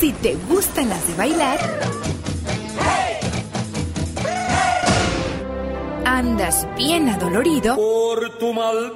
[0.00, 1.58] Si te gustan las de bailar,
[6.04, 8.94] andas bien adolorido por tu maldito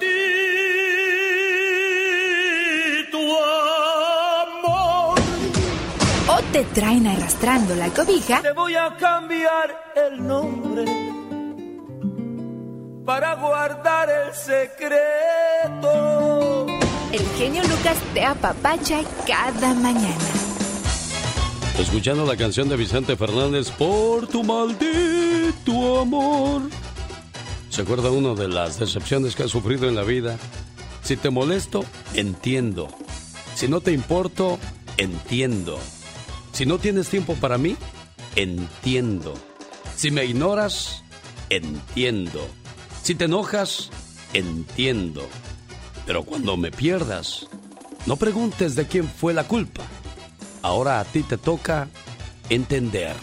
[4.43, 5.19] amor.
[6.29, 8.41] O te traen arrastrando la cobija.
[8.41, 10.85] Te voy a cambiar el nombre
[13.05, 15.83] para guardar el secreto.
[17.11, 20.42] El genio Lucas te apapacha cada mañana.
[21.79, 26.63] Escuchando la canción de Vicente Fernández, Por tu maldito amor.
[27.71, 30.39] ¿Se acuerda uno de las decepciones que ha sufrido en la vida?
[31.03, 32.89] Si te molesto, entiendo.
[33.55, 34.59] Si no te importo,
[34.99, 35.79] entiendo.
[36.53, 37.77] Si no tienes tiempo para mí,
[38.37, 39.35] entiendo.
[39.97, 41.03] Si me ignoras,
[41.49, 42.47] entiendo.
[43.03, 43.91] Si te enojas,
[44.35, 45.27] entiendo.
[46.07, 47.47] Pero cuando me pierdas,
[48.07, 49.83] no preguntes de quién fue la culpa.
[50.63, 51.89] Ahora a ti te toca
[52.49, 53.15] entender.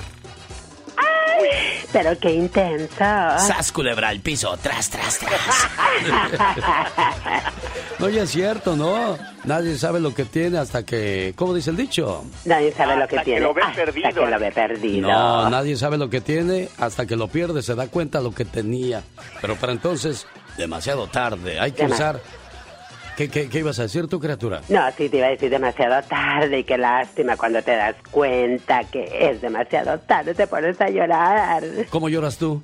[0.98, 1.48] ¡Ay!
[1.92, 2.98] Pero qué intenso.
[3.00, 5.68] Sas culebra al piso, tras, tras, tras.
[8.00, 9.18] no, ya es cierto, ¿no?
[9.46, 11.34] Nadie sabe lo que tiene hasta que.
[11.36, 12.26] ¿Cómo dice el dicho?
[12.46, 13.40] Nadie sabe lo que, que tiene.
[13.40, 14.10] Lo ve hasta perdido.
[14.10, 15.10] que lo ve perdido.
[15.10, 18.46] No, nadie sabe lo que tiene hasta que lo pierde, se da cuenta lo que
[18.46, 19.02] tenía.
[19.42, 21.60] Pero para entonces, demasiado tarde.
[21.60, 22.22] Hay que usar.
[23.20, 24.62] ¿Qué, qué, qué ibas a decir tu criatura?
[24.70, 28.86] No, sí, te iba a decir demasiado tarde y qué lástima cuando te das cuenta
[28.86, 31.62] que es demasiado tarde, te pones a llorar.
[31.90, 32.62] ¿Cómo lloras tú?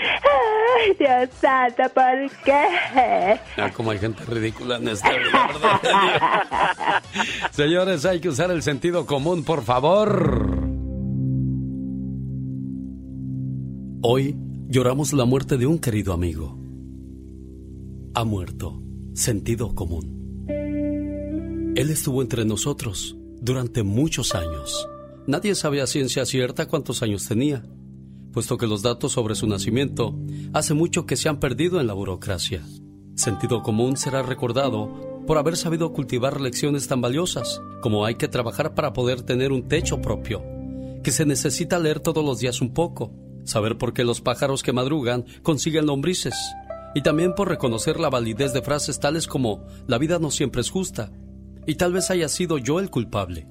[0.00, 3.38] Ay, Dios santo, ¿por qué?
[3.58, 7.02] Ah, como hay gente ridícula en esta vida, ¿verdad?
[7.50, 10.56] Señores, hay que usar el sentido común, por favor.
[14.00, 14.34] Hoy
[14.68, 16.58] lloramos la muerte de un querido amigo.
[18.14, 18.87] Ha muerto.
[19.18, 20.46] Sentido común.
[21.74, 24.88] Él estuvo entre nosotros durante muchos años.
[25.26, 27.64] Nadie sabe a ciencia cierta cuántos años tenía,
[28.32, 30.16] puesto que los datos sobre su nacimiento
[30.52, 32.62] hace mucho que se han perdido en la burocracia.
[33.16, 38.76] Sentido común será recordado por haber sabido cultivar lecciones tan valiosas como hay que trabajar
[38.76, 40.44] para poder tener un techo propio,
[41.02, 43.12] que se necesita leer todos los días un poco,
[43.42, 46.36] saber por qué los pájaros que madrugan consiguen lombrices,
[46.98, 50.68] y también por reconocer la validez de frases tales como la vida no siempre es
[50.68, 51.12] justa,
[51.64, 53.46] y tal vez haya sido yo el culpable.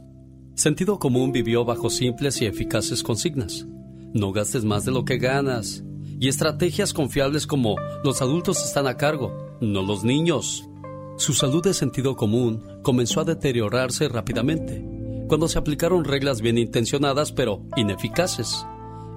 [0.53, 3.65] Sentido común vivió bajo simples y eficaces consignas.
[4.13, 5.81] No gastes más de lo que ganas.
[6.19, 10.67] Y estrategias confiables como los adultos están a cargo, no los niños.
[11.15, 14.85] Su salud de sentido común comenzó a deteriorarse rápidamente
[15.29, 18.65] cuando se aplicaron reglas bien intencionadas pero ineficaces.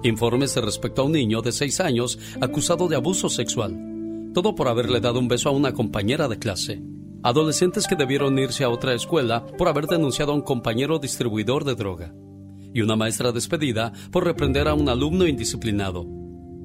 [0.03, 3.90] Informes respecto a un niño de 6 años acusado de abuso sexual.
[4.33, 6.81] Todo por haberle dado un beso a una compañera de clase.
[7.21, 11.75] Adolescentes que debieron irse a otra escuela por haber denunciado a un compañero distribuidor de
[11.75, 12.13] droga.
[12.73, 16.07] Y una maestra despedida por reprender a un alumno indisciplinado.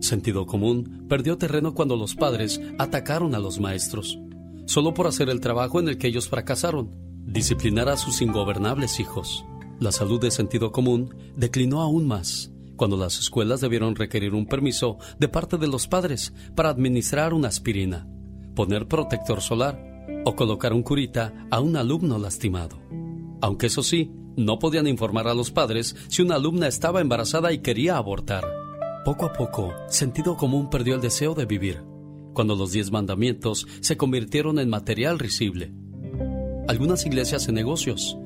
[0.00, 4.18] Sentido común perdió terreno cuando los padres atacaron a los maestros,
[4.66, 6.90] solo por hacer el trabajo en el que ellos fracasaron,
[7.24, 9.44] disciplinar a sus ingobernables hijos.
[9.80, 14.98] La salud de sentido común declinó aún más cuando las escuelas debieron requerir un permiso
[15.18, 18.06] de parte de los padres para administrar una aspirina,
[18.54, 22.78] poner protector solar o colocar un curita a un alumno lastimado.
[23.40, 27.58] Aunque eso sí, no podían informar a los padres si una alumna estaba embarazada y
[27.58, 28.44] quería abortar.
[29.04, 31.82] Poco a poco, sentido común perdió el deseo de vivir,
[32.34, 35.72] cuando los diez mandamientos se convirtieron en material risible.
[36.68, 38.18] Algunas iglesias en negocios,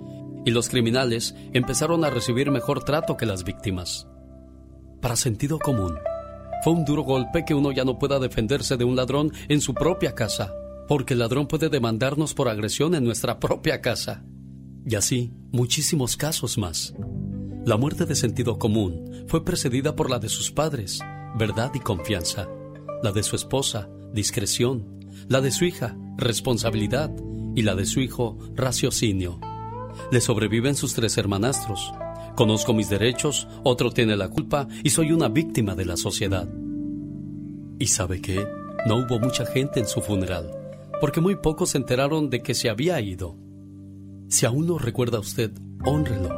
[0.45, 4.09] y los criminales empezaron a recibir mejor trato que las víctimas.
[5.01, 5.95] Para sentido común,
[6.63, 9.73] fue un duro golpe que uno ya no pueda defenderse de un ladrón en su
[9.73, 10.53] propia casa,
[10.89, 14.25] porque el ladrón puede demandarnos por agresión en nuestra propia casa.
[14.85, 16.95] Y así, muchísimos casos más.
[17.65, 21.01] La muerte de sentido común fue precedida por la de sus padres,
[21.35, 22.49] verdad y confianza,
[23.03, 27.11] la de su esposa, discreción, la de su hija, responsabilidad,
[27.55, 29.41] y la de su hijo, raciocinio.
[30.13, 31.93] Le sobreviven sus tres hermanastros.
[32.35, 36.49] Conozco mis derechos, otro tiene la culpa y soy una víctima de la sociedad.
[37.79, 38.47] ¿Y sabe qué?
[38.87, 40.51] No hubo mucha gente en su funeral,
[41.01, 43.37] porque muy pocos se enteraron de que se había ido.
[44.29, 45.51] Si aún lo recuerda usted,
[45.85, 46.31] hónrelo.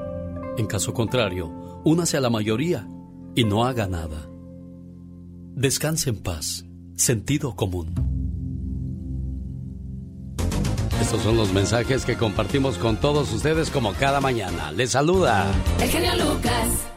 [0.57, 1.53] En caso contrario,
[1.85, 2.89] únase a la mayoría
[3.35, 4.29] y no haga nada.
[5.55, 6.65] Descanse en paz.
[6.97, 8.12] Sentido común.
[11.13, 14.73] Estos son los mensajes que compartimos con todos ustedes como cada mañana.
[14.73, 15.45] Les saluda.
[15.79, 16.89] El genio Lucas.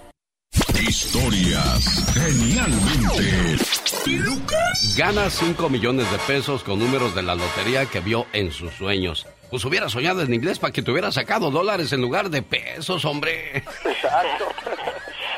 [0.81, 3.57] Historias genialmente
[4.05, 4.95] Lucas.
[4.97, 9.27] Gana 5 millones de pesos con números de la lotería que vio en sus sueños.
[9.49, 13.03] pues hubiera soñado en inglés para que te hubiera sacado dólares en lugar de pesos,
[13.03, 13.57] hombre.
[13.83, 14.45] Exacto.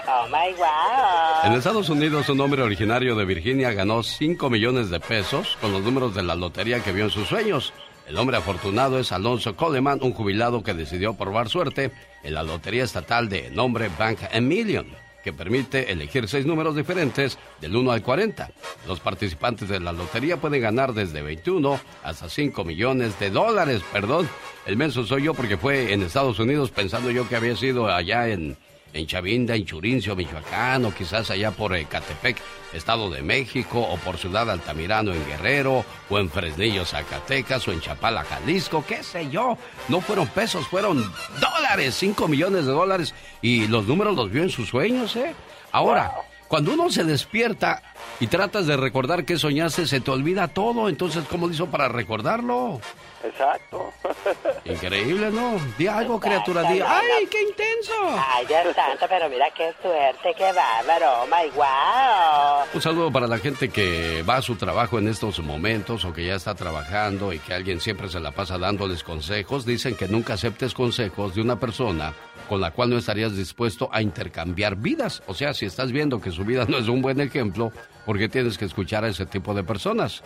[0.09, 1.51] Oh my God.
[1.51, 5.81] En Estados Unidos, un hombre originario de Virginia ganó 5 millones de pesos con los
[5.81, 7.73] números de la lotería que vio en sus sueños.
[8.07, 11.91] El hombre afortunado es Alonso Coleman, un jubilado que decidió probar suerte
[12.23, 14.87] en la lotería estatal de nombre Bank a Million
[15.27, 18.49] que permite elegir seis números diferentes del 1 al 40.
[18.87, 23.81] Los participantes de la lotería pueden ganar desde 21 hasta 5 millones de dólares.
[23.91, 24.29] Perdón,
[24.65, 28.29] el menso soy yo porque fue en Estados Unidos pensando yo que había sido allá
[28.29, 28.55] en
[28.93, 32.37] en Chavinda, en Churincio, Michoacán, o quizás allá por Ecatepec,
[32.73, 37.81] Estado de México, o por Ciudad Altamirano en Guerrero, o en Fresnillo, Zacatecas, o en
[37.81, 39.57] Chapala, Jalisco, qué sé yo.
[39.87, 44.49] No fueron pesos, fueron dólares, 5 millones de dólares, y los números los vio en
[44.49, 45.33] sus sueños, ¿eh?
[45.71, 46.13] Ahora,
[46.47, 47.83] cuando uno se despierta
[48.19, 52.79] y tratas de recordar que soñaste, se te olvida todo, entonces, ¿cómo hizo para recordarlo?
[53.27, 53.93] Exacto.
[54.65, 55.59] Increíble, ¿no?
[55.77, 56.79] Di algo, criatura, di.
[56.79, 57.93] ¡Ay, qué intenso!
[58.03, 62.65] Ay, Dios santo, pero mira qué suerte, qué bárbaro, oh my wow.
[62.73, 66.25] Un saludo para la gente que va a su trabajo en estos momentos o que
[66.25, 69.65] ya está trabajando y que alguien siempre se la pasa dándoles consejos.
[69.65, 72.13] Dicen que nunca aceptes consejos de una persona
[72.47, 75.21] con la cual no estarías dispuesto a intercambiar vidas.
[75.27, 77.71] O sea, si estás viendo que su vida no es un buen ejemplo,
[78.05, 80.23] ¿por qué tienes que escuchar a ese tipo de personas?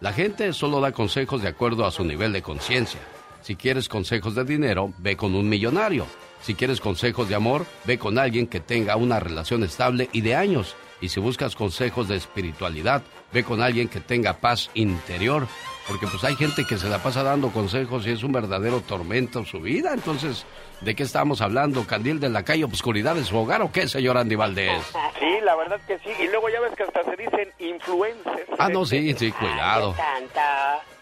[0.00, 3.00] La gente solo da consejos de acuerdo a su nivel de conciencia.
[3.42, 6.06] Si quieres consejos de dinero, ve con un millonario.
[6.42, 10.34] Si quieres consejos de amor, ve con alguien que tenga una relación estable y de
[10.34, 10.76] años.
[11.00, 13.02] Y si buscas consejos de espiritualidad,
[13.32, 15.46] ve con alguien que tenga paz interior.
[15.86, 19.44] Porque pues hay gente que se la pasa dando consejos y es un verdadero tormento
[19.44, 19.92] su vida.
[19.92, 20.46] Entonces,
[20.80, 21.86] ¿de qué estamos hablando?
[21.86, 24.82] ¿Candil de la calle, obscuridad de su hogar o qué, señor Andy Valdés?
[25.18, 26.08] Sí, la verdad que sí.
[26.20, 28.48] Y luego ya ves que hasta se dicen influencers.
[28.58, 29.94] Ah, no, sí, sí, cuidado.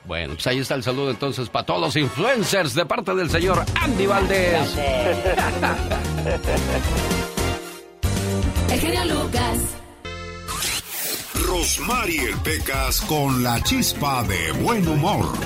[0.04, 3.64] Bueno, pues ahí está el saludo entonces para todos los influencers de parte del señor
[3.80, 4.76] Andy Valdés.
[8.72, 9.81] El genio Lucas.
[11.52, 15.38] Rosmarie Pecas con la chispa de buen humor.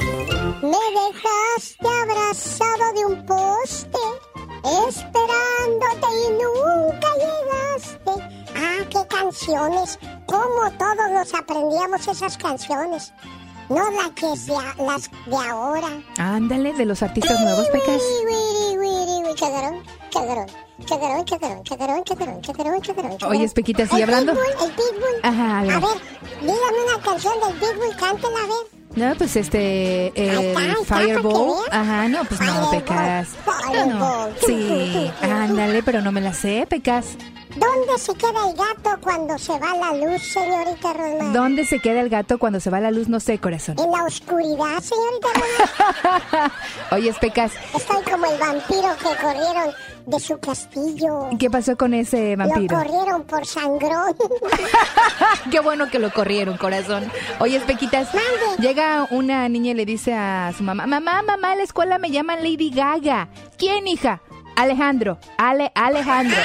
[0.62, 3.98] Me dejaste abrazado de un poste,
[4.86, 8.12] esperándote y nunca llegaste.
[8.54, 9.98] Ah, qué canciones.
[10.26, 13.12] Cómo todos nos aprendíamos esas canciones.
[13.68, 14.28] No las que
[14.80, 15.88] las de ahora.
[16.18, 18.00] Ándale, de los artistas nuevos, Pecas.
[23.28, 24.32] Oye, Pequita, ¿sigue hablando?
[24.32, 24.38] el
[24.72, 25.20] Pitbull.
[25.22, 25.72] Ajá, a ver.
[25.72, 25.98] A ver,
[26.40, 28.76] dígame una canción del Pitbull, cántela a ver.
[28.96, 30.12] No, pues este,
[30.86, 31.64] Fireball.
[31.70, 33.28] Ajá, no, pues no, Pecas.
[33.72, 34.28] No, no.
[34.46, 37.16] Sí, ándale, pero no me la sé, Pecas.
[37.56, 41.32] ¿Dónde se queda el gato cuando se va la luz, señorita Rosmar?
[41.32, 43.08] ¿Dónde se queda el gato cuando se va la luz?
[43.08, 43.78] No sé, corazón.
[43.78, 46.52] En la oscuridad, señorita Rosmar.
[46.92, 47.52] Oye, Pecas.
[47.74, 49.74] Estoy como el vampiro que corrieron
[50.06, 51.28] de su castillo.
[51.38, 52.78] ¿Qué pasó con ese vampiro?
[52.78, 54.16] Lo corrieron por sangrón.
[55.50, 57.10] Qué bueno que lo corrieron, corazón.
[57.40, 58.08] Oye, Pequitas,
[58.58, 62.10] llega una niña y le dice a su mamá, mamá, mamá, a la escuela me
[62.10, 63.28] llaman Lady Gaga.
[63.58, 64.22] ¿Quién, hija?
[64.56, 66.38] Alejandro, Ale, Alejandro.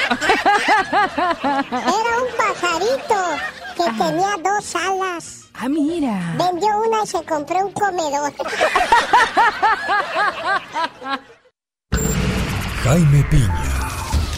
[1.42, 3.16] Era un pajarito
[3.76, 5.38] que tenía dos alas.
[5.54, 6.34] Ah, mira.
[6.36, 8.32] Vendió una y se compró un comedor.
[12.82, 13.62] Jaime Piña,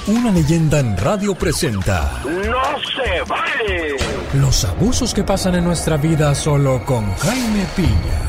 [0.06, 2.20] una leyenda en radio presenta.
[2.24, 3.96] ¡No se vale!
[4.34, 8.24] Los abusos que pasan en nuestra vida solo con Jaime Piña.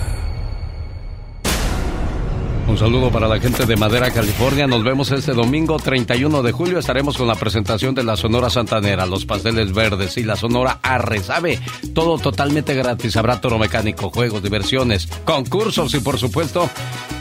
[2.70, 4.68] Un saludo para la gente de Madera, California.
[4.68, 6.80] Nos vemos este domingo 31 de julio.
[6.80, 11.20] Estaremos con la presentación de la Sonora Santanera, los pasteles verdes y la Sonora Arre.
[11.20, 11.60] ¿Sabe?
[11.94, 13.18] Todo totalmente gratis.
[13.18, 16.70] Habrá toro mecánico, juegos, diversiones, concursos y, por supuesto,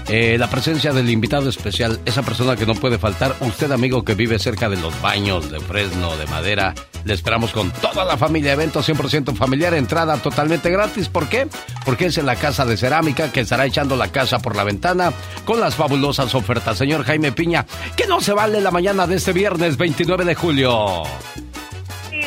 [0.08, 4.14] eh, la presencia del invitado especial, esa persona que no puede faltar, usted amigo que
[4.14, 8.52] vive cerca de los baños de Fresno, de Madera, le esperamos con toda la familia,
[8.52, 11.49] evento 100% familiar, entrada totalmente gratis, ¿por qué?
[11.84, 15.12] Porque es en la casa de cerámica que estará echando la casa por la ventana
[15.44, 16.78] con las fabulosas ofertas.
[16.78, 21.02] Señor Jaime Piña, que no se vale la mañana de este viernes 29 de julio.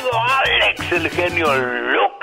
[0.09, 2.16] Alex, el genio todos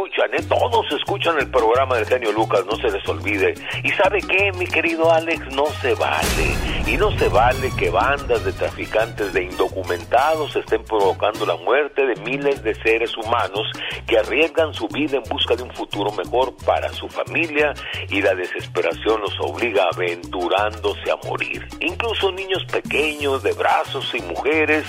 [0.00, 0.42] escuchan, ¿eh?
[0.48, 3.54] Todos escuchan el programa del genio Lucas, no se les olvide.
[3.84, 5.52] ¿Y sabe qué, mi querido Alex?
[5.52, 6.56] No se vale.
[6.86, 12.16] Y no se vale que bandas de traficantes de indocumentados estén provocando la muerte de
[12.22, 13.70] miles de seres humanos
[14.06, 17.74] que arriesgan su vida en busca de un futuro mejor para su familia
[18.08, 21.66] y la desesperación los obliga aventurándose a morir.
[21.80, 24.84] Incluso niños pequeños de brazos y mujeres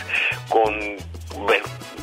[0.50, 0.72] con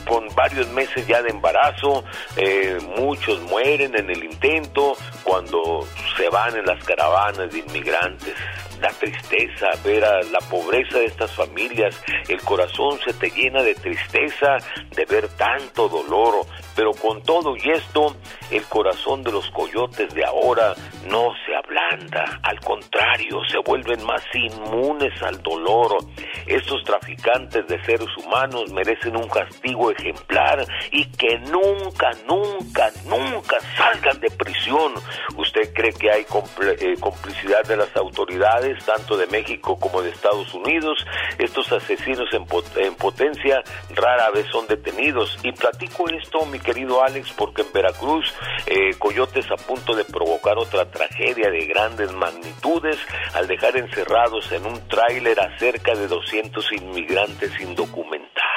[0.09, 2.05] con varios meses ya de embarazo,
[2.37, 5.87] eh, muchos mueren en el intento cuando
[6.17, 8.35] se van en las caravanas de inmigrantes
[8.81, 13.75] la tristeza, ver a la pobreza de estas familias, el corazón se te llena de
[13.75, 14.57] tristeza
[14.95, 18.17] de ver tanto dolor, pero con todo y esto,
[18.51, 20.75] el corazón de los coyotes de ahora
[21.09, 25.99] no se ablanda, al contrario, se vuelven más inmunes al dolor.
[26.47, 34.21] Estos traficantes de seres humanos merecen un castigo ejemplar y que nunca, nunca, nunca salgan
[34.21, 34.95] de prisión.
[35.37, 38.68] ¿Usted cree que hay eh, complicidad de las autoridades?
[38.85, 41.05] Tanto de México como de Estados Unidos.
[41.39, 43.63] Estos asesinos en, potencia
[43.95, 45.39] rara vez son detenidos.
[45.43, 48.35] Y platico esto, mi querido Alex, porque en Veracruz,
[48.67, 52.99] eh, coyotes a punto de provocar otra tragedia de grandes magnitudes
[53.35, 58.48] al dejar encerrados en un tráiler a cerca de 200 inmigrantes indocumentados.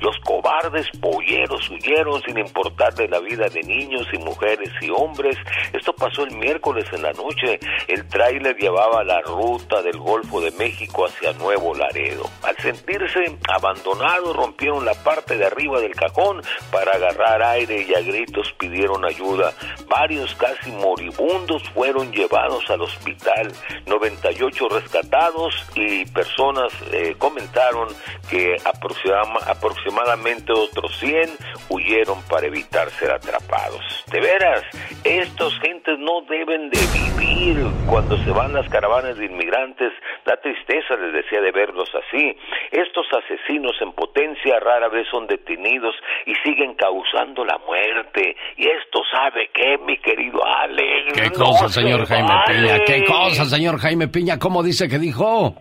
[0.00, 5.36] Los cobardes polleros huyeron sin importarle la vida de niños y mujeres y hombres.
[5.72, 7.58] Esto pasó el miércoles en la noche.
[7.88, 12.28] El tráiler llevaba la ruta del Golfo de México hacia Nuevo Laredo.
[12.42, 18.00] Al sentirse abandonados, rompieron la parte de arriba del cajón para agarrar aire y a
[18.00, 19.52] gritos pidieron ayuda.
[19.88, 23.52] Varios casi moribundos fueron llevados al hospital.
[23.86, 27.88] 98 rescatados y personas eh, comentaron
[28.30, 31.30] que aproximadamente aproximadamente otros 100
[31.68, 33.82] huyeron para evitar ser atrapados.
[34.10, 34.62] De veras,
[35.04, 39.92] estos gentes no deben de vivir cuando se van las caravanas de inmigrantes.
[40.24, 42.36] La tristeza les decía de verlos así.
[42.70, 45.94] Estos asesinos en potencia rara vez son detenidos
[46.26, 48.36] y siguen causando la muerte.
[48.56, 51.12] Y esto sabe qué, mi querido Alex.
[51.14, 52.78] ¿Qué cosa, señor Jaime Piña?
[52.84, 54.38] ¿Qué cosa, señor Jaime Piña?
[54.38, 55.54] ¿Cómo dice que dijo?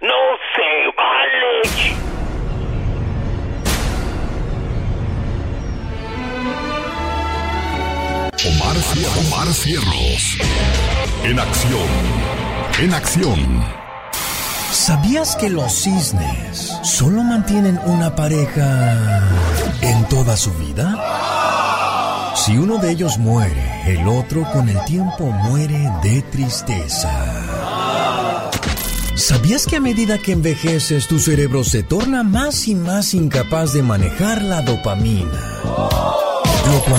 [0.00, 2.17] No se vale.
[8.46, 8.76] Omar,
[9.18, 10.38] Omar Cierros.
[11.24, 11.88] En acción.
[12.80, 13.64] En acción.
[14.70, 19.28] ¿Sabías que los cisnes solo mantienen una pareja
[19.80, 22.32] en toda su vida?
[22.36, 27.10] Si uno de ellos muere, el otro con el tiempo muere de tristeza.
[29.16, 33.82] ¿Sabías que a medida que envejeces tu cerebro se torna más y más incapaz de
[33.82, 36.17] manejar la dopamina?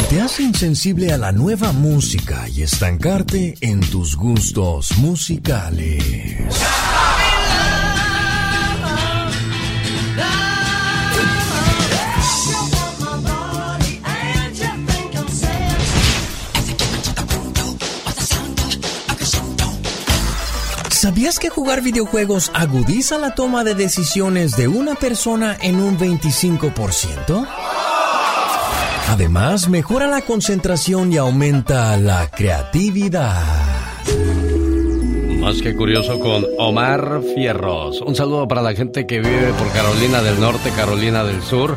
[0.10, 6.04] Te hace insensible a la nueva música y estancarte en tus gustos musicales.
[20.90, 27.79] ¿Sabías que jugar videojuegos agudiza la toma de decisiones de una persona en un 25%?
[29.10, 33.44] Además, mejora la concentración y aumenta la creatividad.
[35.40, 38.02] Más que curioso con Omar Fierros.
[38.02, 41.76] Un saludo para la gente que vive por Carolina del Norte, Carolina del Sur,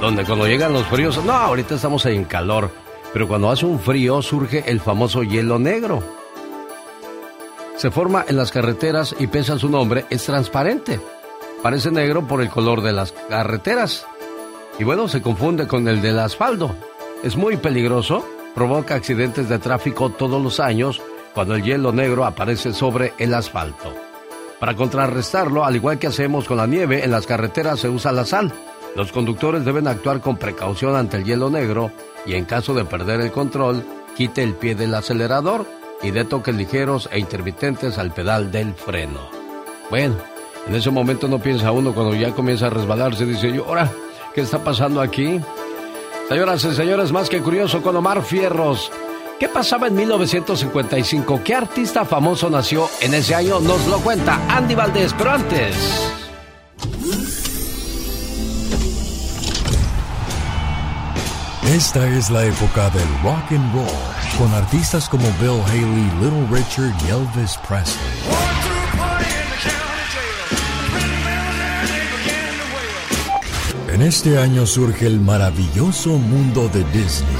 [0.00, 2.70] donde cuando llegan los fríos, no, ahorita estamos en calor,
[3.12, 6.02] pero cuando hace un frío surge el famoso hielo negro.
[7.76, 10.98] Se forma en las carreteras y pese a su nombre, es transparente.
[11.62, 14.06] Parece negro por el color de las carreteras
[14.80, 16.74] y bueno, se confunde con el del asfalto.
[17.22, 21.02] Es muy peligroso, provoca accidentes de tráfico todos los años
[21.34, 23.92] cuando el hielo negro aparece sobre el asfalto.
[24.58, 28.24] Para contrarrestarlo, al igual que hacemos con la nieve, en las carreteras se usa la
[28.24, 28.54] sal.
[28.96, 31.92] Los conductores deben actuar con precaución ante el hielo negro
[32.24, 33.84] y en caso de perder el control,
[34.16, 35.66] quite el pie del acelerador
[36.02, 39.28] y dé toques ligeros e intermitentes al pedal del freno.
[39.90, 40.14] Bueno,
[40.66, 43.92] en ese momento no piensa uno cuando ya comienza a resbalarse, dice yo, ahora,
[44.34, 45.40] ¿Qué está pasando aquí?
[46.28, 48.92] Señoras y señores, más que curioso con Omar Fierros.
[49.40, 51.40] ¿Qué pasaba en 1955?
[51.42, 53.58] ¿Qué artista famoso nació en ese año?
[53.58, 55.76] Nos lo cuenta Andy Valdés, pero antes...
[61.64, 63.86] Esta es la época del rock and roll,
[64.38, 68.39] con artistas como Bill Haley, Little Richard y Elvis Presley.
[73.92, 77.34] En este año surge el maravilloso mundo de Disney,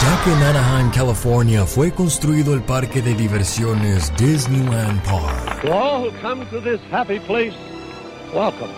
[0.00, 5.62] ya que en Anaheim, California, fue construido el parque de diversiones Disneyland Park.
[5.62, 7.54] To all who come to this happy place,
[8.32, 8.70] welcome.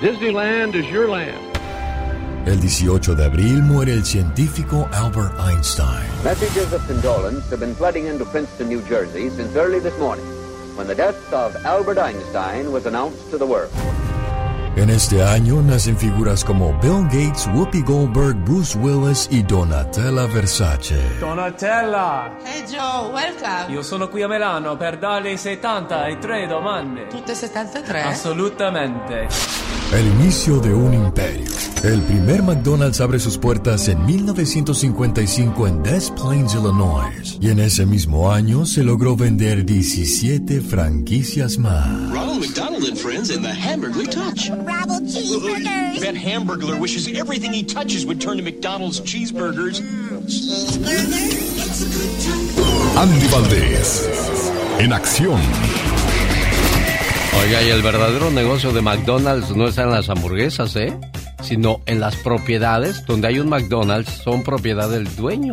[0.00, 1.36] Disneyland is your land.
[2.46, 6.06] El 18 de abril muere el científico Albert Einstein.
[6.22, 10.24] Messages of condolence have been flooding into Princeton, New Jersey since early this morning,
[10.76, 13.72] when the death of Albert Einstein was announced to the world.
[14.76, 21.00] En este año nacen figuras como Bill Gates, Whoopi Goldberg, Bruce Willis y Donatella Versace.
[21.20, 22.36] Donatella!
[22.44, 23.72] Hey Joe, welcome!
[23.72, 27.06] Io sono qui a Milano per darle 73 domande.
[27.06, 28.04] Tutte 73?
[28.04, 29.28] Assolutamente.
[29.92, 31.52] El inicio de un imperio.
[31.84, 37.38] El primer McDonald's abre sus puertas en 1955 en Des Plaines, Illinois.
[37.40, 41.86] Y en ese mismo año se logró vender 17 franquicias más.
[42.10, 44.50] Ronald McDonald and Friends and the Hamburglar Touch.
[44.64, 46.00] Bravo cheeseburgers.
[46.00, 49.80] That Hamburglar wishes everything he touches would turn to McDonald's cheeseburgers.
[52.96, 54.08] Andy Valdés,
[54.78, 55.40] en acción.
[57.42, 60.96] Oiga, y el verdadero negocio de McDonald's no está en las hamburguesas, ¿eh?
[61.42, 63.04] Sino en las propiedades.
[63.06, 65.52] Donde hay un McDonald's son propiedad del dueño.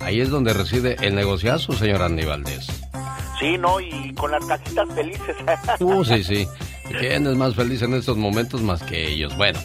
[0.00, 2.66] Ahí es donde reside el negociazo, señor Andy Valdés.
[3.38, 3.80] Sí, ¿no?
[3.80, 5.36] Y con las casitas felices.
[5.80, 6.46] Uh, sí, sí.
[6.88, 9.36] ¿Quién es más feliz en estos momentos más que ellos?
[9.36, 9.58] Bueno,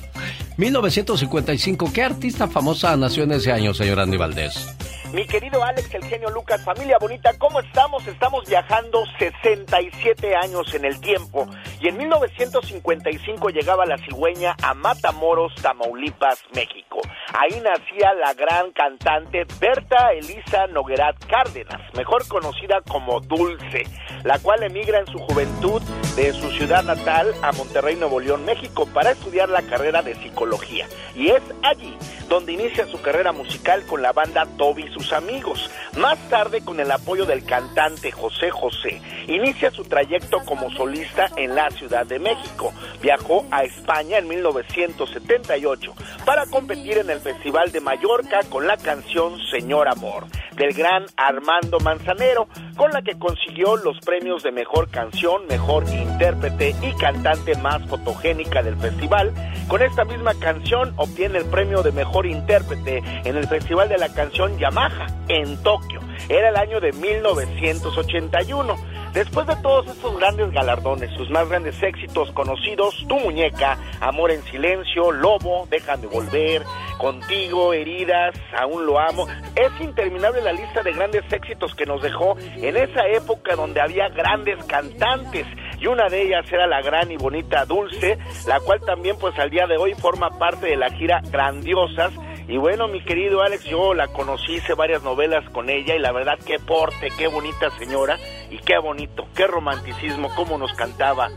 [0.58, 1.92] 1955.
[1.94, 4.76] ¿Qué artista famosa nació en ese año, señor Andy Valdés?
[5.14, 8.08] Mi querido Alex, el genio Lucas, familia bonita, ¿cómo estamos?
[8.08, 11.50] Estamos viajando 67 años en el tiempo
[11.82, 17.02] y en 1955 llegaba la cigüeña a Matamoros, Tamaulipas, México.
[17.34, 23.84] Ahí nacía la gran cantante Berta Elisa Noguerat Cárdenas, mejor conocida como Dulce,
[24.24, 25.82] la cual emigra en su juventud
[26.16, 30.88] de su ciudad natal a Monterrey, Nuevo León, México, para estudiar la carrera de psicología.
[31.16, 31.98] Y es allí
[32.30, 35.70] donde inicia su carrera musical con la banda Toby sus amigos.
[35.98, 41.56] Más tarde, con el apoyo del cantante José José, inicia su trayecto como solista en
[41.56, 42.74] la Ciudad de México.
[43.02, 45.94] Viajó a España en 1978
[46.26, 51.80] para competir en el Festival de Mallorca con la canción Señor Amor del gran Armando
[51.80, 57.86] Manzanero, con la que consiguió los premios de mejor canción, mejor intérprete y cantante más
[57.88, 59.34] fotogénica del festival.
[59.68, 64.10] Con esta misma canción obtiene el premio de mejor intérprete en el Festival de la
[64.10, 66.00] Canción Yamaha en Tokio.
[66.30, 68.76] Era el año de 1981.
[69.14, 74.42] Después de todos estos grandes galardones, sus más grandes éxitos conocidos, Tu Muñeca, Amor en
[74.44, 76.64] Silencio, Lobo, Déjame Volver,
[76.98, 82.38] Contigo, Heridas, Aún Lo Amo, es interminable la lista de grandes éxitos que nos dejó
[82.40, 85.46] en esa época donde había grandes cantantes
[85.78, 89.50] y una de ellas era la gran y bonita Dulce, la cual también pues al
[89.50, 92.14] día de hoy forma parte de la gira Grandiosas
[92.52, 96.12] y bueno, mi querido Alex, yo la conocí, hice varias novelas con ella y la
[96.12, 98.18] verdad qué porte, qué bonita señora
[98.50, 101.30] y qué bonito, qué romanticismo, cómo nos cantaba.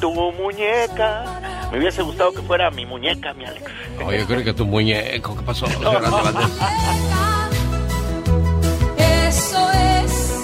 [0.00, 1.68] Tu muñeca.
[1.70, 3.70] Me hubiese gustado que fuera mi muñeca, mi Alex.
[4.02, 5.66] Oye, yo creo que tu muñeco, ¿qué pasó?
[8.96, 10.41] Eso es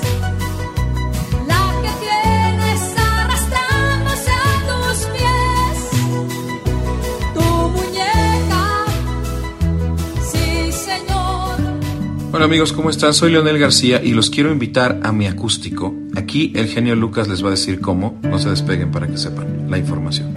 [12.31, 13.15] Hola amigos, ¿cómo están?
[13.15, 15.95] Soy Leonel García y los quiero invitar a mi acústico.
[16.15, 18.19] Aquí el genio Lucas les va a decir cómo.
[18.23, 20.37] No se despeguen para que sepan la información.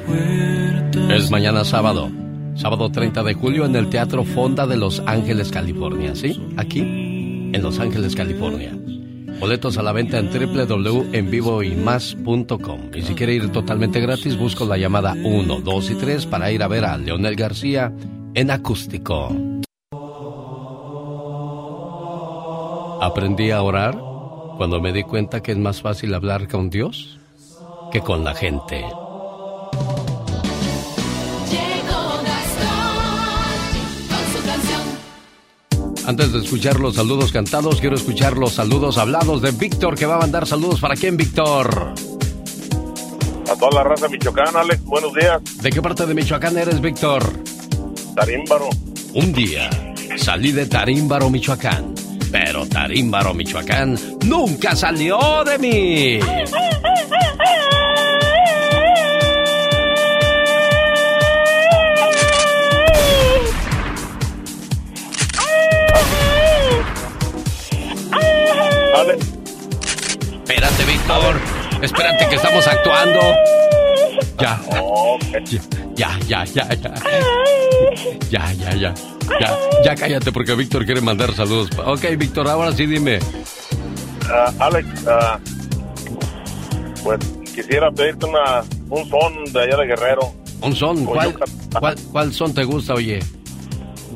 [1.10, 2.10] Es mañana sábado,
[2.56, 6.42] sábado 30 de julio en el Teatro Fonda de Los Ángeles, California, ¿sí?
[6.56, 8.72] Aquí, en Los Ángeles, California.
[9.42, 12.80] Boletos a la venta en www.envivoymás.com.
[12.96, 16.64] Y si quiere ir totalmente gratis, busco la llamada 1, 2 y 3 para ir
[16.64, 17.94] a ver a Leonel García
[18.34, 19.36] en acústico.
[23.02, 23.98] Aprendí a orar
[24.58, 27.18] cuando me di cuenta que es más fácil hablar con Dios
[27.92, 28.86] que con la gente.
[31.50, 33.02] Llegó Gastón
[34.08, 34.82] con su canción.
[36.06, 40.18] Antes de escuchar los saludos cantados, quiero escuchar los saludos hablados de Víctor, que va
[40.18, 41.96] a mandar saludos para quién, Víctor.
[43.52, 45.42] A toda la raza michoacana, Alex, buenos días.
[45.60, 47.24] ¿De qué parte de Michoacán eres, Víctor?
[48.16, 48.70] Tarímbaro.
[49.16, 49.72] Un día
[50.18, 51.96] salí de Tarímbaro, Michoacán,
[52.32, 56.20] pero Tarímbaro, Michoacán nunca salió de mí.
[68.96, 69.26] Alex,
[70.34, 71.40] Espérate, Víctor.
[71.82, 73.20] Espérate que estamos actuando.
[74.40, 74.60] Ya.
[75.96, 76.94] Ya, ya, ya, ya.
[78.30, 78.76] Ya, ya, ya.
[78.76, 78.94] Ya,
[79.84, 81.70] ya cállate porque Víctor quiere mandar saludos.
[81.86, 83.20] Ok, Víctor, ahora sí dime.
[84.30, 85.40] ah, Alex, ah,
[87.04, 87.20] pues
[87.54, 91.36] quisiera pedirte una, un son de allá de Guerrero, Un son, ¿cuál,
[91.80, 93.20] cuál, cuál son te gusta, oye?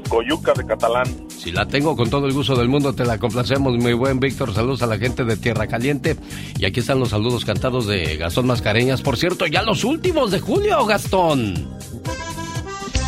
[0.10, 1.25] Coyuca de Catalán.
[1.30, 4.54] Si la tengo con todo el gusto del mundo, te la complacemos, muy buen Víctor.
[4.54, 6.15] Saludos a la gente de Tierra Caliente.
[6.58, 9.01] Y aquí están los saludos cantados de Gastón Mascareñas.
[9.01, 11.67] Por cierto, ya los últimos de julio, Gastón.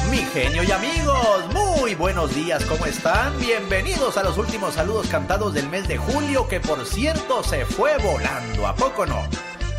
[0.09, 3.37] Mi genio y amigos, muy buenos días, ¿cómo están?
[3.39, 7.97] Bienvenidos a los últimos saludos cantados del mes de julio, que por cierto se fue
[7.97, 9.27] volando, ¿a poco no?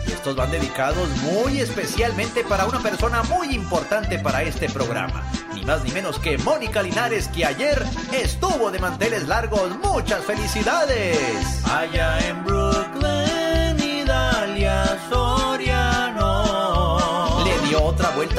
[0.07, 5.23] Y estos van dedicados muy especialmente para una persona muy importante para este programa.
[5.55, 9.77] Ni más ni menos que Mónica Linares, que ayer estuvo de manteles largos.
[9.79, 11.65] ¡Muchas felicidades!
[11.65, 15.98] Allá en Brooklyn, Idalia Soriano.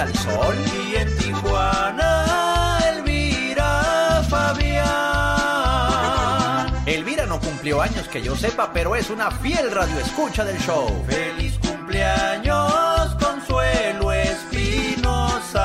[0.08, 0.56] Sol.
[0.90, 4.80] Y en Tijuana, Elvira Fabián.
[6.86, 10.88] Elvira no cumplió años que yo sepa, pero es una fiel radioescucha del show.
[11.06, 15.62] ¡Feliz cumpleaños, Consuelo Espinosa!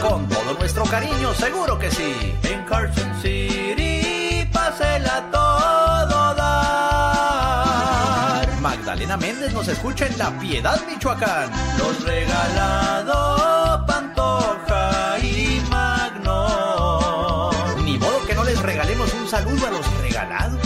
[0.00, 2.34] Con todo nuestro cariño, seguro que sí.
[2.44, 5.45] En Carson City, pásela todo
[9.52, 11.50] Nos escucha en La Piedad, Michoacán.
[11.78, 17.50] Los regalado Pantoja y Magno.
[17.82, 20.60] Ni modo que no les regalemos un saludo a los regalados.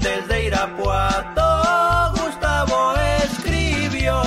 [0.00, 4.22] Desde Irapuato, Gustavo escribió.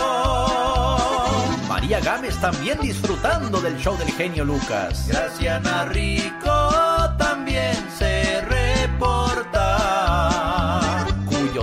[1.67, 5.07] María Gámez también disfrutando del show del genio Lucas.
[5.07, 6.84] Graciana Rico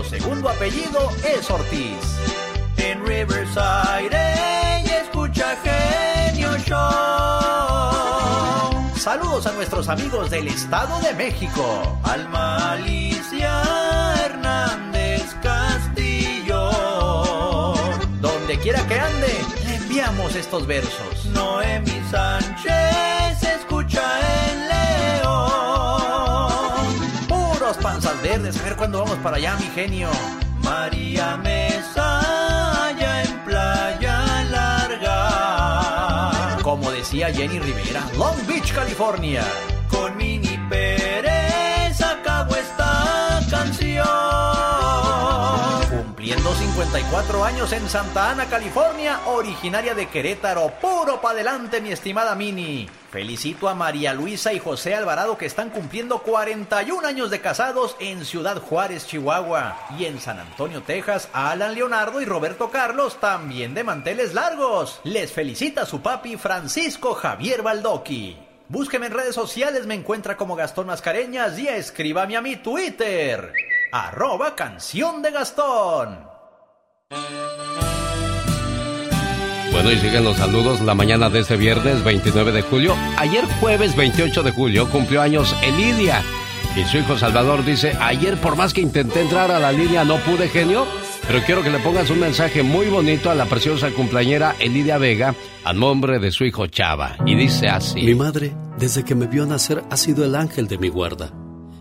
[0.09, 1.97] Segundo apellido es Ortiz.
[2.77, 4.09] En Riverside
[4.81, 7.03] ella escucha genio show.
[8.97, 11.99] Saludos a nuestros amigos del Estado de México.
[12.05, 13.62] Alma Alicia
[14.25, 16.71] Hernández Castillo.
[18.21, 21.27] Donde quiera que ande, le enviamos estos versos.
[21.33, 23.42] Noemi Sánchez
[27.79, 30.11] Panzas verdes, a ver cuándo vamos para allá, mi genio.
[30.63, 35.23] María Mesa, allá en Playa Larga.
[36.63, 39.45] Como decía Jenny Rivera, Long Beach, California.
[39.91, 44.82] Con Mini Pérez acabo esta canción.
[45.93, 50.73] Cumpliendo 54 años en Santa Ana, California, originaria de Querétaro.
[50.81, 52.89] Puro pa' adelante, mi estimada Mini.
[53.11, 58.25] Felicito a María Luisa y José Alvarado que están cumpliendo 41 años de casados en
[58.25, 59.77] Ciudad Juárez, Chihuahua.
[59.99, 64.99] Y en San Antonio, Texas, Alan Leonardo y Roberto Carlos también de manteles largos.
[65.05, 68.39] Les felicita su papi Francisco Javier Baldoqui.
[68.69, 73.53] Búsqueme en redes sociales, me encuentra como Gastón Mascareñas y escríbame a mi Twitter.
[73.95, 76.19] Arroba canción de Gastón.
[79.71, 82.97] Bueno, y siguen los saludos la mañana de este viernes 29 de julio.
[83.19, 86.23] Ayer jueves 28 de julio cumplió años Elidia.
[86.75, 90.17] Y su hijo Salvador dice, ayer por más que intenté entrar a la línea no
[90.21, 90.87] pude, genio.
[91.27, 95.35] Pero quiero que le pongas un mensaje muy bonito a la preciosa cumpleañera Elidia Vega
[95.65, 97.19] a nombre de su hijo Chava.
[97.27, 98.01] Y dice así.
[98.01, 101.31] Mi madre, desde que me vio nacer, ha sido el ángel de mi guarda,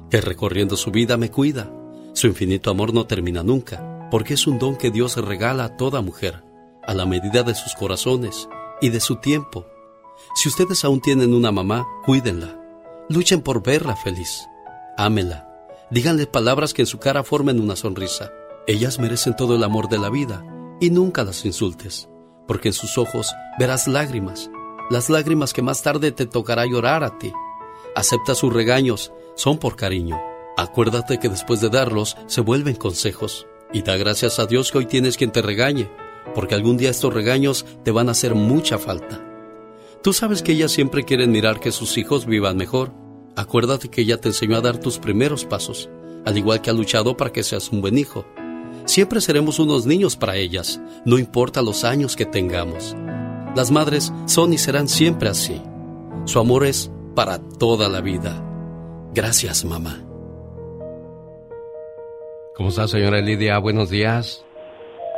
[0.09, 1.71] que recorriendo su vida me cuida.
[2.13, 6.01] Su infinito amor no termina nunca, porque es un don que Dios regala a toda
[6.01, 6.43] mujer
[6.85, 8.49] a la medida de sus corazones
[8.81, 9.65] y de su tiempo.
[10.35, 12.59] Si ustedes aún tienen una mamá, cuídenla.
[13.09, 14.47] Luchen por verla feliz.
[14.97, 15.47] Ámenla.
[15.89, 18.31] Díganle palabras que en su cara formen una sonrisa.
[18.67, 20.45] Ellas merecen todo el amor de la vida
[20.79, 22.09] y nunca las insultes,
[22.47, 24.49] porque en sus ojos verás lágrimas,
[24.89, 27.33] las lágrimas que más tarde te tocará llorar a ti.
[27.95, 30.30] Acepta sus regaños, son por cariño.
[30.57, 33.47] Acuérdate que después de darlos se vuelven consejos.
[33.73, 35.89] Y da gracias a Dios que hoy tienes quien te regañe,
[36.35, 39.23] porque algún día estos regaños te van a hacer mucha falta.
[40.03, 42.91] Tú sabes que ellas siempre quieren mirar que sus hijos vivan mejor.
[43.35, 45.89] Acuérdate que ella te enseñó a dar tus primeros pasos,
[46.25, 48.25] al igual que ha luchado para que seas un buen hijo.
[48.85, 52.95] Siempre seremos unos niños para ellas, no importa los años que tengamos.
[53.55, 55.61] Las madres son y serán siempre así.
[56.25, 58.43] Su amor es para toda la vida.
[59.13, 60.00] Gracias, mamá.
[62.55, 63.57] ¿Cómo está, señora Lidia?
[63.59, 64.45] Buenos días.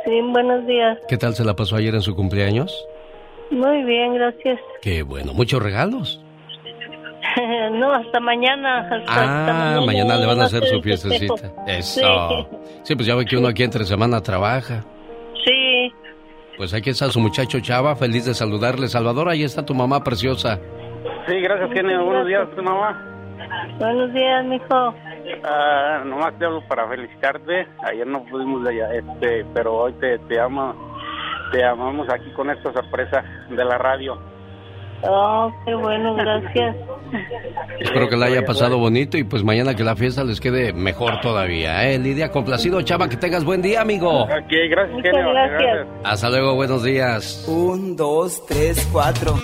[0.04, 0.98] Sí, buenos días.
[1.08, 2.86] ¿Qué tal se la pasó ayer en su cumpleaños?
[3.50, 4.60] Muy bien, gracias.
[4.82, 6.20] Qué bueno, muchos regalos.
[7.72, 8.80] no, hasta mañana.
[8.80, 11.52] Hasta, ah, hasta mañana, le van a hacer su fiestecita.
[11.66, 12.48] Eso.
[12.84, 12.94] Sí.
[12.94, 14.84] pues ya ve que uno aquí entre semana trabaja.
[15.44, 15.92] Sí.
[16.56, 18.86] Pues aquí está su muchacho Chava, feliz de saludarle.
[18.88, 20.60] Salvador, ahí está tu mamá preciosa.
[21.26, 22.04] Sí, gracias, genio.
[22.04, 23.10] Buenos días, tu mamá.
[23.78, 24.94] Buenos días, mijo.
[25.44, 27.66] Ah, nomás te hablo para felicitarte.
[27.84, 30.74] Ayer no pudimos allá, este, pero hoy te, te amo,
[31.52, 34.18] te amamos aquí con esta sorpresa de la radio.
[35.06, 36.76] Oh, qué bueno, gracias.
[37.78, 41.20] Espero que la haya pasado bonito y pues mañana que la fiesta les quede mejor
[41.20, 41.98] todavía, ¿eh?
[41.98, 44.22] Lidia, complacido, Chava, que tengas buen día, amigo.
[44.22, 44.30] Ok,
[44.70, 45.32] gracias, Muchas genio.
[45.32, 45.86] gracias.
[46.04, 47.44] Hasta luego, buenos días.
[47.46, 49.34] Un, dos, tres, cuatro.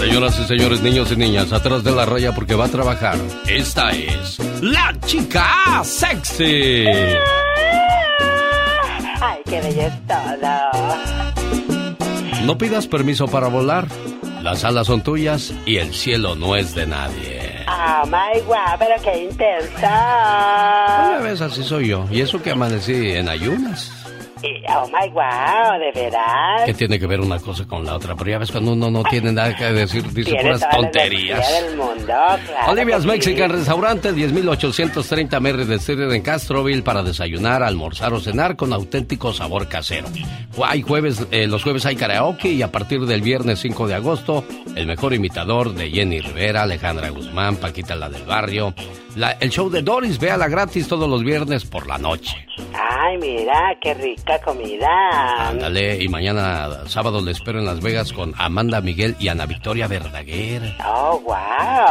[0.00, 3.16] Señoras y señores, niños y niñas, atrás de la raya porque va a trabajar.
[3.46, 6.86] Esta es la chica sexy.
[9.20, 10.70] Ay, qué todo.
[12.46, 13.88] No pidas permiso para volar.
[14.42, 17.66] Las alas son tuyas y el cielo no es de nadie.
[17.68, 21.10] Oh my god, pero qué intensa.
[21.10, 22.06] Una vez así soy yo.
[22.10, 23.99] Y eso que amanecí en ayunas.
[24.42, 26.62] Y, oh my wow, de veras.
[26.64, 28.14] ¿Qué tiene que ver una cosa con la otra?
[28.16, 31.46] Pero ya ves cuando uno no tiene nada que decir, dice puras tonterías.
[31.62, 33.08] del mundo, claro Olivia's que sí.
[33.08, 39.32] Mexican Restaurante, 10.830 Merry de Street en Castroville para desayunar, almorzar o cenar con auténtico
[39.32, 40.08] sabor casero.
[40.64, 44.44] Hay jueves, eh, los jueves hay karaoke y a partir del viernes 5 de agosto,
[44.74, 48.74] el mejor imitador de Jenny Rivera, Alejandra Guzmán, Paquita la del Barrio.
[49.16, 52.46] La- el show de Doris, véala gratis todos los viernes por la noche.
[52.72, 55.48] Ay, mira, qué rica comida.
[55.48, 59.88] Ándale, y mañana sábado le espero en Las Vegas con Amanda Miguel y Ana Victoria
[59.88, 60.76] Verdaguer.
[60.86, 61.34] Oh, wow.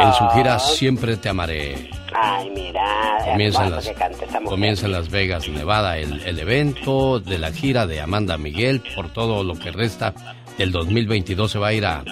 [0.06, 1.90] En su gira Siempre te amaré.
[2.14, 3.90] Ay, mira, Comienza en, las,
[4.44, 8.82] comienza en Las Vegas, Nevada, el, el evento de la gira de Amanda Miguel.
[8.96, 10.14] Por todo lo que resta
[10.58, 12.02] del 2022 se va a ir a,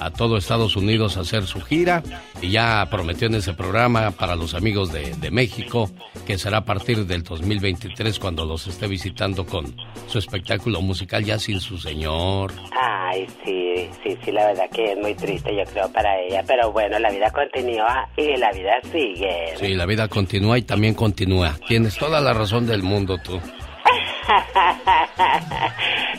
[0.00, 2.02] a todo Estados Unidos a hacer su gira.
[2.40, 5.90] Y ya prometió en ese programa para los amigos de, de México
[6.26, 9.74] que será a partir del 2023 cuando los esté visitando con
[10.06, 12.52] su espectáculo musical ya sin su señor.
[12.80, 16.42] Ay, sí, sí, sí, la verdad que es muy triste, yo creo, para ella.
[16.46, 19.56] Pero bueno, la vida continúa y la vida sigue.
[19.56, 21.56] Sí, la vida continúa y también continúa.
[21.68, 23.40] Tienes toda la razón del mundo tú.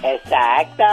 [0.03, 0.83] Exacto.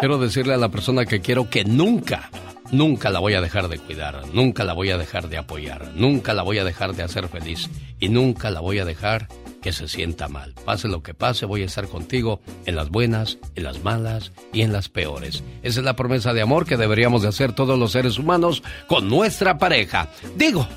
[0.00, 2.30] Quiero decirle a la persona que quiero que nunca,
[2.70, 6.34] nunca la voy a dejar de cuidar, nunca la voy a dejar de apoyar, nunca
[6.34, 9.28] la voy a dejar de hacer feliz y nunca la voy a dejar
[9.62, 10.54] que se sienta mal.
[10.66, 14.62] Pase lo que pase, voy a estar contigo en las buenas, en las malas y
[14.62, 15.42] en las peores.
[15.62, 19.08] Esa es la promesa de amor que deberíamos de hacer todos los seres humanos con
[19.08, 20.08] nuestra pareja.
[20.36, 20.68] Digo,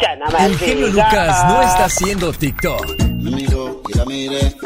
[0.00, 0.86] Ya El genio.
[0.88, 2.98] Lucas no está haciendo TikTok.
[3.18, 4.56] Me miró y la miré.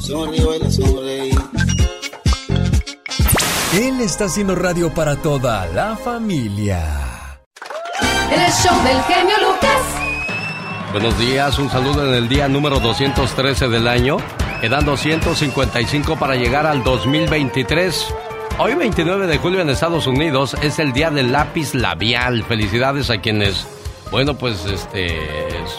[0.00, 1.30] Sonrió y la sonreí.
[3.74, 6.84] Él está haciendo radio para toda la familia.
[8.30, 10.03] El show del genio Lucas.
[10.94, 14.18] Buenos días, un saludo en el día número 213 del año.
[14.60, 18.14] Quedan 255 para llegar al 2023.
[18.58, 22.44] Hoy 29 de julio en Estados Unidos es el día del lápiz labial.
[22.44, 23.66] Felicidades a quienes,
[24.14, 25.18] bueno, pues este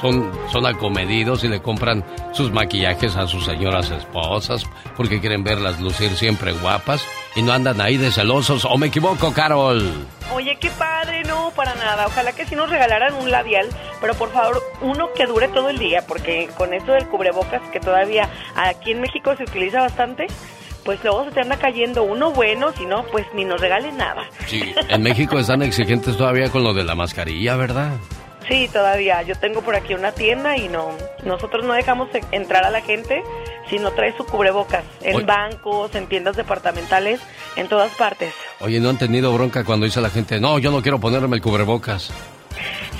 [0.01, 4.65] son, son acomedidos y le compran sus maquillajes a sus señoras esposas
[4.97, 8.65] porque quieren verlas lucir siempre guapas y no andan ahí de celosos.
[8.65, 9.89] ¿O me equivoco, Carol?
[10.33, 12.07] Oye, qué padre, no, para nada.
[12.07, 13.69] Ojalá que sí nos regalaran un labial,
[14.01, 17.79] pero por favor, uno que dure todo el día, porque con esto del cubrebocas que
[17.79, 20.27] todavía aquí en México se utiliza bastante,
[20.83, 24.23] pues luego se te anda cayendo uno bueno, si no, pues ni nos regalen nada.
[24.45, 27.93] Sí, en México están exigentes todavía con lo de la mascarilla, ¿verdad?
[28.47, 29.21] Sí, todavía.
[29.23, 30.89] Yo tengo por aquí una tienda y no,
[31.23, 33.23] nosotros no dejamos e- entrar a la gente
[33.69, 35.25] si no trae su cubrebocas en Oye.
[35.25, 37.19] bancos, en tiendas departamentales,
[37.55, 38.33] en todas partes.
[38.59, 41.41] Oye, ¿no han tenido bronca cuando dice la gente, no, yo no quiero ponerme el
[41.41, 42.11] cubrebocas?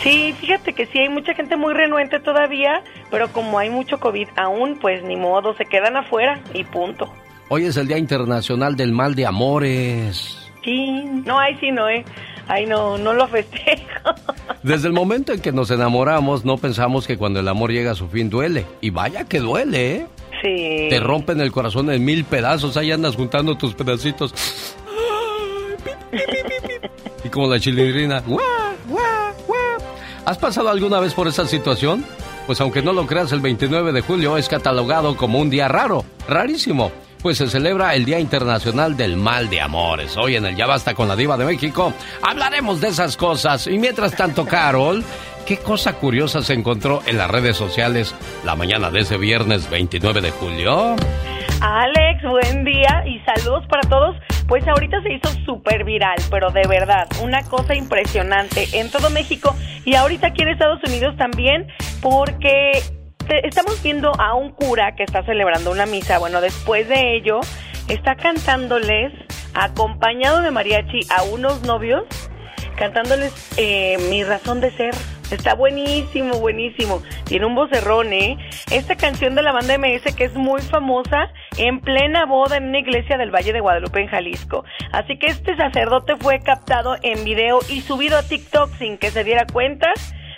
[0.01, 2.81] Sí, fíjate que sí hay mucha gente muy renuente todavía,
[3.12, 7.12] pero como hay mucho COVID aún, pues ni modo, se quedan afuera y punto.
[7.49, 10.49] Hoy es el Día Internacional del Mal de Amores.
[10.63, 12.03] Sí, no, ahí sí no, eh.
[12.47, 14.13] Ay, no, no lo festejo.
[14.63, 17.95] Desde el momento en que nos enamoramos, no pensamos que cuando el amor llega a
[17.95, 18.65] su fin duele.
[18.81, 20.08] Y vaya que duele, ¿eh?
[20.41, 20.88] Sí.
[20.89, 24.34] Te rompen el corazón en mil pedazos, ahí andas juntando tus pedacitos.
[27.23, 28.23] Y como la chilindrina.
[30.25, 32.05] ¿Has pasado alguna vez por esa situación?
[32.45, 36.05] Pues aunque no lo creas, el 29 de julio es catalogado como un día raro,
[36.27, 36.91] rarísimo.
[37.25, 40.15] Pues se celebra el Día Internacional del Mal de Amores.
[40.15, 43.65] Hoy en el Ya Basta con la Diva de México hablaremos de esas cosas.
[43.65, 45.03] Y mientras tanto, Carol,
[45.47, 50.21] ¿qué cosa curiosa se encontró en las redes sociales la mañana de ese viernes 29
[50.21, 50.95] de julio?
[51.61, 54.15] Alex, buen día y saludos para todos.
[54.47, 59.55] Pues ahorita se hizo súper viral, pero de verdad, una cosa impresionante en todo México
[59.83, 61.65] y ahorita aquí en Estados Unidos también,
[62.03, 62.83] porque
[63.29, 66.19] estamos viendo a un cura que está celebrando una misa.
[66.19, 67.39] Bueno, después de ello,
[67.88, 69.13] está cantándoles,
[69.53, 72.03] acompañado de mariachi, a unos novios,
[72.75, 74.95] cantándoles eh, Mi razón de ser.
[75.31, 77.01] Está buenísimo, buenísimo.
[77.23, 78.38] Tiene un vocerrón, ¿eh?
[78.71, 82.77] Esta canción de la banda MS que es muy famosa en plena boda en una
[82.77, 84.65] iglesia del Valle de Guadalupe en Jalisco.
[84.91, 89.23] Así que este sacerdote fue captado en video y subido a TikTok sin que se
[89.23, 89.91] diera cuenta,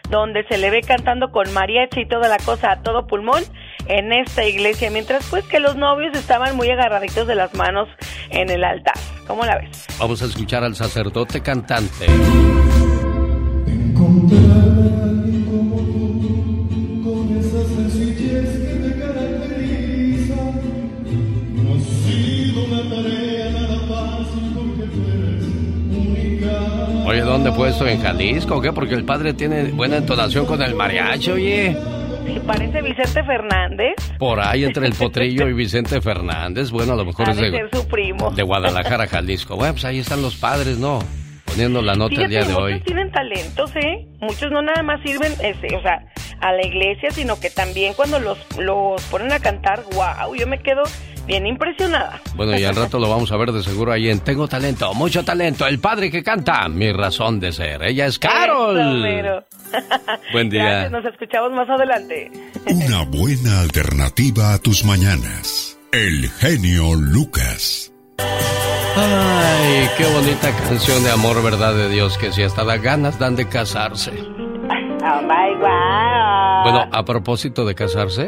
[0.09, 3.43] donde se le ve cantando con mariachi y toda la cosa a todo pulmón
[3.87, 7.87] en esta iglesia, mientras pues que los novios estaban muy agarraditos de las manos
[8.29, 8.95] en el altar.
[9.27, 9.85] ¿Cómo la ves?
[9.99, 12.05] Vamos a escuchar al sacerdote cantante.
[27.47, 27.87] ¿Dónde fue esto?
[27.87, 28.73] ¿En Jalisco o qué?
[28.73, 31.77] Porque el padre tiene buena entonación con el mariachi, oye.
[32.45, 33.95] Parece Vicente Fernández.
[34.19, 36.71] Por ahí entre el potrillo y Vicente Fernández.
[36.71, 38.31] Bueno, a lo mejor Ha es de ser su primo.
[38.31, 39.55] de Guadalajara, Jalisco.
[39.55, 40.99] Bueno, pues ahí están los padres, ¿no?
[41.45, 42.79] Poniendo la nota el Fíjate, día de muchos hoy.
[42.81, 44.05] tienen talentos, ¿eh?
[44.19, 46.05] Muchos no nada más sirven, este, o sea,
[46.41, 50.59] a la iglesia, sino que también cuando los, los ponen a cantar, wow, yo me
[50.59, 50.83] quedo
[51.27, 52.21] bien impresionada.
[52.35, 55.23] Bueno, y al rato lo vamos a ver de seguro ahí en Tengo Talento, mucho
[55.23, 55.67] talento.
[55.67, 57.83] El padre que canta, mi razón de ser.
[57.83, 59.05] Ella es Carol.
[59.05, 59.45] Eso.
[60.31, 60.63] Buen día.
[60.63, 62.31] Gracias, nos escuchamos más adelante.
[62.65, 65.77] Una buena alternativa a tus mañanas.
[65.91, 67.91] El genio Lucas.
[68.99, 73.35] Ay, qué bonita canción de amor, verdad de Dios, que si hasta da ganas dan
[73.35, 74.11] de casarse.
[74.11, 76.63] Oh my God.
[76.63, 78.27] Bueno, a propósito de casarse,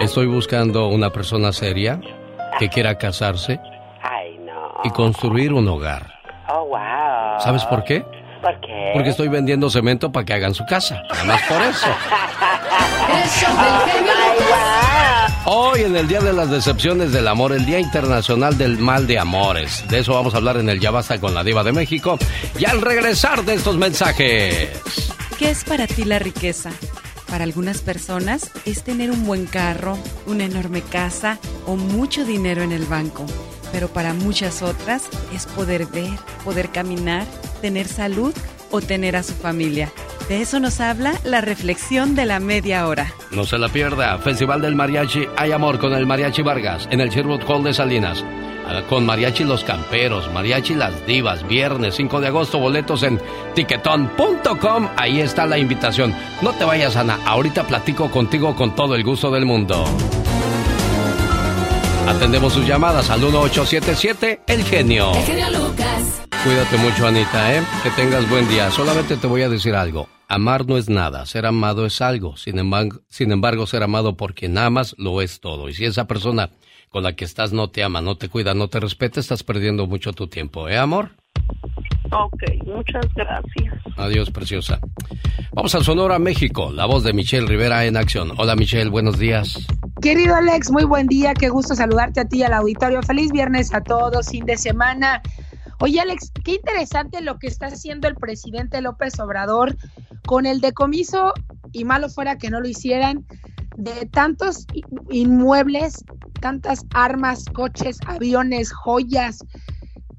[0.00, 2.00] estoy buscando una persona seria
[2.58, 3.60] que quiera casarse
[4.02, 4.80] Ay, no.
[4.84, 6.14] y construir un hogar.
[6.48, 7.40] Oh, wow.
[7.40, 8.04] ¿Sabes por qué?
[8.42, 8.90] ¿Por qué?
[8.94, 11.02] Porque estoy vendiendo cemento para que hagan su casa.
[11.10, 11.86] Nada más por eso.
[15.46, 19.18] Hoy en el Día de las Decepciones del Amor, el Día Internacional del Mal de
[19.18, 19.84] Amores.
[19.88, 22.18] De eso vamos a hablar en el Ya Basta con la Diva de México.
[22.58, 24.70] Y al regresar de estos mensajes.
[25.38, 26.70] ¿Qué es para ti la riqueza?
[27.30, 32.72] Para algunas personas es tener un buen carro, una enorme casa o mucho dinero en
[32.72, 33.24] el banco.
[33.70, 37.24] Pero para muchas otras es poder ver, poder caminar,
[37.62, 38.34] tener salud
[38.70, 39.90] o tener a su familia.
[40.28, 43.12] De eso nos habla la reflexión de la media hora.
[43.32, 44.16] No se la pierda.
[44.18, 48.24] Festival del Mariachi Hay Amor con el Mariachi Vargas en el Sherwood Hall de Salinas.
[48.66, 53.20] Ah, Con Mariachi Los Camperos, Mariachi Las Divas, viernes 5 de agosto, boletos en
[53.56, 54.88] tiquetón.com.
[54.96, 56.14] Ahí está la invitación.
[56.42, 57.18] No te vayas, Ana.
[57.26, 59.84] Ahorita platico contigo con todo el gusto del mundo.
[62.06, 65.12] Atendemos sus llamadas al 1877 El Genio.
[65.14, 66.29] El genio Lucas.
[66.42, 67.62] Cuídate mucho, Anita, ¿eh?
[67.82, 68.70] Que tengas buen día.
[68.70, 70.08] Solamente te voy a decir algo.
[70.26, 72.38] Amar no es nada, ser amado es algo.
[72.38, 75.68] Sin embargo, sin embargo, ser amado por quien amas lo es todo.
[75.68, 76.48] Y si esa persona
[76.88, 79.86] con la que estás no te ama, no te cuida, no te respeta, estás perdiendo
[79.86, 81.10] mucho tu tiempo, ¿eh, amor?
[82.10, 83.74] Ok, muchas gracias.
[83.98, 84.80] Adiós, preciosa.
[85.52, 86.72] Vamos al Sonora, México.
[86.72, 88.32] La voz de Michelle Rivera en acción.
[88.38, 89.58] Hola, Michelle, buenos días.
[90.00, 93.02] Querido Alex, muy buen día, qué gusto saludarte a ti y al auditorio.
[93.02, 95.20] Feliz viernes a todos, fin de semana.
[95.82, 99.76] Oye Alex, qué interesante lo que está haciendo el presidente López Obrador
[100.26, 101.32] con el decomiso,
[101.72, 103.24] y malo fuera que no lo hicieran,
[103.76, 104.66] de tantos
[105.08, 106.04] inmuebles,
[106.40, 109.38] tantas armas, coches, aviones, joyas,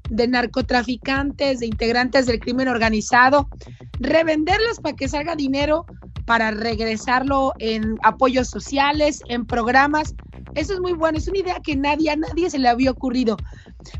[0.09, 3.47] de narcotraficantes, de integrantes del crimen organizado,
[3.99, 5.85] revenderlos para que salga dinero
[6.25, 10.15] para regresarlo en apoyos sociales, en programas.
[10.55, 13.37] Eso es muy bueno, es una idea que nadie, a nadie se le había ocurrido.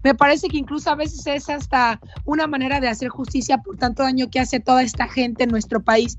[0.03, 4.03] Me parece que incluso a veces es hasta una manera de hacer justicia por tanto
[4.03, 6.17] daño que hace toda esta gente en nuestro país.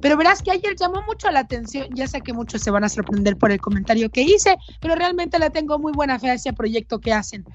[0.00, 2.88] Pero verás que ayer llamó mucho la atención, ya sé que muchos se van a
[2.88, 6.52] sorprender por el comentario que hice, pero realmente le tengo muy buena fe a ese
[6.52, 7.46] proyecto que hacen.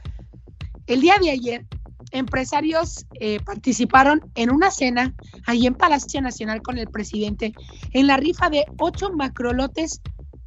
[0.88, 1.68] El día de ayer,
[2.12, 5.14] empresarios eh, participaron en una cena
[5.46, 7.54] ahí en Palacio Nacional con el presidente
[7.92, 10.02] en la rifa de ocho macrolotes.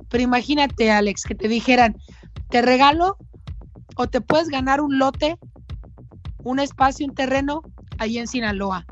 [0.08, 1.96] Pero imagínate, Alex, que te dijeran,
[2.50, 3.16] te regalo
[3.96, 5.38] o te puedes ganar un lote,
[6.44, 7.62] un espacio, un terreno
[7.98, 8.86] ahí en Sinaloa,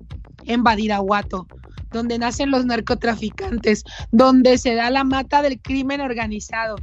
[0.45, 1.47] en Badiraguato,
[1.91, 6.77] donde nacen los narcotraficantes, donde se da la mata del crimen organizado.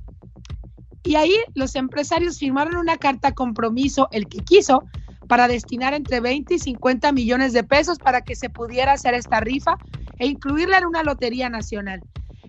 [1.03, 4.83] Y ahí los empresarios firmaron una carta compromiso, el que quiso,
[5.27, 9.39] para destinar entre 20 y 50 millones de pesos para que se pudiera hacer esta
[9.39, 9.77] rifa
[10.19, 12.01] e incluirla en una lotería nacional.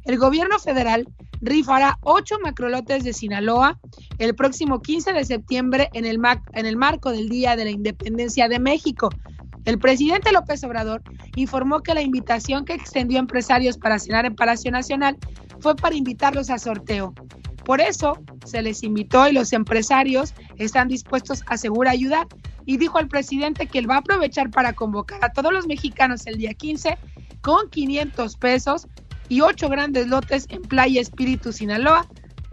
[0.09, 1.07] El gobierno federal
[1.42, 3.79] rifará ocho macrolotes de Sinaloa
[4.16, 6.18] el próximo 15 de septiembre en el,
[6.79, 9.11] marco del Día de la Independencia de México.
[9.66, 11.03] El presidente López Obrador
[11.37, 15.18] informó que la invitación que extendió a empresarios para cenar en Palacio Nacional
[15.61, 17.12] fue para invitarlos a sorteo.
[17.66, 22.26] Por eso se les invitó y los empresarios están dispuestos a seguro ayudar.
[22.64, 26.26] Y dijo al presidente que él va a aprovechar para convocar a todos los mexicanos
[26.26, 26.97] el día 15
[27.43, 28.89] con 500 pesos
[29.29, 32.07] y ocho grandes lotes en Playa Espíritu, Sinaloa.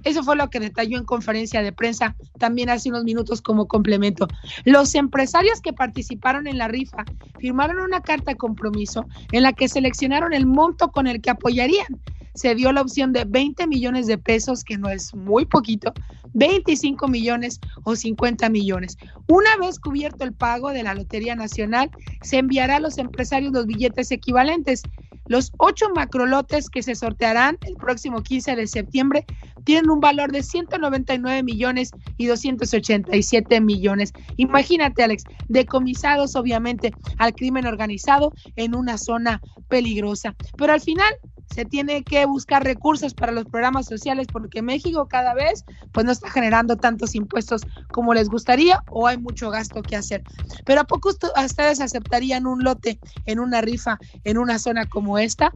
[0.03, 4.27] Eso fue lo que detalló en conferencia de prensa también hace unos minutos como complemento.
[4.63, 7.03] Los empresarios que participaron en la rifa
[7.39, 11.99] firmaron una carta de compromiso en la que seleccionaron el monto con el que apoyarían.
[12.35, 15.93] se dio la opción de 20 millones de pesos, que no es muy poquito,
[16.33, 18.97] 25 millones o 50 millones.
[19.27, 21.89] Una vez cubierto el pago de la Lotería Nacional,
[22.21, 24.83] se enviará a los empresarios los billetes equivalentes.
[25.27, 29.25] Los ocho macrolotes que se sortearán el próximo 15 de septiembre
[29.63, 34.13] tienen un valor de 199 millones y 287 millones.
[34.37, 40.35] Imagínate, Alex, decomisados obviamente al crimen organizado en una zona peligrosa.
[40.57, 41.13] Pero al final
[41.53, 46.11] se tiene que buscar recursos para los programas sociales porque México cada vez pues no
[46.11, 50.23] está generando tantos impuestos como les gustaría o hay mucho gasto que hacer.
[50.65, 55.51] Pero ¿a poco ustedes aceptarían un lote en una rifa en una zona como esta?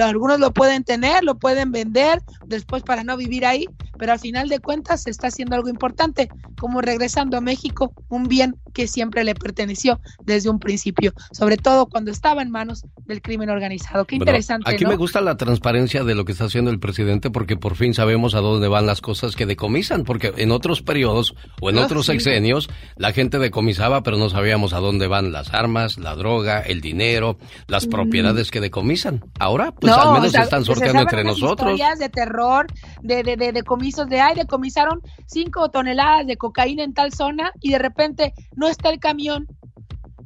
[0.00, 3.66] algunos lo pueden tener, lo pueden vender después para no vivir ahí,
[3.98, 6.28] pero al final de cuentas se está haciendo algo importante,
[6.58, 11.86] como regresando a México un bien que siempre le perteneció desde un principio, sobre todo
[11.86, 14.04] cuando estaba en manos del crimen organizado.
[14.06, 14.70] Qué interesante.
[14.70, 17.94] Aquí me gusta la transparencia de lo que está haciendo el presidente porque por fin
[17.94, 21.84] sabemos a dónde van las cosas que decomisan, porque en otros periodos o en ah,
[21.84, 26.60] otros sexenios la gente decomisaba, pero no sabíamos a dónde van las armas, la droga,
[26.60, 27.90] el dinero, las mm.
[27.90, 29.24] propiedades que decomisan.
[29.38, 31.72] Ahora, pues al menos se están sorteando entre nosotros.
[31.72, 32.66] Historias de terror,
[33.02, 37.70] de, de, de decomisos de, ay, decomisaron cinco toneladas de cocaína en tal zona y
[37.70, 39.46] de repente no está el camión.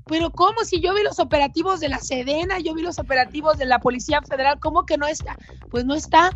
[0.09, 0.63] Pero ¿cómo?
[0.65, 4.23] Si yo vi los operativos de la Sedena, yo vi los operativos de la Policía
[4.23, 5.37] Federal, ¿cómo que no está?
[5.69, 6.31] Pues no está.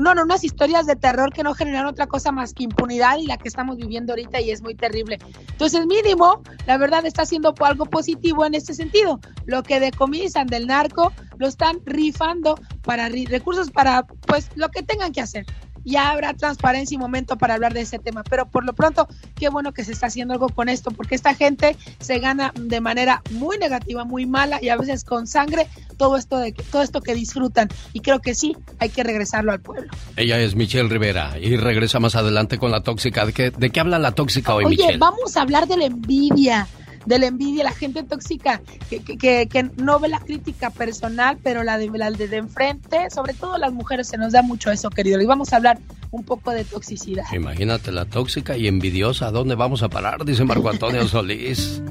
[0.00, 3.26] No, no, unas historias de terror que no generan otra cosa más que impunidad y
[3.26, 5.18] la que estamos viviendo ahorita y es muy terrible.
[5.50, 9.20] Entonces, mínimo, la verdad está haciendo algo positivo en este sentido.
[9.44, 15.12] Lo que decomisan del narco lo están rifando para recursos para, pues, lo que tengan
[15.12, 15.44] que hacer
[15.84, 18.22] ya habrá transparencia y momento para hablar de ese tema.
[18.24, 21.34] Pero por lo pronto, qué bueno que se está haciendo algo con esto, porque esta
[21.34, 26.16] gente se gana de manera muy negativa, muy mala y a veces con sangre todo
[26.16, 27.68] esto de todo esto que disfrutan.
[27.92, 29.90] Y creo que sí, hay que regresarlo al pueblo.
[30.16, 33.26] Ella es Michelle Rivera y regresa más adelante con la tóxica.
[33.26, 36.66] ¿De qué, de qué habla la tóxica hoy, Oye, vamos a hablar de la envidia
[37.06, 41.62] de la envidia, la gente tóxica que, que, que, no ve la crítica personal, pero
[41.62, 45.20] la de, la de, enfrente, sobre todo las mujeres, se nos da mucho eso, querido.
[45.20, 45.78] Y vamos a hablar
[46.10, 47.24] un poco de toxicidad.
[47.32, 50.24] Imagínate la tóxica y envidiosa, ¿a dónde vamos a parar?
[50.24, 51.82] Dice Marco Antonio Solís.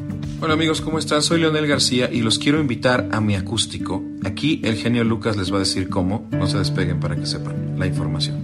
[0.43, 1.21] Hola amigos, ¿cómo están?
[1.21, 4.03] Soy Leonel García y los quiero invitar a mi acústico.
[4.25, 6.27] Aquí el genio Lucas les va a decir cómo.
[6.31, 8.43] No se despeguen para que sepan la información.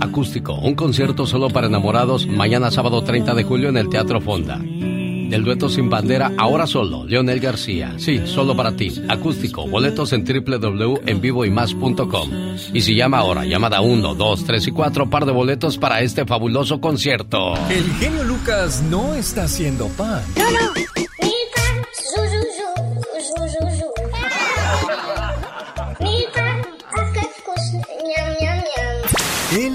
[0.00, 4.58] Acústico, un concierto solo para enamorados mañana sábado 30 de julio en el Teatro Fonda.
[4.58, 7.94] Del dueto sin bandera, ahora solo, Leonel García.
[7.98, 9.02] Sí, solo para ti.
[9.08, 12.30] Acústico, boletos en www.envivoymás.com.
[12.72, 16.24] Y si llama ahora, llamada 1, 2, 3 y 4, par de boletos para este
[16.24, 17.54] fabuloso concierto.
[17.68, 20.22] El genio Lucas no está haciendo pan.
[20.36, 20.97] No, no.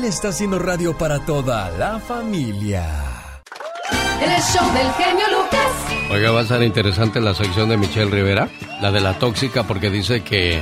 [0.04, 2.86] Él está haciendo radio para toda la familia.
[4.22, 6.12] El show del genio Lucas.
[6.12, 8.50] Oiga, va a ser interesante la sección de Michelle Rivera,
[8.82, 10.62] la de la tóxica, porque dice que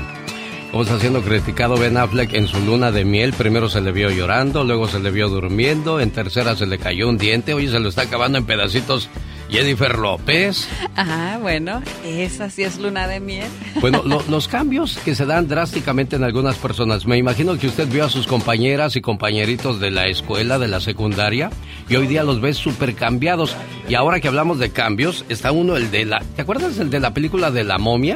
[0.69, 3.33] como está siendo criticado Ben Affleck en su luna de miel.
[3.33, 7.09] Primero se le vio llorando, luego se le vio durmiendo, en tercera se le cayó
[7.09, 9.09] un diente, oye, se lo está acabando en pedacitos
[9.51, 10.67] Jennifer López.
[10.95, 13.47] Ah, bueno, esa sí es luna de miel.
[13.81, 17.05] Bueno, los cambios que se dan drásticamente en algunas personas.
[17.05, 20.79] Me imagino que usted vio a sus compañeras y compañeritos de la escuela, de la
[20.79, 21.51] secundaria,
[21.89, 23.55] y hoy día los ves súper cambiados.
[23.89, 26.21] Y ahora que hablamos de cambios, está uno el de la...
[26.35, 28.15] ¿Te acuerdas el de la película de la momia?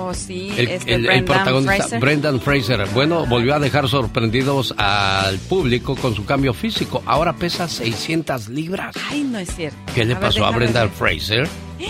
[0.00, 2.86] Oh, sí, el, este el, protagonista Brendan Fraser.
[2.94, 7.02] Bueno, volvió a dejar sorprendidos al público con su cambio físico.
[7.04, 8.94] Ahora pesa 600 libras.
[9.10, 9.76] Ay, no es cierto.
[9.96, 11.48] ¿Qué le pasó a Brendan Fraser?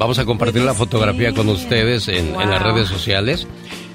[0.00, 3.46] Vamos a compartir la fotografía con ustedes en, en las redes sociales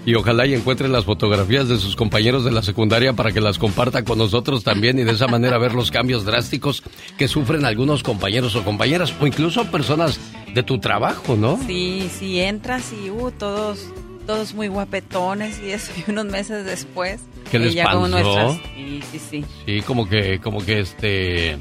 [0.05, 3.57] y ojalá y encuentre las fotografías de sus compañeros de la secundaria para que las
[3.57, 6.83] comparta con nosotros también y de esa manera ver los cambios drásticos
[7.17, 10.19] que sufren algunos compañeros o compañeras o incluso personas
[10.53, 11.59] de tu trabajo, ¿no?
[11.65, 13.87] Sí, sí, entras y uh, todos,
[14.25, 17.21] todos muy guapetones y eso, y unos meses después.
[17.49, 18.59] ¿Qué les pasó?
[18.75, 19.45] Sí, sí, sí.
[19.65, 21.57] Sí, como que, como que este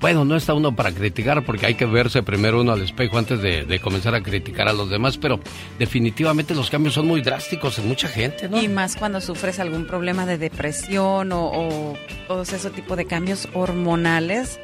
[0.00, 3.40] bueno, no está uno para criticar porque hay que verse primero uno al espejo antes
[3.40, 5.40] de, comenzar a criticar a los demás, pero
[5.78, 8.60] definitivamente los cambios son muy drásticos en mucha gente, ¿no?
[8.60, 13.48] Y más cuando sufres algún problema de depresión o, o todos ese tipo de cambios
[13.54, 14.58] hormonales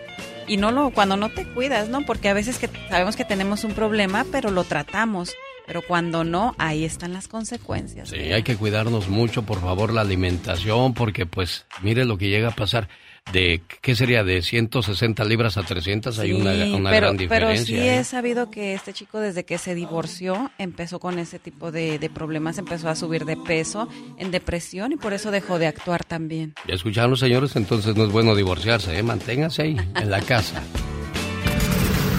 [0.46, 2.02] y no lo cuando no te cuidas, ¿no?
[2.02, 5.34] Porque a veces que sabemos que tenemos un problema, pero lo tratamos.
[5.66, 8.08] Pero cuando no, ahí están las consecuencias.
[8.08, 12.48] Sí, hay que cuidarnos mucho, por favor, la alimentación, porque pues mire lo que llega
[12.48, 12.88] a pasar.
[13.32, 14.24] de ¿qué sería?
[14.24, 17.28] De 160 libras a 300, hay una, una pero, gran diferencia.
[17.28, 18.00] Pero sí ¿eh?
[18.00, 22.10] he sabido que este chico desde que se divorció empezó con ese tipo de, de
[22.10, 23.88] problemas, empezó a subir de peso,
[24.18, 26.54] en depresión y por eso dejó de actuar también.
[26.66, 29.02] Ya escucharon los señores, entonces no es bueno divorciarse, ¿eh?
[29.04, 30.60] manténgase ahí, en la casa.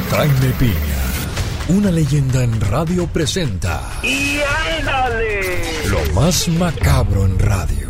[0.09, 0.73] Jaime Piña,
[1.69, 3.81] una leyenda en radio presenta.
[4.03, 4.39] ¡Y
[4.79, 5.87] ándale!
[5.87, 7.89] Lo más macabro en radio.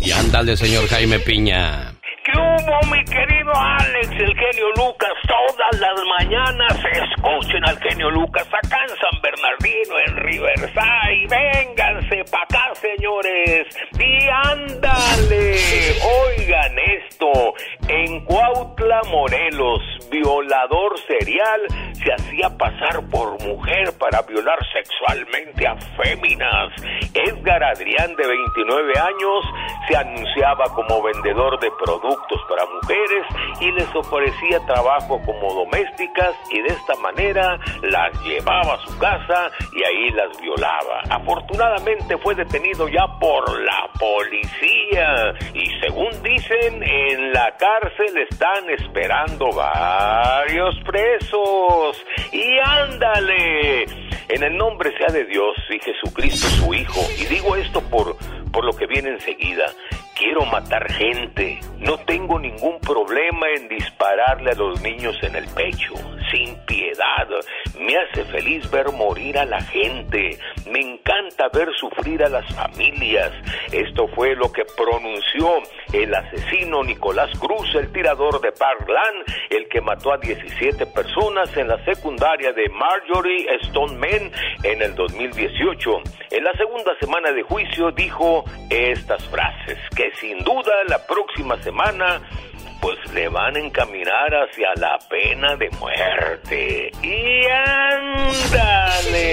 [0.00, 1.94] Y ándale, señor Jaime Piña.
[2.24, 5.12] ¿Qué hubo, mi querido Alex, el genio Lucas?
[5.26, 11.26] Todas las mañanas escuchen al genio Lucas acá en San Bernardino, en Riverside.
[11.28, 13.66] Vénganse pa' acá, señores.
[13.98, 15.56] Y ándale.
[16.26, 17.54] Oigan esto.
[17.88, 21.60] En Cuautla, Morelos, violador serial
[22.02, 26.72] se hacía pasar por mujer para violar sexualmente a féminas.
[27.14, 29.44] Edgar Adrián, de 29 años,
[29.88, 33.26] se anunciaba como vendedor de productos para mujeres
[33.60, 39.50] y les ofrecía trabajo como domésticas y de esta manera las llevaba a su casa
[39.72, 41.02] y ahí las violaba.
[41.10, 49.50] Afortunadamente fue detenido ya por la policía y según dicen en la cárcel están esperando
[49.50, 52.04] varios presos.
[52.32, 53.84] Y ándale,
[54.28, 57.00] en el nombre sea de Dios y Jesucristo su Hijo.
[57.18, 58.16] Y digo esto por,
[58.52, 59.66] por lo que viene enseguida.
[60.16, 61.58] Quiero matar gente.
[61.78, 65.94] No tengo ningún problema en dispararle a los niños en el pecho,
[66.30, 67.26] sin piedad.
[67.80, 70.38] Me hace feliz ver morir a la gente.
[70.70, 73.32] Me encanta ver sufrir a las familias.
[73.72, 75.62] Esto fue lo que pronunció
[75.92, 81.68] el asesino Nicolás Cruz, el tirador de Parkland, el que mató a 17 personas en
[81.68, 84.30] la secundaria de Marjorie Stoneman
[84.62, 86.02] en el 2018.
[86.30, 89.78] En la segunda semana de juicio dijo estas frases
[90.20, 92.20] sin duda la próxima semana
[92.80, 96.90] pues le van a encaminar hacia la pena de muerte.
[97.02, 97.46] Y
[98.26, 99.24] ándale.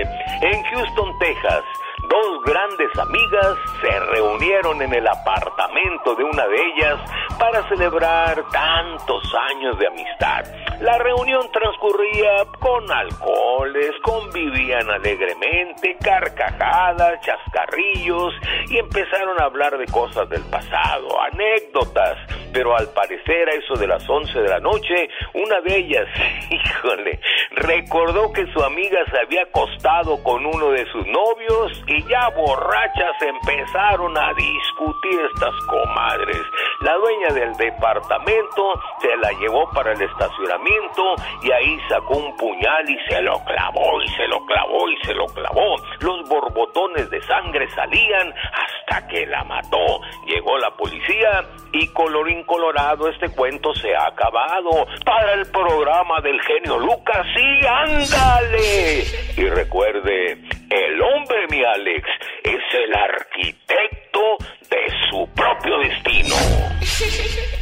[0.00, 1.62] En Houston, Texas,
[2.10, 6.98] dos grandes amigas se reunieron en el apartamento de una de ellas
[7.38, 10.44] para celebrar tantos años de amistad.
[10.80, 18.34] La reunión transcurría con alcoholes, convivían alegremente, carcajadas, chascarrillos
[18.68, 22.16] y empezaron a hablar de cosas del pasado, anécdotas,
[22.52, 26.06] pero al parecer a eso de las 11 de la noche, una de ellas,
[26.50, 27.20] híjole,
[27.52, 33.16] recordó que su amiga se había acostado con uno de sus novios y ya borrachas
[33.20, 36.42] empezaron a discutir estas comadres.
[36.80, 42.88] La dueña del departamento se la llevó para el estacionamiento y ahí sacó un puñal
[42.88, 45.76] y se lo clavó y se lo clavó y se lo clavó.
[46.00, 50.00] Los borbotones de sangre salían hasta que la mató.
[50.26, 54.86] Llegó la policía y colorín colorado este cuento se ha acabado.
[55.04, 59.04] Para el programa del genio Lucas, sí, ándale.
[59.36, 60.38] Y recuerde,
[60.70, 62.06] el hombre, mi Alex,
[62.44, 64.38] es el arquitecto
[64.70, 66.36] de su propio destino.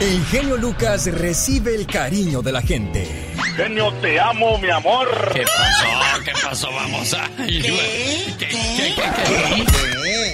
[0.00, 3.06] El genio Lucas recibe el cariño de la gente.
[3.54, 5.08] Genio, te amo, mi amor.
[5.32, 6.24] ¿Qué pasó?
[6.24, 6.72] ¿Qué pasó?
[6.72, 7.30] Vamos a...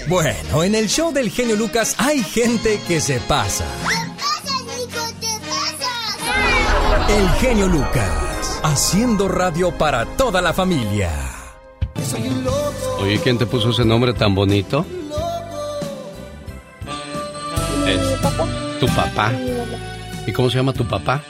[0.07, 3.67] Bueno, en el show del genio Lucas hay gente que se pasa.
[7.11, 11.38] El genio Lucas, haciendo radio para toda la familia.
[13.01, 14.85] Oye, ¿quién te puso ese nombre tan bonito?
[17.87, 19.33] Es tu papá.
[20.27, 21.23] ¿Y cómo se llama tu papá?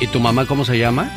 [0.00, 1.10] ¿Y tu mamá cómo se llama?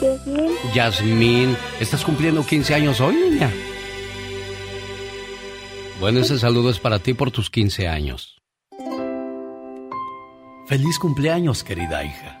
[0.00, 0.50] Yasmín.
[0.74, 1.56] Yasmín.
[1.80, 3.50] ¿Estás cumpliendo 15 años hoy, niña?
[6.00, 8.40] Bueno, ese saludo es para ti por tus 15 años.
[10.66, 12.40] Feliz cumpleaños, querida hija.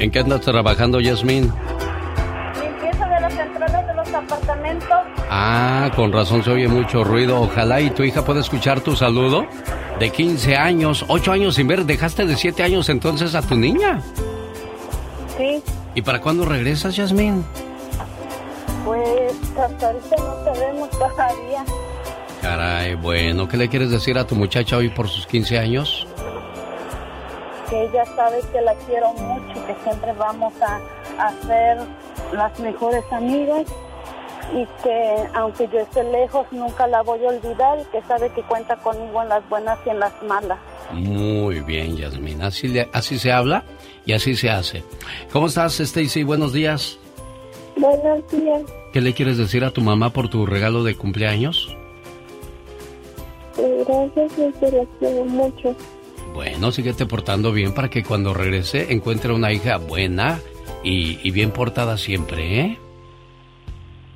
[0.00, 1.52] ¿En qué andas trabajando, Yasmín?
[2.58, 4.98] Limpieza de las entradas de los apartamentos.
[5.28, 7.38] Ah, con razón se oye mucho ruido.
[7.42, 9.46] Ojalá y tu hija pueda escuchar tu saludo.
[9.98, 14.00] De 15 años, 8 años sin ver, dejaste de 7 años entonces a tu niña.
[15.36, 15.62] Sí.
[15.94, 17.44] ¿Y para cuándo regresas, Yasmín?
[18.86, 21.64] Pues hasta ahorita no sabemos todavía.
[22.40, 26.06] Caray, bueno, ¿qué le quieres decir a tu muchacha hoy por sus 15 años?
[27.70, 30.80] Que ella sabe que la quiero mucho que siempre vamos a,
[31.24, 31.78] a ser
[32.32, 33.66] las mejores amigas
[34.52, 38.42] y que aunque yo esté lejos nunca la voy a olvidar y que sabe que
[38.42, 40.58] cuenta conmigo en las buenas y en las malas.
[40.92, 42.42] Muy bien, Yasmin.
[42.42, 43.62] Así, le- así se habla
[44.04, 44.82] y así se hace.
[45.32, 46.24] ¿Cómo estás, Stacy?
[46.24, 46.98] Buenos días.
[47.76, 48.62] Buenos días.
[48.92, 51.76] ¿Qué le quieres decir a tu mamá por tu regalo de cumpleaños?
[53.56, 55.74] Gracias, yo te la quiero mucho.
[56.34, 60.40] Bueno, síguete portando bien para que cuando regrese encuentre una hija buena
[60.82, 62.78] y, y bien portada siempre, ¿eh?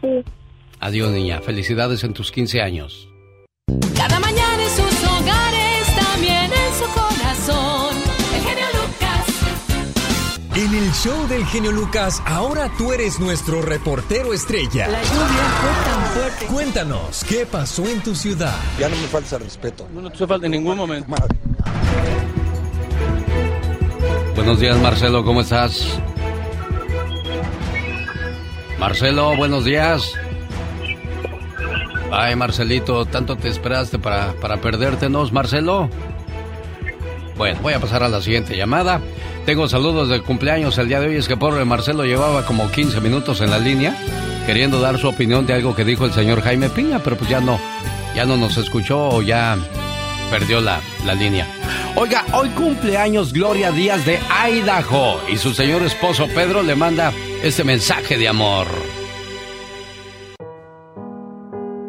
[0.01, 0.25] Sí.
[0.81, 1.41] Adiós, niña.
[1.41, 3.09] Felicidades en tus 15 años.
[3.97, 7.97] Cada mañana en sus hogares, también en su corazón.
[8.35, 9.27] El genio Lucas.
[10.55, 14.89] En el show del genio Lucas, ahora tú eres nuestro reportero estrella.
[14.89, 16.47] La lluvia fue tan fuerte.
[16.53, 18.55] Cuéntanos, ¿qué pasó en tu ciudad?
[18.79, 19.89] Ya no me falta respeto.
[19.91, 21.15] No te falta en ningún momento.
[24.45, 25.24] Buenos días, Marcelo.
[25.24, 25.99] ¿Cómo estás?
[28.78, 30.12] Marcelo, buenos días.
[32.12, 35.88] Ay, Marcelito, tanto te esperaste para, para perdértenos, Marcelo.
[37.38, 39.01] Bueno, voy a pasar a la siguiente llamada.
[39.47, 41.16] Tengo saludos de cumpleaños el día de hoy.
[41.16, 43.97] Es que pobre Marcelo llevaba como 15 minutos en la línea
[44.45, 47.40] queriendo dar su opinión de algo que dijo el señor Jaime Piña, pero pues ya
[47.40, 47.59] no,
[48.14, 49.57] ya no nos escuchó o ya
[50.35, 51.47] perdió la, la línea.
[51.95, 54.18] Oiga, hoy cumpleaños Gloria Díaz de
[54.51, 57.12] Idaho y su señor esposo Pedro le manda
[57.45, 58.66] este mensaje de amor.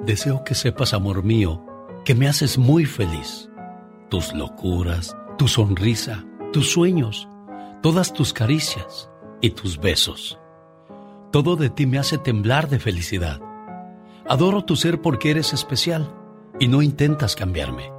[0.06, 1.66] Deseo que sepas, amor mío,
[2.06, 3.50] que me haces muy feliz.
[4.12, 6.24] Tus locuras, tu sonrisa,
[6.54, 7.28] tus sueños,
[7.82, 9.10] todas tus caricias
[9.42, 10.38] y tus besos.
[11.32, 13.42] Todo de ti me hace temblar de felicidad.
[14.30, 16.14] Adoro tu ser porque eres especial
[16.60, 17.95] y no intentas cambiarme,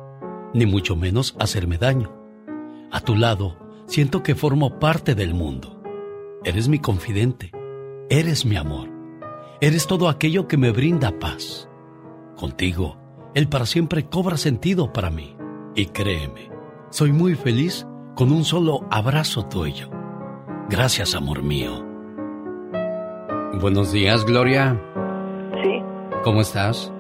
[0.56, 2.10] ni mucho menos hacerme daño.
[2.90, 5.82] A tu lado, siento que formo parte del mundo.
[6.44, 7.52] Eres mi confidente,
[8.08, 8.88] eres mi amor,
[9.60, 11.68] eres todo aquello que me brinda paz.
[12.36, 12.96] Contigo,
[13.34, 15.36] el para siempre cobra sentido para mí.
[15.74, 16.50] Y créeme,
[16.90, 19.90] soy muy feliz con un solo abrazo tuyo.
[20.70, 21.84] Gracias, amor mío.
[23.60, 24.80] Buenos días, Gloria.
[25.62, 25.82] Sí.
[26.24, 26.92] ¿Cómo estás?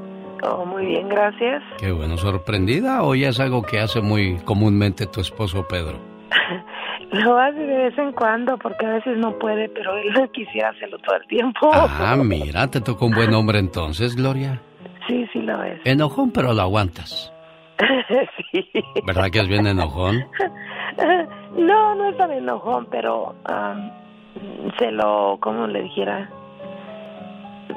[0.42, 1.62] Oh, muy bien, gracias.
[1.78, 5.98] Qué bueno, sorprendida o ya es algo que hace muy comúnmente tu esposo Pedro.
[7.12, 10.98] Lo hace de vez en cuando porque a veces no puede, pero él quisiera hacerlo
[10.98, 11.70] todo el tiempo.
[11.72, 14.60] Ah, mira, te tocó un buen hombre entonces, Gloria.
[15.06, 15.80] Sí, sí lo es.
[15.84, 17.32] Enojón, pero lo aguantas.
[18.52, 18.68] sí.
[19.06, 20.24] ¿Verdad que es bien enojón?
[21.56, 23.90] No, no es tan enojón, pero am,
[24.78, 26.28] se lo, como le dijera,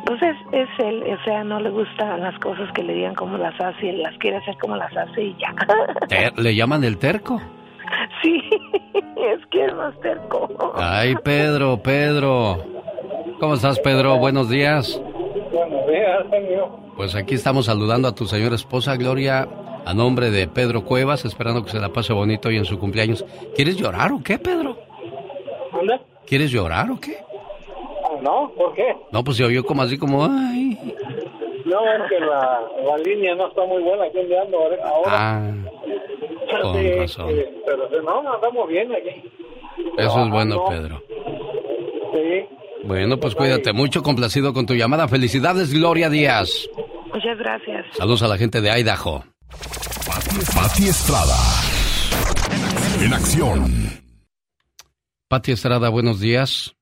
[0.05, 3.37] pues es, es él, o sea, no le gustan las cosas que le digan como
[3.37, 5.53] las hace, y él las quiere hacer como las hace y ya.
[6.35, 7.41] ¿Le llaman el terco?
[8.21, 8.41] sí,
[8.93, 10.73] es que es más terco.
[10.75, 12.63] Ay, Pedro, Pedro.
[13.39, 14.17] ¿Cómo estás, Pedro?
[14.17, 15.01] Buenos días.
[15.51, 16.69] Buenos días, señor.
[16.95, 19.47] Pues aquí estamos saludando a tu señora esposa, Gloria,
[19.85, 23.25] a nombre de Pedro Cuevas, esperando que se la pase bonito hoy en su cumpleaños.
[23.55, 24.77] ¿Quieres llorar o qué, Pedro?
[25.71, 25.99] ¿Dónde?
[26.27, 27.17] ¿Quieres llorar o qué?
[28.19, 28.95] Ah, No, ¿por qué?
[29.11, 30.77] No, pues se oyó como así como, ay.
[31.65, 34.77] No, es que la, la línea no está muy buena aquí donde ando ahora.
[35.07, 35.51] Ah,
[36.61, 37.29] con Sí, razón.
[37.29, 39.23] sí, pero si no, andamos bien aquí.
[39.97, 40.99] Eso es bueno, Trabajando.
[40.99, 41.03] Pedro.
[42.13, 42.45] Sí.
[42.85, 45.07] Bueno, pues cuídate mucho, complacido con tu llamada.
[45.07, 46.67] Felicidades, Gloria Díaz.
[47.13, 47.85] Muchas gracias.
[47.97, 49.23] Saludos a la gente de Idaho.
[50.55, 51.35] Pati Estrada.
[53.03, 53.65] En acción.
[55.27, 56.75] Pati Estrada, buenos días.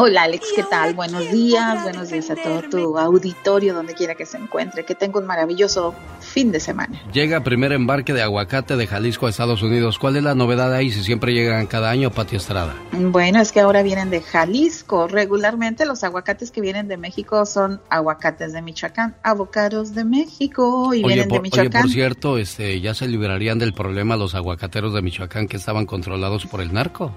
[0.00, 0.94] Hola Alex, ¿qué tal?
[0.94, 4.84] Buenos días, buenos días a todo tu auditorio donde quiera que se encuentre.
[4.84, 7.02] Que tenga un maravilloso fin de semana.
[7.12, 9.98] Llega primer embarque de aguacate de Jalisco a Estados Unidos.
[9.98, 12.76] ¿Cuál es la novedad ahí si siempre llegan cada año, Pati Estrada?
[12.92, 15.08] Bueno, es que ahora vienen de Jalisco.
[15.08, 21.02] Regularmente los aguacates que vienen de México son aguacates de Michoacán, avocados de México y
[21.02, 21.82] Oye vienen por, de oye, Michoacán.
[21.82, 26.46] por cierto, este, ya se librarían del problema los aguacateros de Michoacán que estaban controlados
[26.46, 27.12] por el narco.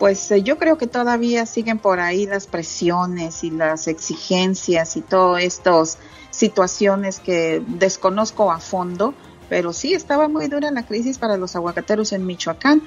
[0.00, 5.02] Pues eh, yo creo que todavía siguen por ahí las presiones y las exigencias y
[5.02, 5.98] todas estas
[6.30, 9.12] situaciones que desconozco a fondo,
[9.50, 12.82] pero sí estaba muy dura la crisis para los aguacateros en Michoacán.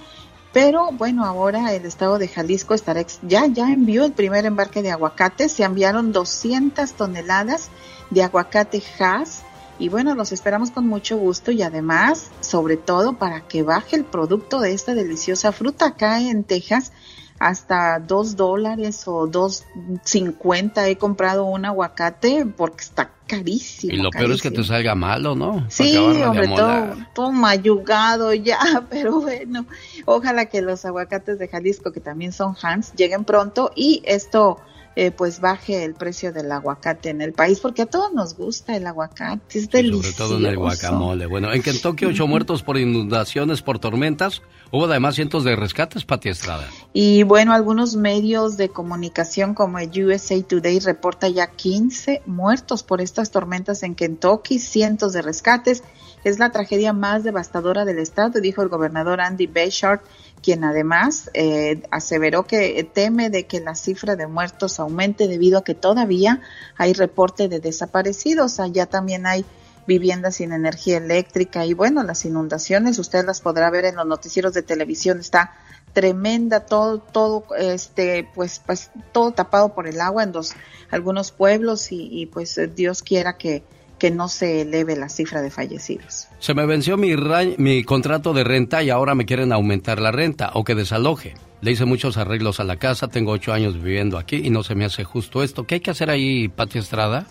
[0.54, 4.90] Pero bueno, ahora el estado de Jalisco estará ya ya envió el primer embarque de
[4.90, 7.70] aguacates, se enviaron 200 toneladas
[8.10, 9.44] de aguacate Hass
[9.84, 14.06] y bueno, los esperamos con mucho gusto y además, sobre todo para que baje el
[14.06, 16.94] producto de esta deliciosa fruta acá en Texas.
[17.38, 19.66] hasta dos dólares o dos
[20.06, 23.92] cincuenta he comprado un aguacate porque está carísimo.
[23.92, 25.66] Y lo peor es que te salga malo, ¿no?
[25.70, 28.60] Sí, hombre, todo, todo mayugado ya,
[28.90, 29.66] pero bueno,
[30.06, 34.62] ojalá que los aguacates de Jalisco, que también son Hans, lleguen pronto y esto
[34.96, 38.76] eh, pues baje el precio del aguacate en el país, porque a todos nos gusta
[38.76, 40.18] el aguacate, es Sobre delicioso.
[40.18, 41.26] todo en el guacamole.
[41.26, 44.42] Bueno, en Kentucky, ocho muertos por inundaciones, por tormentas.
[44.72, 46.68] Hubo además cientos de rescates, Pati Estrada.
[46.94, 53.00] Y bueno, algunos medios de comunicación como el USA Today reporta ya 15 muertos por
[53.00, 55.84] estas tormentas en Kentucky, cientos de rescates.
[56.24, 60.00] Es la tragedia más devastadora del estado, dijo el gobernador Andy Bayshard,
[60.44, 65.64] quien además eh, aseveró que teme de que la cifra de muertos aumente debido a
[65.64, 66.42] que todavía
[66.78, 68.60] hay reporte de desaparecidos.
[68.60, 69.46] Allá también hay
[69.88, 74.54] viviendas sin energía eléctrica y bueno, las inundaciones, usted las podrá ver en los noticieros
[74.54, 75.54] de televisión, está
[75.94, 80.54] tremenda, todo, todo, este, pues, pues, todo tapado por el agua en los,
[80.90, 83.64] algunos pueblos y, y, pues Dios quiera que,
[84.04, 86.28] que no se eleve la cifra de fallecidos.
[86.40, 87.16] Se me venció mi,
[87.56, 91.36] mi contrato de renta y ahora me quieren aumentar la renta o que desaloje.
[91.62, 94.76] Le hice muchos arreglos a la casa, tengo ocho años viviendo aquí y no se
[94.76, 95.64] me hace justo esto.
[95.64, 97.28] ¿Qué hay que hacer ahí, Pati Estrada?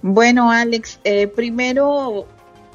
[0.00, 2.26] Bueno, Alex, eh, primero,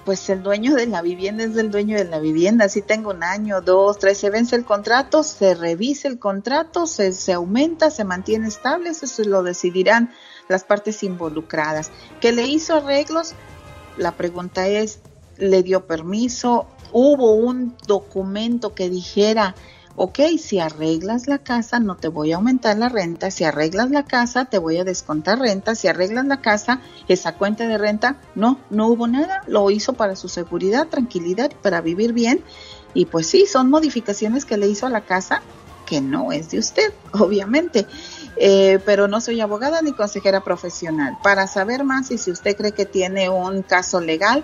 [0.06, 2.70] pues el dueño de la vivienda es el dueño de la vivienda.
[2.70, 7.12] Si tengo un año, dos, tres, se vence el contrato, se revisa el contrato, se,
[7.12, 10.12] se aumenta, se mantiene estable, eso se lo decidirán
[10.48, 11.92] las partes involucradas.
[12.22, 13.34] ¿Que le hizo arreglos?
[13.98, 15.00] La pregunta es,
[15.38, 16.68] ¿le dio permiso?
[16.92, 19.56] ¿Hubo un documento que dijera,
[19.96, 24.04] ok, si arreglas la casa no te voy a aumentar la renta, si arreglas la
[24.06, 28.60] casa te voy a descontar renta, si arreglas la casa, esa cuenta de renta, no,
[28.70, 32.44] no hubo nada, lo hizo para su seguridad, tranquilidad, para vivir bien
[32.94, 35.42] y pues sí, son modificaciones que le hizo a la casa
[35.86, 37.86] que no es de usted, obviamente.
[38.38, 41.18] Eh, pero no soy abogada ni consejera profesional.
[41.24, 44.44] Para saber más y si usted cree que tiene un caso legal,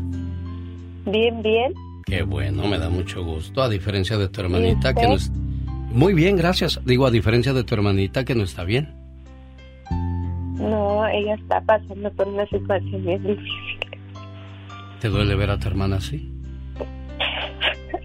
[1.07, 1.73] Bien, bien.
[2.11, 5.31] Qué bueno, me da mucho gusto, a diferencia de tu hermanita que no es...
[5.31, 6.81] Muy bien, gracias.
[6.85, 8.93] Digo, a diferencia de tu hermanita que no está bien.
[10.57, 14.01] No, ella está pasando por una situación bien difícil.
[15.01, 16.29] ¿Te duele ver a tu hermana así?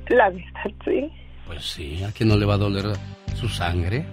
[0.10, 1.10] La verdad, sí.
[1.47, 2.86] Pues sí, ¿a quién no le va a doler
[3.34, 4.06] su sangre?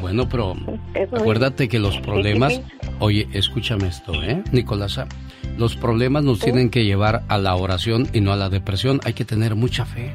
[0.00, 0.54] Bueno, pero
[0.94, 2.60] acuérdate que los problemas...
[3.00, 5.08] Oye, escúchame esto, ¿eh, Nicolasa?
[5.56, 9.00] Los problemas nos tienen que llevar a la oración y no a la depresión.
[9.04, 10.14] Hay que tener mucha fe.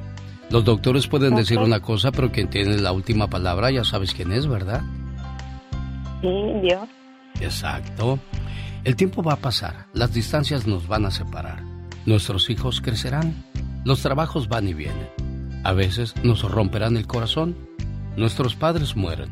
[0.49, 4.31] Los doctores pueden decir una cosa, pero quien tiene la última palabra ya sabes quién
[4.31, 4.81] es, ¿verdad?
[6.21, 6.29] Sí,
[6.61, 6.87] Dios.
[7.41, 8.19] Exacto.
[8.83, 11.63] El tiempo va a pasar, las distancias nos van a separar,
[12.05, 13.33] nuestros hijos crecerán,
[13.85, 15.07] los trabajos van y vienen.
[15.63, 17.55] A veces nos romperán el corazón,
[18.17, 19.29] nuestros padres mueren.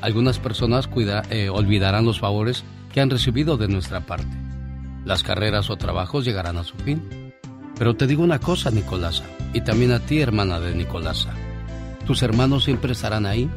[0.00, 4.28] Algunas personas cuida- eh, olvidarán los favores que han recibido de nuestra parte.
[5.04, 7.32] Las carreras o trabajos llegarán a su fin.
[7.78, 11.32] Pero te digo una cosa, Nicolasa, y también a ti, hermana de Nicolasa.
[12.06, 13.50] Tus hermanos siempre estarán ahí,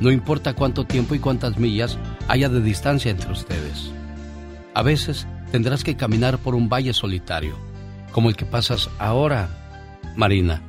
[0.00, 3.90] no importa cuánto tiempo y cuántas millas haya de distancia entre ustedes.
[4.74, 7.56] A veces tendrás que caminar por un valle solitario,
[8.12, 9.48] como el que pasas ahora,
[10.16, 10.62] Marina,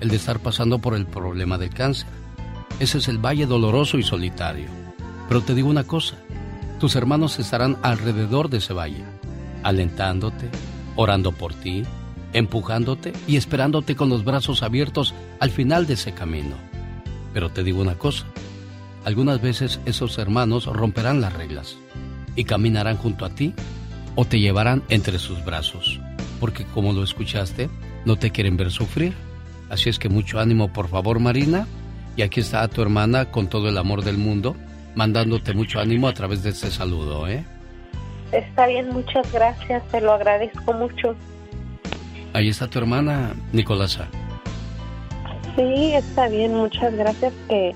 [0.00, 2.08] el de estar pasando por el problema del cáncer.
[2.80, 4.68] Ese es el valle doloroso y solitario.
[5.28, 6.16] Pero te digo una cosa,
[6.80, 9.04] tus hermanos estarán alrededor de ese valle,
[9.64, 10.48] alentándote,
[10.94, 11.82] orando por ti,
[12.32, 16.56] empujándote y esperándote con los brazos abiertos al final de ese camino.
[17.32, 18.26] Pero te digo una cosa,
[19.04, 21.76] algunas veces esos hermanos romperán las reglas
[22.36, 23.54] y caminarán junto a ti
[24.14, 26.00] o te llevarán entre sus brazos,
[26.38, 27.68] porque como lo escuchaste,
[28.04, 29.14] no te quieren ver sufrir.
[29.70, 31.66] Así es que mucho ánimo, por favor, Marina.
[32.16, 34.54] Y aquí está tu hermana con todo el amor del mundo,
[34.94, 37.44] mandándote mucho ánimo a través de este saludo, ¿eh?
[38.34, 41.14] Está bien, muchas gracias, te lo agradezco mucho.
[42.32, 44.08] Ahí está tu hermana, Nicolasa.
[45.54, 47.72] Sí, está bien, muchas gracias que,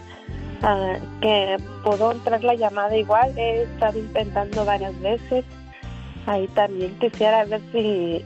[0.63, 3.39] ah, que pudo entrar la llamada igual.
[3.39, 5.45] He estado intentando varias veces.
[6.27, 8.25] Ahí también quisiera ver si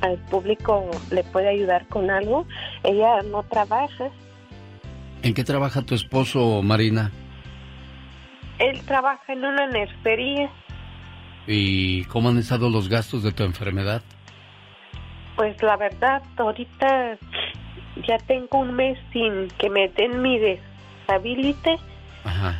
[0.00, 2.46] al público le puede ayudar con algo.
[2.84, 4.08] Ella no trabaja.
[5.22, 7.12] ¿En qué trabaja tu esposo, Marina?
[8.58, 10.50] Él trabaja en una nercería.
[11.46, 14.02] ¿Y cómo han estado los gastos de tu enfermedad?
[15.36, 17.18] Pues la verdad, ahorita
[18.06, 21.78] ya tengo un mes sin que me den mi deshabilite.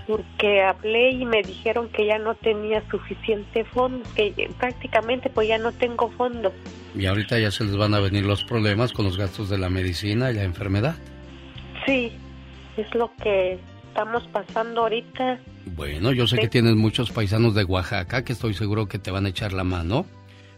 [0.07, 5.59] Porque hablé y me dijeron que ya no tenía suficiente fondos, que prácticamente pues ya
[5.59, 6.53] no tengo fondos.
[6.95, 9.69] Y ahorita ya se les van a venir los problemas con los gastos de la
[9.69, 10.95] medicina y la enfermedad.
[11.85, 12.13] Sí,
[12.77, 13.59] es lo que
[13.89, 15.41] estamos pasando ahorita.
[15.75, 19.27] Bueno, yo sé que tienes muchos paisanos de Oaxaca que estoy seguro que te van
[19.27, 20.07] a echar la mano.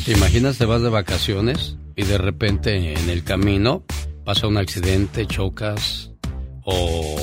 [0.04, 3.84] ¿Te imaginas te vas de vacaciones y de repente en el camino
[4.24, 6.12] pasa un accidente, chocas
[6.64, 7.16] o,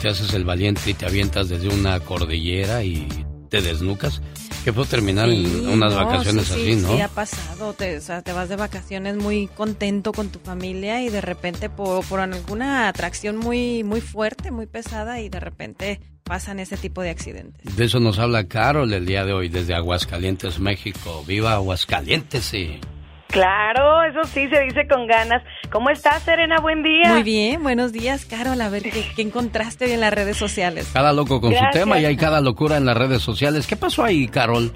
[0.00, 3.08] te haces el valiente y te avientas desde una cordillera y
[3.48, 4.20] te desnucas.
[4.64, 6.94] Que puede terminar en unas vacaciones así, ¿no?
[6.94, 7.72] Sí, ha pasado.
[7.72, 11.70] Te, o sea, te vas de vacaciones muy contento con tu familia y de repente
[11.70, 17.02] por, por alguna atracción muy, muy fuerte, muy pesada y de repente pasan ese tipo
[17.02, 17.76] de accidentes.
[17.76, 21.24] De eso nos habla Carol el día de hoy desde Aguascalientes, México.
[21.26, 22.44] ¡Viva Aguascalientes!
[22.44, 22.80] Sí.
[23.28, 25.42] Claro, eso sí, se dice con ganas.
[25.70, 26.56] ¿Cómo estás, Serena?
[26.60, 27.12] Buen día.
[27.12, 28.60] Muy bien, buenos días, Carol.
[28.60, 30.90] A ver, ¿qué, qué encontraste hoy en las redes sociales?
[30.92, 31.72] Cada loco con Gracias.
[31.72, 33.66] su tema y hay cada locura en las redes sociales.
[33.66, 34.72] ¿Qué pasó ahí, Carol?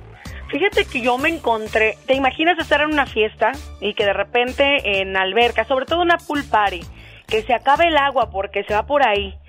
[0.51, 5.01] Fíjate que yo me encontré, ¿te imaginas estar en una fiesta y que de repente
[5.01, 6.81] en alberca, sobre todo una pool party,
[7.29, 9.40] que se acabe el agua porque se va por ahí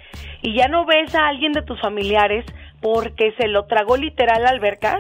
[0.42, 2.46] y ya no ves a alguien de tus familiares
[2.82, 5.00] porque se lo tragó literal la alberca?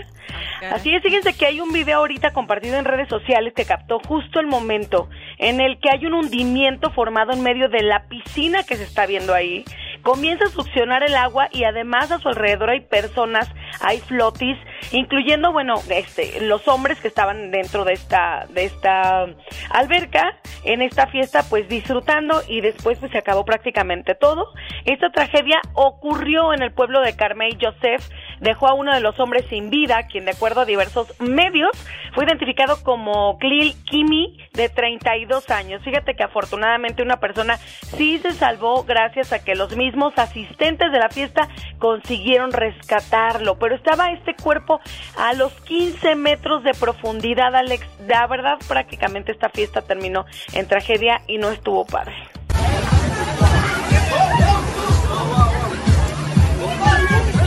[0.71, 4.39] Así es, fíjense que hay un video ahorita compartido en redes sociales que captó justo
[4.39, 8.75] el momento en el que hay un hundimiento formado en medio de la piscina que
[8.75, 9.65] se está viendo ahí.
[10.03, 13.49] Comienza a succionar el agua y además a su alrededor hay personas,
[13.81, 14.57] hay flotis,
[14.91, 19.27] incluyendo, bueno, este, los hombres que estaban dentro de esta, de esta
[19.69, 24.47] alberca, en esta fiesta, pues disfrutando y después pues se acabó prácticamente todo.
[24.85, 28.07] Esta tragedia ocurrió en el pueblo de Carmey Joseph,
[28.41, 31.71] dejó a uno de los hombres sin vida, quien de acuerdo a diversos medios
[32.13, 35.81] fue identificado como Klil Kimi de 32 años.
[35.83, 40.99] Fíjate que afortunadamente una persona sí se salvó gracias a que los mismos asistentes de
[40.99, 41.47] la fiesta
[41.79, 44.81] consiguieron rescatarlo, pero estaba este cuerpo
[45.17, 47.87] a los 15 metros de profundidad, Alex.
[48.07, 52.15] La verdad prácticamente esta fiesta terminó en tragedia y no estuvo padre.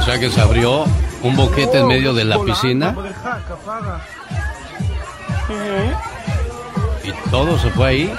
[0.04, 0.84] O sea que se abrió
[1.22, 2.94] un boquete en medio de la piscina
[7.02, 8.14] y todo se fue ahí.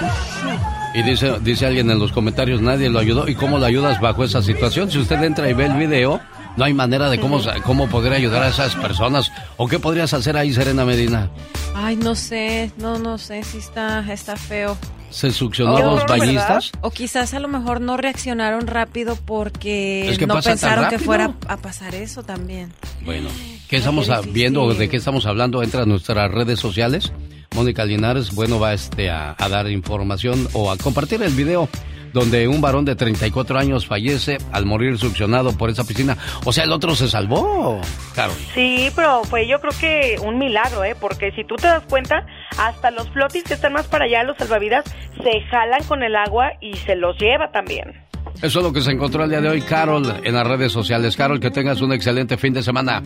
[0.94, 3.28] Y dice, dice alguien en los comentarios, nadie lo ayudó.
[3.28, 4.90] ¿Y cómo lo ayudas bajo esa situación?
[4.90, 6.20] Si usted entra y ve el video,
[6.56, 9.30] No hay manera de cómo, cómo poder ayudar a esas personas.
[9.56, 11.30] ¿O qué podrías hacer ahí, Serena Medina?
[11.74, 14.76] Ay, no sé, no, no sé si está, está feo.
[15.10, 16.72] ¿Se succionó a los bañistas?
[16.80, 21.32] O quizás a lo mejor no reaccionaron rápido porque Es que no pensaron que fuera
[21.46, 22.72] a pasar eso también.
[23.04, 23.28] Bueno,
[23.68, 24.72] ¿qué estamos a- viendo?
[24.74, 25.62] ¿De qué estamos hablando?
[25.62, 27.12] Entra a nuestras redes sociales.
[27.54, 31.68] Mónica Linares, bueno, va este, a, a dar información o a compartir el video
[32.16, 36.16] donde un varón de 34 años fallece al morir succionado por esa piscina.
[36.46, 37.78] O sea, el otro se salvó.
[38.14, 38.32] Claro.
[38.54, 40.96] Sí, pero fue yo creo que un milagro, ¿eh?
[40.98, 44.38] Porque si tú te das cuenta, hasta los flotis que están más para allá, los
[44.38, 44.84] salvavidas,
[45.22, 47.92] se jalan con el agua y se los lleva también.
[48.36, 51.18] Eso es lo que se encontró el día de hoy, Carol, en las redes sociales.
[51.18, 53.02] Carol, que tengas un excelente fin de semana.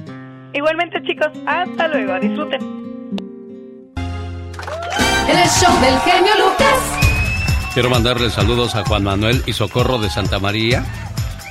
[0.54, 2.60] Igualmente, chicos, hasta luego, disfruten.
[5.28, 7.09] El show del genio Lucas.
[7.72, 10.84] Quiero mandarle saludos a Juan Manuel y Socorro de Santa María.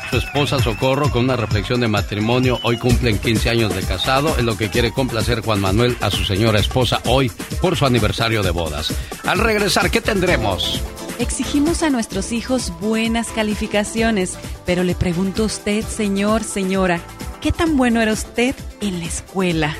[0.09, 2.59] Su esposa Socorro con una reflexión de matrimonio.
[2.63, 4.35] Hoy cumplen 15 años de casado.
[4.37, 8.43] Es lo que quiere complacer Juan Manuel a su señora esposa hoy por su aniversario
[8.43, 8.93] de bodas.
[9.25, 10.81] Al regresar, ¿qué tendremos?
[11.19, 16.99] Exigimos a nuestros hijos buenas calificaciones, pero le pregunto a usted, señor, señora,
[17.39, 19.77] ¿qué tan bueno era usted en la escuela?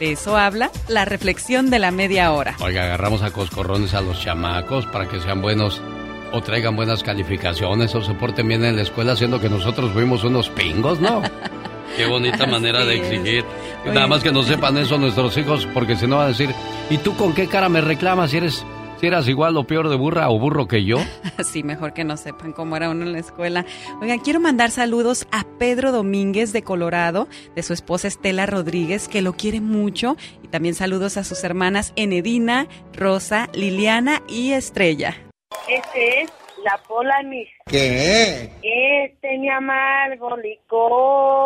[0.00, 2.56] De eso habla la reflexión de la media hora.
[2.60, 5.80] Oiga, agarramos a coscorrones a los chamacos para que sean buenos
[6.32, 10.22] o traigan buenas calificaciones o se porten bien en la escuela, siendo que nosotros fuimos
[10.24, 11.22] unos pingos, ¿no?
[11.96, 13.44] Qué bonita manera de exigir.
[13.86, 16.54] Nada más que no sepan eso nuestros hijos, porque si no van a decir,
[16.90, 18.64] ¿y tú con qué cara me reclamas si eres,
[19.00, 20.98] si eras igual o peor de burra o burro que yo?
[21.44, 23.64] Sí, mejor que no sepan cómo era uno en la escuela.
[24.00, 29.22] Oigan, quiero mandar saludos a Pedro Domínguez de Colorado, de su esposa Estela Rodríguez, que
[29.22, 35.16] lo quiere mucho, y también saludos a sus hermanas Enedina, Rosa, Liliana y Estrella.
[35.68, 36.32] Este es
[36.64, 37.50] la Pola Mix.
[37.66, 38.50] ¿Qué?
[38.62, 41.38] Este mi amargo licor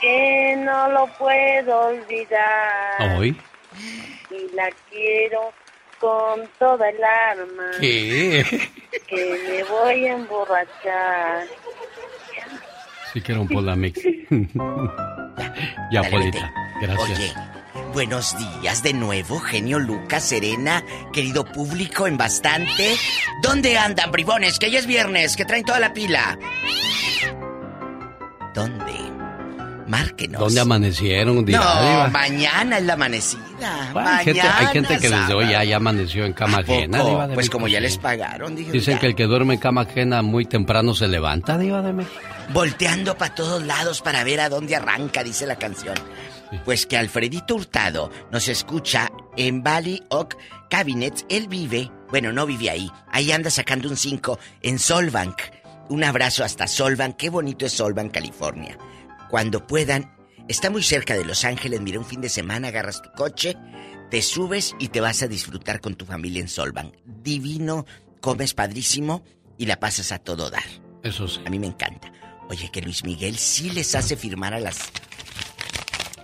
[0.00, 3.36] que no lo puedo olvidar Hoy.
[4.32, 5.52] Y la quiero
[6.00, 8.44] con toda el alma ¿Qué?
[9.06, 11.46] que me voy a emborrachar.
[13.12, 14.00] Sí quiero un Polamix.
[15.92, 16.52] ya, Polita.
[16.80, 17.18] Gracias.
[17.18, 17.32] Oye,
[17.92, 22.96] buenos días de nuevo, genio Lucas, Serena, querido público en bastante.
[23.42, 24.58] ¿Dónde andan, bribones?
[24.58, 26.38] Que ya es viernes, que traen toda la pila.
[28.54, 29.21] ¿Dónde?
[29.92, 30.40] Márquenos.
[30.40, 31.44] ¿Dónde amanecieron?
[31.44, 33.90] Dirá, No, mañana es la amanecida.
[33.92, 37.04] Bueno, hay, gente, hay gente que desde hoy ya, ya amaneció en cama ajena.
[37.04, 37.82] Diva de Pues México, como ya sí.
[37.82, 39.00] les pagaron, dije, Dicen ya.
[39.00, 42.16] que el que duerme en cama ajena muy temprano se levanta, Diva de México.
[42.54, 45.94] Volteando para todos lados para ver a dónde arranca, dice la canción.
[46.64, 50.36] Pues que Alfredito Hurtado nos escucha en Valley Oak
[50.68, 51.24] Cabinets.
[51.28, 52.90] Él vive, bueno, no vive ahí.
[53.10, 55.36] Ahí anda sacando un 5 en Solbank.
[55.88, 57.16] Un abrazo hasta Solbank.
[57.16, 58.76] Qué bonito es Solbank, California.
[59.32, 60.14] Cuando puedan,
[60.46, 61.80] está muy cerca de Los Ángeles.
[61.80, 63.56] Mira, un fin de semana agarras tu coche,
[64.10, 66.92] te subes y te vas a disfrutar con tu familia en Solbank.
[67.06, 67.86] Divino,
[68.20, 69.24] comes padrísimo
[69.56, 70.66] y la pasas a todo dar.
[71.02, 71.40] Eso sí.
[71.46, 72.12] A mí me encanta.
[72.50, 74.90] Oye, que Luis Miguel sí les hace firmar a las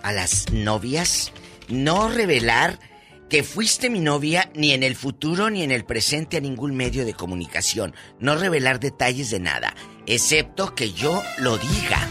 [0.03, 1.31] a las novias
[1.67, 2.79] no revelar
[3.27, 7.05] que fuiste mi novia ni en el futuro ni en el presente a ningún medio
[7.05, 7.95] de comunicación.
[8.19, 9.73] No revelar detalles de nada,
[10.05, 12.07] excepto que yo lo diga.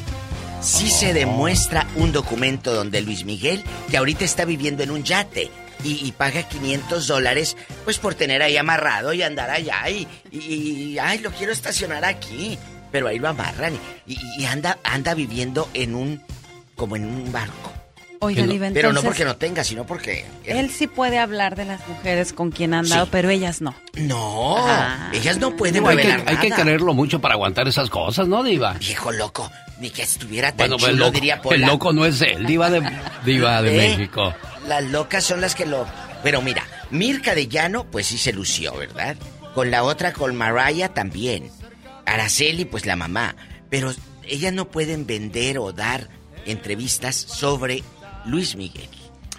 [0.60, 5.50] Sí se demuestra un documento donde Luis Miguel, que ahorita está viviendo en un yate
[5.84, 10.38] y, y paga 500 dólares, pues por tener ahí amarrado y andar allá y, y,
[10.38, 12.58] y, ay, lo quiero estacionar aquí.
[12.90, 13.74] Pero ahí lo amarran
[14.06, 16.22] y, y- y anda, anda viviendo en un,
[16.74, 17.70] como en un barco.
[18.20, 20.24] Oigan, Que no- pero no porque no tenga, sino porque...
[20.44, 23.10] Él sí puede hablar de las mujeres con quien han dado, Sí.
[23.12, 23.74] pero ellas no.
[23.94, 25.10] No, Ah.
[25.12, 28.42] ellas no pueden Digo, hay, que, hay que quererlo mucho para aguantar esas cosas, ¿no,
[28.42, 28.72] Diva?
[28.72, 29.48] Viejo loco,
[29.80, 31.66] ni que estuviera tan Bueno, pues el chulo, loco, diría el Pola.
[31.66, 32.82] loco no es él, Diva de,
[33.24, 33.96] diva de ¿Eh?
[33.96, 34.34] México.
[34.66, 35.86] Las locas son las que lo...
[36.22, 39.16] Pero mira, Mirka de Llano, pues sí se lució, ¿verdad?
[39.54, 41.50] Con la otra, con Mariah también.
[42.06, 43.36] Araceli, pues la mamá.
[43.70, 43.92] Pero
[44.24, 46.08] ellas no pueden vender o dar
[46.44, 47.82] entrevistas sobre
[48.24, 48.88] Luis Miguel.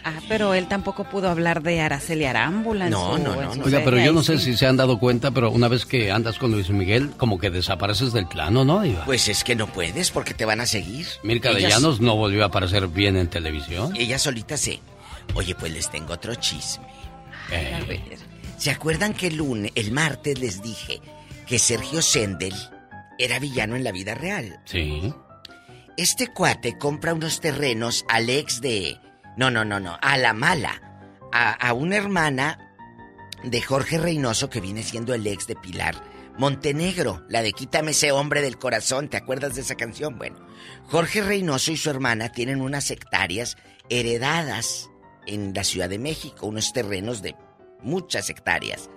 [0.03, 2.89] Ah, pero él tampoco pudo hablar de Araceli Arámbula.
[2.89, 3.63] No, su- no, no, no.
[3.65, 4.45] Oiga, pero yo no sé sí.
[4.45, 7.49] si se han dado cuenta, pero una vez que andas con Luis Miguel, como que
[7.49, 9.03] desapareces del plano, ¿no, Diva?
[9.05, 11.05] Pues es que no puedes porque te van a seguir.
[11.23, 13.93] Mirka de Ellas- Llanos no volvió a aparecer bien en televisión.
[13.95, 14.79] Ella solita sí.
[15.35, 16.85] Oye, pues les tengo otro chisme.
[17.51, 17.99] Eh,
[18.57, 21.01] ¿Se acuerdan que el lunes, el martes les dije
[21.45, 22.53] que Sergio Sendel
[23.17, 24.59] era villano en la vida real?
[24.65, 25.13] sí.
[25.97, 28.97] Este cuate compra unos terrenos al ex de...
[29.39, 30.81] No, no, no, no, a la mala.
[31.31, 32.75] A, a una hermana
[33.41, 35.95] de Jorge Reynoso que viene siendo el ex de Pilar
[36.37, 40.17] Montenegro, la de Quítame ese hombre del corazón, ¿te acuerdas de esa canción?
[40.17, 40.45] Bueno,
[40.87, 43.55] Jorge Reynoso y su hermana tienen unas hectáreas
[43.87, 44.89] heredadas
[45.25, 47.37] en la Ciudad de México, unos terrenos de
[47.81, 48.89] muchas hectáreas.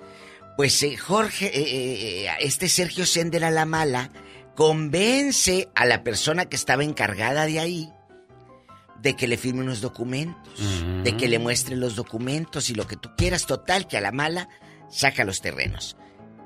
[0.57, 4.11] Pues eh, Jorge, eh, eh, este Sergio Sender a la mala,
[4.57, 7.93] convence a la persona que estaba encargada de ahí
[9.03, 12.96] de que le firme unos documentos, de que le muestre los documentos y lo que
[12.96, 13.46] tú quieras.
[13.46, 14.48] Total, que a la mala
[14.90, 15.96] saca los terrenos.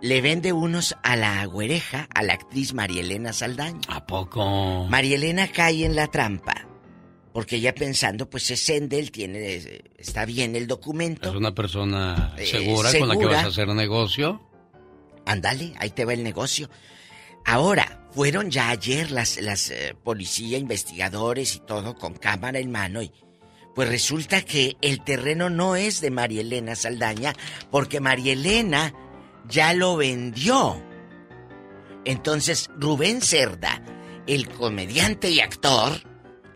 [0.03, 3.81] Le vende unos a la güereja, a la actriz Marielena Saldaña.
[3.89, 4.87] ¿A poco?
[4.89, 6.67] Marielena cae en la trampa.
[7.33, 11.29] Porque ya pensando, pues es Sendel, tiene, está bien el documento.
[11.29, 13.37] ¿Es una persona Eh, segura, con la que segura.
[13.37, 14.41] vas a hacer negocio?
[15.27, 16.71] Ándale, ahí te va el negocio.
[17.47, 23.03] Ahora, fueron ya ayer las, las eh, policía, investigadores y todo con cámara en mano
[23.03, 23.13] y
[23.75, 27.35] pues resulta que el terreno no es de María Elena Saldaña
[27.71, 28.95] porque María Elena
[29.49, 30.83] ya lo vendió.
[32.05, 33.83] Entonces Rubén Cerda,
[34.27, 35.93] el comediante y actor,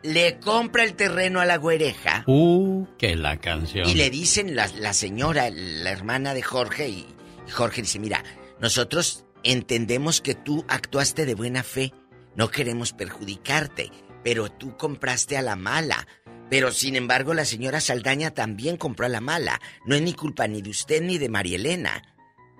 [0.02, 3.86] le compra el terreno a la güereja Uh, que la canción.
[3.86, 7.06] y le dicen la, la señora, la hermana de Jorge, y,
[7.46, 8.24] y Jorge dice, mira,
[8.60, 11.92] nosotros entendemos que tú actuaste de buena fe,
[12.36, 13.90] no queremos perjudicarte,
[14.22, 16.06] pero tú compraste a la mala.
[16.48, 19.60] Pero sin embargo la señora Saldaña también compró a la mala.
[19.86, 22.02] No es ni culpa ni de usted ni de María Elena.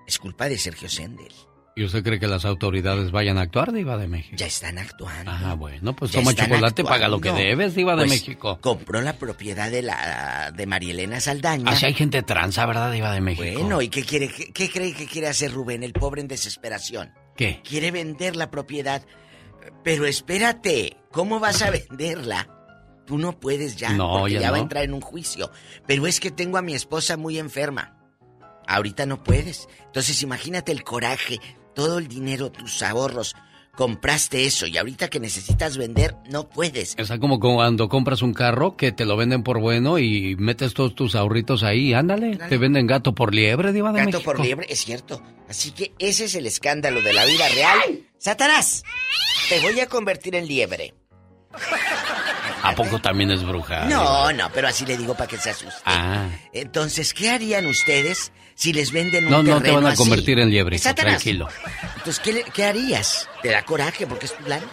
[0.07, 1.33] Es culpa de Sergio Sendel.
[1.73, 4.35] ¿Y usted cree que las autoridades vayan a actuar, Diva de México?
[4.37, 5.31] Ya están actuando.
[5.31, 7.47] Ah, bueno, pues Ya toma chocolate, paga lo que actuando.
[7.49, 8.59] debes, Diva de Pues, México.
[8.59, 11.71] Compró la propiedad de la de María Elena Saldaña.
[11.71, 13.59] Así hay gente tranza, ¿verdad, Diva de México?
[13.59, 17.13] Bueno, ¿y qué quiere qué, qué cree que quiere hacer Rubén, el pobre en desesperación?
[17.37, 17.61] ¿Qué?
[17.63, 19.03] Quiere vender la propiedad.
[19.83, 22.49] Pero espérate, ¿cómo vas a venderla?
[23.05, 25.51] Tú no puedes ya, No, porque ya ya va a entrar en un juicio.
[25.87, 27.97] Pero es que tengo a mi esposa muy enferma.
[28.67, 29.67] Ahorita no puedes.
[29.85, 31.39] Entonces imagínate el coraje,
[31.73, 33.35] todo el dinero, tus ahorros.
[33.75, 36.93] Compraste eso y ahorita que necesitas vender, no puedes.
[36.97, 40.93] Está como cuando compras un carro que te lo venden por bueno y metes todos
[40.93, 42.35] tus ahorritos ahí, ándale.
[42.35, 44.23] Te venden gato por liebre, Diva de Gato México.
[44.23, 45.23] por liebre, es cierto.
[45.47, 48.03] Así que ese es el escándalo de la vida real.
[48.17, 48.83] ¡Satanás!
[49.47, 50.93] Te voy a convertir en liebre.
[52.63, 53.85] ¿A poco también es bruja?
[53.85, 55.81] No, no, pero así le digo para que se asuste.
[55.85, 56.27] Ah.
[56.53, 59.97] Entonces, ¿qué harían ustedes si les venden un No, no te terreno van a así?
[59.97, 61.47] convertir en liebre, tranquilo.
[61.97, 62.21] Entonces,
[62.53, 63.27] ¿qué, harías?
[63.41, 64.65] Te da coraje porque es tu lana.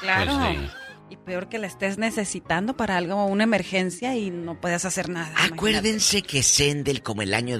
[0.00, 0.36] Claro.
[0.36, 0.70] Pues sí.
[1.10, 5.32] Y peor que la estés necesitando para algo, una emergencia y no puedes hacer nada.
[5.42, 7.58] Acuérdense que Sendel, como el año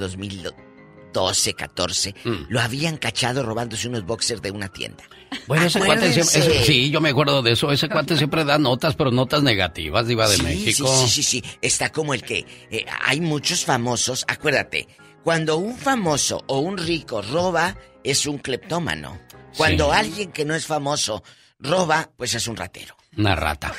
[1.13, 2.35] 2012, 14, Mm.
[2.49, 5.05] lo habían cachado robándose unos boxers de una tienda.
[5.47, 6.39] Bueno, ese cuate siempre...
[6.59, 7.71] Ese- sí, yo me acuerdo de eso.
[7.73, 10.89] Ese cuate siempre da notas, pero notas negativas, Diva de sí, México.
[10.89, 11.45] Sí, sí, sí, sí.
[11.61, 14.25] Está como el que eh, hay muchos famosos.
[14.29, 14.89] Acuérdate,
[15.23, 19.19] cuando un famoso o un rico roba, es un cleptómano.
[19.57, 19.97] Cuando Sí.
[19.99, 21.23] alguien que no es famoso
[21.59, 22.97] roba, pues es un ratero.
[23.17, 23.73] Una rata.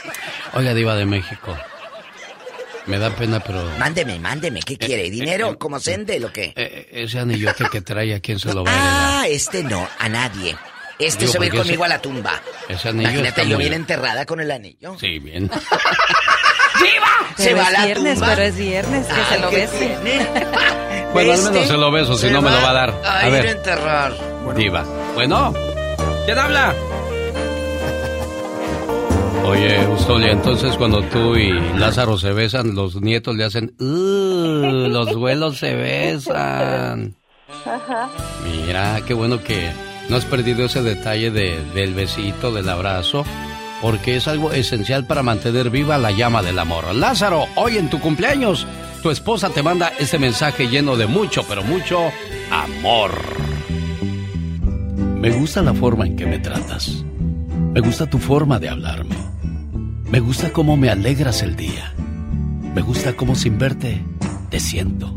[0.54, 1.56] Oiga, Diva de México.
[2.86, 3.64] Me da pena, pero...
[3.78, 5.10] Mándeme, mándeme, ¿qué quiere?
[5.12, 6.54] ¿Dinero como Sendel o qué?
[6.56, 9.22] eh, ese anillote que trae, ¿a quién se lo va a?
[9.22, 10.56] Ah, este no, a nadie.
[10.98, 12.42] Este Digo, se va a ir conmigo ese- a la tumba.
[12.68, 14.98] Ese anillo Imagínate, yo bien enterrada con el anillo.
[15.00, 15.50] Sí, bien.
[17.38, 18.28] Se Pero va a es la viernes, tumba.
[18.36, 19.98] pero es viernes, que se lo ¿qué bese.
[21.14, 22.90] Bueno, al Este menos se lo beso, si se no me lo va a dar.
[23.04, 23.48] A, A ir ver.
[23.48, 24.14] a enterrar.
[24.56, 24.84] Diva.
[25.16, 25.54] Bueno.
[26.26, 26.76] ¿Quién habla?
[29.50, 33.74] Oye, Ustolia, entonces cuando tú y Lázaro se besan, los nietos le hacen...
[33.80, 37.16] "Uh, los duelos se besan.
[37.66, 38.10] Ajá.
[38.46, 39.72] Mira, qué bueno que
[40.08, 43.26] no has perdido ese detalle de- del besito, del abrazo,
[43.82, 46.94] porque es algo esencial para mantener viva la llama del amor.
[46.94, 48.68] Lázaro, hoy en tu cumpleaños,
[49.02, 52.12] tu esposa te manda este mensaje lleno de mucho, pero mucho
[52.52, 53.12] amor.
[55.20, 57.04] Me gusta la forma en que me tratas.
[57.74, 59.16] Me gusta tu forma de hablarme.
[60.10, 61.94] Me gusta cómo me alegras el día.
[62.74, 64.04] Me gusta cómo sin verte
[64.50, 65.14] te siento.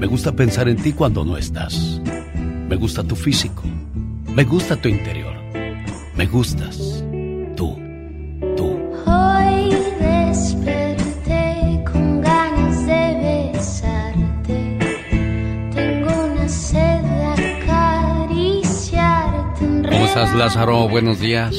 [0.00, 2.00] Me gusta pensar en ti cuando no estás.
[2.68, 3.62] Me gusta tu físico.
[4.34, 5.34] Me gusta tu interior.
[6.16, 6.87] Me gustas.
[20.22, 20.88] Estás, Lázaro?
[20.88, 21.56] Buenos días.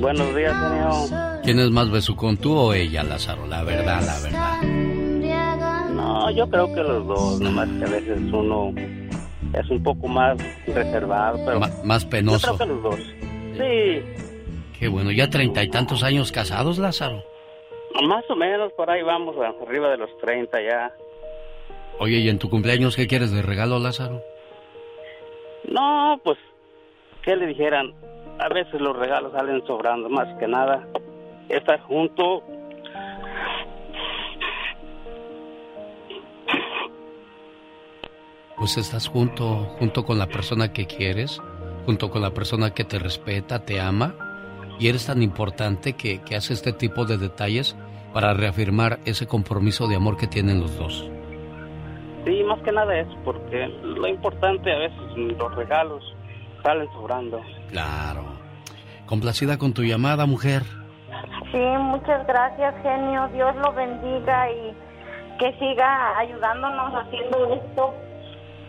[0.00, 1.40] Buenos días, genio.
[1.42, 3.46] ¿Quién es más besucón, tú o ella, Lázaro?
[3.46, 5.88] La verdad, la verdad.
[5.92, 8.74] No, yo creo que los dos, nomás que a veces uno
[9.54, 10.36] es un poco más
[10.66, 12.56] reservado, pero más yo penoso.
[12.56, 13.00] creo que los dos.
[13.56, 14.02] Sí,
[14.78, 17.24] Qué bueno, ya treinta y tantos años casados, Lázaro.
[18.06, 19.34] más o menos por ahí vamos,
[19.66, 20.92] arriba de los 30 ya.
[21.98, 24.22] Oye, ¿y en tu cumpleaños qué quieres de regalo, Lázaro?
[25.68, 26.38] No, pues
[27.22, 27.92] que le dijeran,
[28.38, 30.86] a veces los regalos salen sobrando, más que nada,
[31.48, 32.42] estar junto.
[38.56, 39.44] Pues estás junto,
[39.78, 41.40] junto con la persona que quieres,
[41.86, 44.14] junto con la persona que te respeta, te ama,
[44.78, 47.76] y eres tan importante que, que hace este tipo de detalles
[48.12, 51.08] para reafirmar ese compromiso de amor que tienen los dos.
[52.24, 56.14] Sí, más que nada es porque lo importante a veces los regalos
[56.68, 57.40] salen sobrando.
[57.70, 58.24] Claro.
[59.06, 60.62] Complacida con tu llamada, mujer.
[61.50, 63.26] Sí, muchas gracias, genio.
[63.32, 64.76] Dios lo bendiga y
[65.38, 67.94] que siga ayudándonos haciendo esto.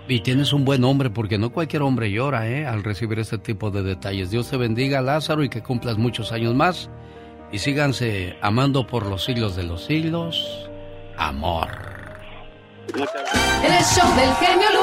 [0.07, 2.65] Y tienes un buen hombre, porque no cualquier hombre llora, ¿eh?
[2.65, 4.31] Al recibir este tipo de detalles.
[4.31, 6.89] Dios te bendiga, Lázaro, y que cumplas muchos años más.
[7.51, 10.69] Y síganse amando por los siglos de los siglos.
[11.17, 11.67] Amor.
[12.95, 14.78] El show del genio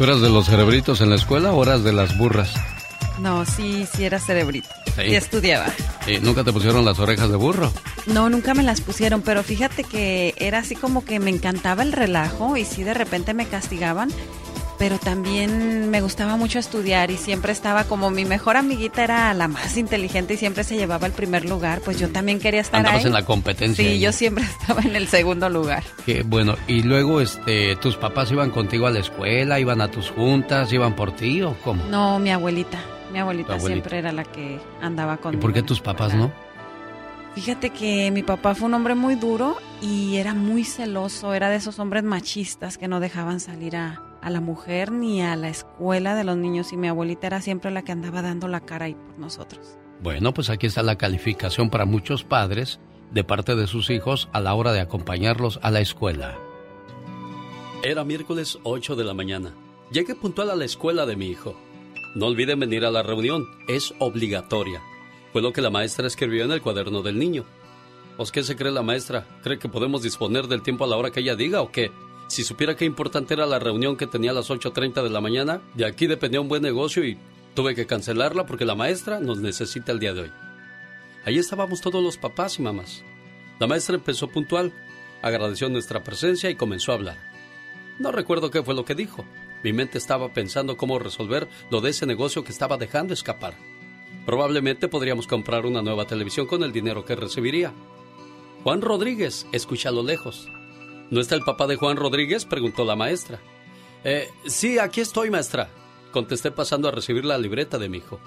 [0.00, 2.54] ¿Tú eras de los cerebritos en la escuela o eras de las burras?
[3.18, 4.70] No, sí, sí era cerebrito.
[4.96, 5.02] Sí.
[5.10, 5.66] Y estudiaba.
[6.06, 7.70] ¿Y ¿Nunca te pusieron las orejas de burro?
[8.06, 11.92] No, nunca me las pusieron, pero fíjate que era así como que me encantaba el
[11.92, 14.08] relajo y sí de repente me castigaban,
[14.80, 19.46] pero también me gustaba mucho estudiar y siempre estaba como mi mejor amiguita era la
[19.46, 23.00] más inteligente y siempre se llevaba el primer lugar, pues yo también quería estar Andabas
[23.00, 23.08] ahí.
[23.08, 23.84] en la competencia.
[23.84, 24.00] Sí, ahí.
[24.00, 25.84] yo siempre estaba en el segundo lugar.
[26.06, 26.56] Qué bueno.
[26.66, 29.60] Y luego, este, ¿tus papás iban contigo a la escuela?
[29.60, 30.72] ¿Iban a tus juntas?
[30.72, 31.84] ¿Iban por ti o cómo?
[31.84, 32.78] No, mi abuelita.
[33.12, 35.42] Mi abuelita, siempre era la que andaba ¿Y conmigo.
[35.42, 36.32] por qué tus papás no?
[37.34, 41.56] Fíjate que mi papá fue un hombre muy duro y era muy celoso, era de
[41.56, 46.14] esos hombres machistas que no dejaban salir a, a la mujer ni a la escuela
[46.14, 48.94] de los niños y mi abuelita era siempre la que andaba dando la cara ahí
[48.94, 49.78] por nosotros.
[50.02, 52.80] Bueno, pues aquí está la calificación para muchos padres
[53.10, 56.38] de parte de sus hijos a la hora de acompañarlos a la escuela.
[57.82, 59.54] Era miércoles 8 de la mañana.
[59.90, 61.54] Llegué puntual a la escuela de mi hijo.
[62.14, 64.82] No olviden venir a la reunión, es obligatoria.
[65.32, 67.44] Fue lo que la maestra escribió en el cuaderno del niño.
[68.16, 69.26] ¿Os qué se cree la maestra?
[69.42, 71.90] ¿Cree que podemos disponer del tiempo a la hora que ella diga o qué?
[72.30, 75.62] Si supiera qué importante era la reunión que tenía a las 8.30 de la mañana,
[75.74, 77.18] de aquí dependía un buen negocio y
[77.56, 80.32] tuve que cancelarla porque la maestra nos necesita el día de hoy.
[81.24, 83.02] Ahí estábamos todos los papás y mamás.
[83.58, 84.72] La maestra empezó puntual,
[85.22, 87.18] agradeció nuestra presencia y comenzó a hablar.
[87.98, 89.24] No recuerdo qué fue lo que dijo.
[89.64, 93.54] Mi mente estaba pensando cómo resolver lo de ese negocio que estaba dejando escapar.
[94.24, 97.72] Probablemente podríamos comprar una nueva televisión con el dinero que recibiría.
[98.62, 100.48] Juan Rodríguez, escucha a lo lejos.
[101.10, 102.44] ¿No está el papá de Juan Rodríguez?
[102.44, 103.40] preguntó la maestra.
[104.04, 105.68] Eh, sí, aquí estoy, maestra,
[106.12, 108.20] contesté pasando a recibir la libreta de mi hijo.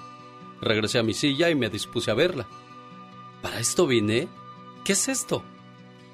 [0.60, 2.46] Regresé a mi silla y me dispuse a verla.
[3.42, 4.28] ¿Para esto vine?
[4.84, 5.42] ¿Qué es esto?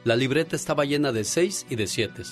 [0.04, 2.22] La libreta estaba llena de seis y de siete.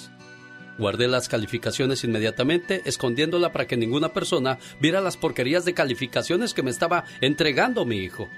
[0.79, 6.63] Guardé las calificaciones inmediatamente, escondiéndola para que ninguna persona viera las porquerías de calificaciones que
[6.63, 8.29] me estaba entregando mi hijo.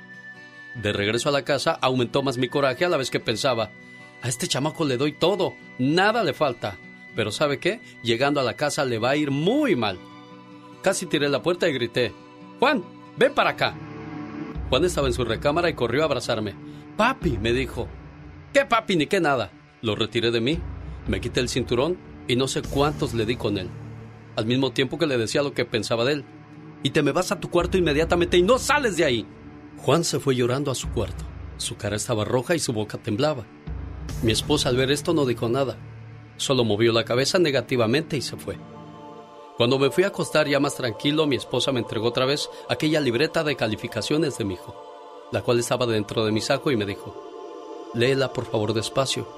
[0.74, 3.70] De regreso a la casa aumentó más mi coraje a la vez que pensaba,
[4.22, 6.76] a este chamaco le doy todo, nada le falta.
[7.16, 7.80] Pero ¿sabe qué?
[8.02, 9.98] Llegando a la casa le va a ir muy mal.
[10.82, 12.12] Casi tiré la puerta y grité,
[12.58, 12.84] Juan,
[13.16, 13.74] ven para acá.
[14.68, 16.54] Juan estaba en su recámara y corrió a abrazarme.
[16.96, 17.88] Papi, me dijo.
[18.52, 19.50] ¿Qué papi ni qué nada?
[19.82, 20.58] Lo retiré de mí,
[21.08, 21.96] me quité el cinturón
[22.28, 23.68] y no sé cuántos le di con él.
[24.36, 26.24] Al mismo tiempo que le decía lo que pensaba de él.
[26.82, 29.26] Y te me vas a tu cuarto inmediatamente y no sales de ahí.
[29.78, 31.24] Juan se fue llorando a su cuarto.
[31.56, 33.44] Su cara estaba roja y su boca temblaba.
[34.22, 35.76] Mi esposa al ver esto no dijo nada.
[36.36, 38.58] Solo movió la cabeza negativamente y se fue.
[39.56, 43.00] Cuando me fui a acostar ya más tranquilo, mi esposa me entregó otra vez aquella
[43.00, 44.74] libreta de calificaciones de mi hijo,
[45.32, 47.14] la cual estaba dentro de mi saco y me dijo,
[47.92, 49.28] léela por favor despacio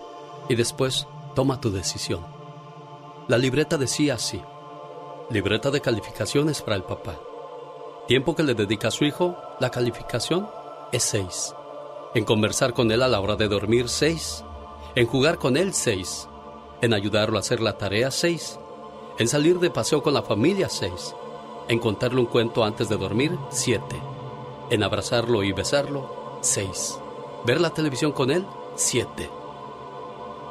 [0.48, 2.24] y después toma tu decisión.
[3.28, 4.40] La libreta decía así,
[5.30, 7.18] libreta de calificaciones para el papá.
[8.06, 10.48] Tiempo que le dedica a su hijo, la calificación
[10.92, 11.54] es 6.
[12.14, 14.44] En conversar con él a la hora de dormir, 6.
[14.94, 16.28] En jugar con él, 6.
[16.82, 18.58] En ayudarlo a hacer la tarea, 6.
[19.18, 21.14] En salir de paseo con la familia, 6.
[21.68, 23.82] En contarle un cuento antes de dormir, 7.
[24.68, 26.98] En abrazarlo y besarlo, 6.
[27.46, 28.44] Ver la televisión con él,
[28.74, 29.30] 7.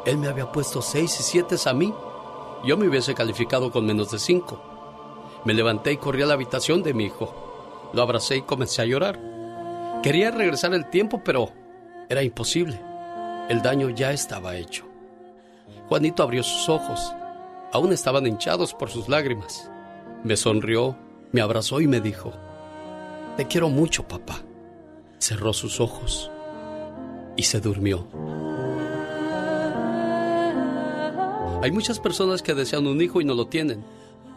[0.06, 1.94] Él me había puesto 6 y 7 a mí.
[2.64, 4.60] Yo me hubiese calificado con menos de 5.
[5.46, 7.92] Me levanté y corrí a la habitación de mi hijo.
[7.94, 9.20] Lo abracé y comencé a llorar.
[10.02, 11.50] Quería regresar el tiempo, pero
[12.10, 12.91] era imposible.
[13.50, 14.86] El daño ya estaba hecho.
[15.88, 17.14] Juanito abrió sus ojos.
[17.74, 19.70] Aún estaban hinchados por sus lágrimas.
[20.24, 20.96] Me sonrió,
[21.32, 22.32] me abrazó y me dijo,
[23.38, 24.40] Te quiero mucho, papá.
[25.20, 26.32] Cerró sus ojos
[27.36, 28.08] y se durmió.
[31.64, 33.84] Hay muchas personas que desean un hijo y no lo tienen.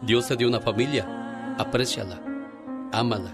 [0.01, 2.21] Dios te dio una familia, apréciala,
[2.91, 3.33] ámala,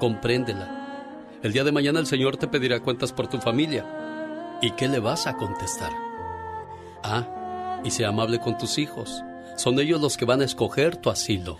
[0.00, 1.38] compréndela.
[1.42, 3.86] El día de mañana el Señor te pedirá cuentas por tu familia.
[4.62, 5.90] ¿Y qué le vas a contestar?
[7.02, 9.24] Ah, y sea amable con tus hijos.
[9.56, 11.56] Son ellos los que van a escoger tu asilo.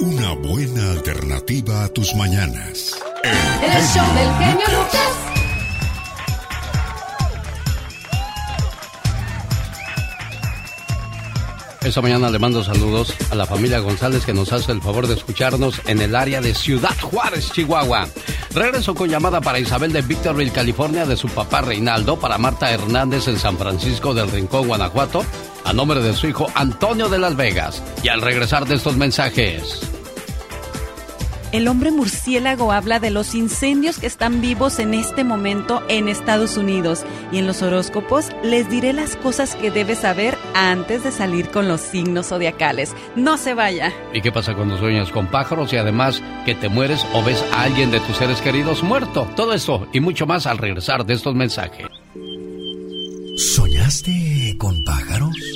[0.00, 2.94] Una buena alternativa a tus mañanas.
[3.22, 5.24] El show del genio Lucas.
[11.84, 15.14] Esta mañana le mando saludos a la familia González que nos hace el favor de
[15.14, 18.08] escucharnos en el área de Ciudad Juárez, Chihuahua.
[18.54, 23.26] Regreso con llamada para Isabel de Victorville, California, de su papá Reinaldo, para Marta Hernández
[23.26, 25.24] en San Francisco del Rincón, Guanajuato,
[25.64, 27.82] a nombre de su hijo Antonio de Las Vegas.
[28.04, 29.93] Y al regresar de estos mensajes.
[31.54, 36.56] El hombre murciélago habla de los incendios que están vivos en este momento en Estados
[36.56, 41.50] Unidos y en los horóscopos les diré las cosas que debes saber antes de salir
[41.50, 42.92] con los signos zodiacales.
[43.14, 43.92] No se vaya.
[44.12, 47.62] ¿Y qué pasa cuando sueñas con pájaros y además que te mueres o ves a
[47.62, 49.28] alguien de tus seres queridos muerto?
[49.36, 51.86] Todo esto y mucho más al regresar de estos mensajes.
[53.36, 55.53] ¿Soñaste con pájaros?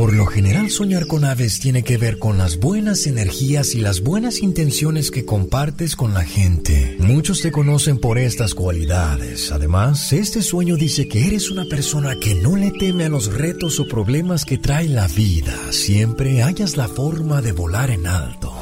[0.00, 4.00] Por lo general soñar con aves tiene que ver con las buenas energías y las
[4.00, 6.96] buenas intenciones que compartes con la gente.
[7.00, 9.52] Muchos te conocen por estas cualidades.
[9.52, 13.78] Además, este sueño dice que eres una persona que no le teme a los retos
[13.78, 15.54] o problemas que trae la vida.
[15.70, 18.54] Siempre hayas la forma de volar en alto.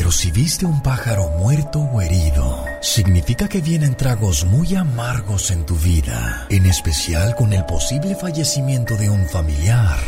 [0.00, 5.66] Pero si viste un pájaro muerto o herido, significa que vienen tragos muy amargos en
[5.66, 9.98] tu vida, en especial con el posible fallecimiento de un familiar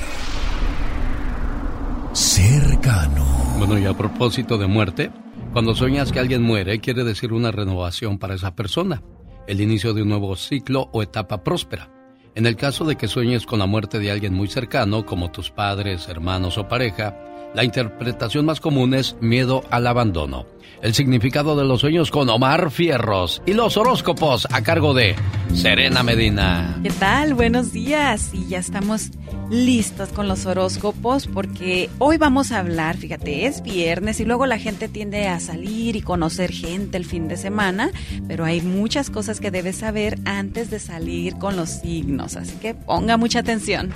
[2.14, 3.26] cercano.
[3.58, 5.10] Bueno, y a propósito de muerte,
[5.52, 9.02] cuando sueñas que alguien muere, quiere decir una renovación para esa persona,
[9.46, 11.90] el inicio de un nuevo ciclo o etapa próspera.
[12.34, 15.50] En el caso de que sueñes con la muerte de alguien muy cercano, como tus
[15.50, 17.14] padres, hermanos o pareja,
[17.54, 20.46] la interpretación más común es miedo al abandono.
[20.80, 25.14] El significado de los sueños con Omar Fierros y los horóscopos a cargo de
[25.54, 26.80] Serena Medina.
[26.82, 27.34] ¿Qué tal?
[27.34, 28.30] Buenos días.
[28.32, 29.10] Y ya estamos
[29.48, 34.58] listos con los horóscopos porque hoy vamos a hablar, fíjate, es viernes y luego la
[34.58, 37.90] gente tiende a salir y conocer gente el fin de semana,
[38.26, 42.74] pero hay muchas cosas que debes saber antes de salir con los signos, así que
[42.74, 43.92] ponga mucha atención.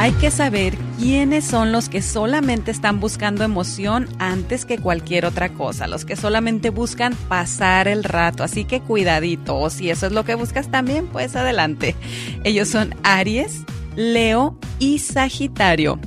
[0.00, 5.48] Hay que saber quiénes son los que solamente están buscando emoción antes que cualquier otra
[5.48, 10.12] cosa, los que solamente buscan pasar el rato, así que cuidadito, o si eso es
[10.12, 11.96] lo que buscas también, pues adelante.
[12.44, 13.64] Ellos son Aries,
[13.96, 15.98] Leo y Sagitario.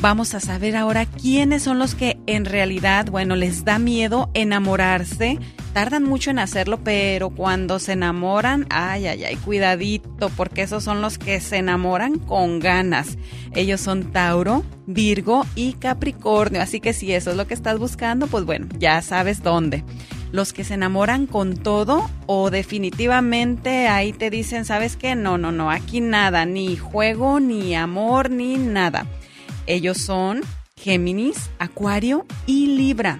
[0.00, 5.38] Vamos a saber ahora quiénes son los que en realidad, bueno, les da miedo enamorarse.
[5.74, 11.02] Tardan mucho en hacerlo, pero cuando se enamoran, ay, ay, ay, cuidadito, porque esos son
[11.02, 13.18] los que se enamoran con ganas.
[13.56, 18.28] Ellos son Tauro, Virgo y Capricornio, así que si eso es lo que estás buscando,
[18.28, 19.82] pues bueno, ya sabes dónde.
[20.30, 25.16] Los que se enamoran con todo o definitivamente ahí te dicen, ¿sabes qué?
[25.16, 29.06] No, no, no, aquí nada, ni juego, ni amor, ni nada.
[29.66, 30.42] Ellos son
[30.76, 33.18] Géminis, Acuario y Libra.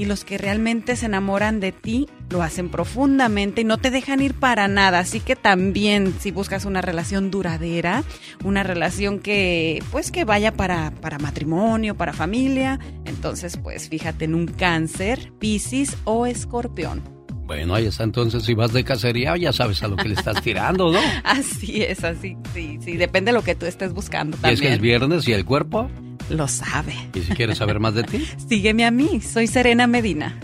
[0.00, 4.22] Y los que realmente se enamoran de ti lo hacen profundamente y no te dejan
[4.22, 5.00] ir para nada.
[5.00, 8.02] Así que también si buscas una relación duradera,
[8.42, 14.34] una relación que pues que vaya para, para matrimonio, para familia, entonces pues fíjate en
[14.34, 17.19] un cáncer, piscis o escorpión.
[17.50, 20.40] Bueno, ahí está entonces, si vas de cacería ya sabes a lo que le estás
[20.40, 21.00] tirando, ¿no?
[21.24, 24.54] Así es, así, sí, sí, depende de lo que tú estés buscando Y también.
[24.54, 25.90] es que es viernes y el cuerpo.
[26.28, 26.94] Lo sabe.
[27.12, 28.24] ¿Y si quieres saber más de ti?
[28.48, 30.38] Sígueme a mí, soy Serena Medina.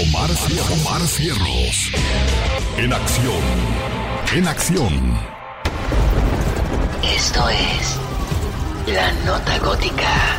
[0.00, 0.30] Omar.
[0.80, 1.90] Omar Fierros.
[2.78, 3.42] En acción.
[4.34, 5.18] En acción.
[7.14, 7.98] Esto es
[8.86, 10.38] La Nota Gótica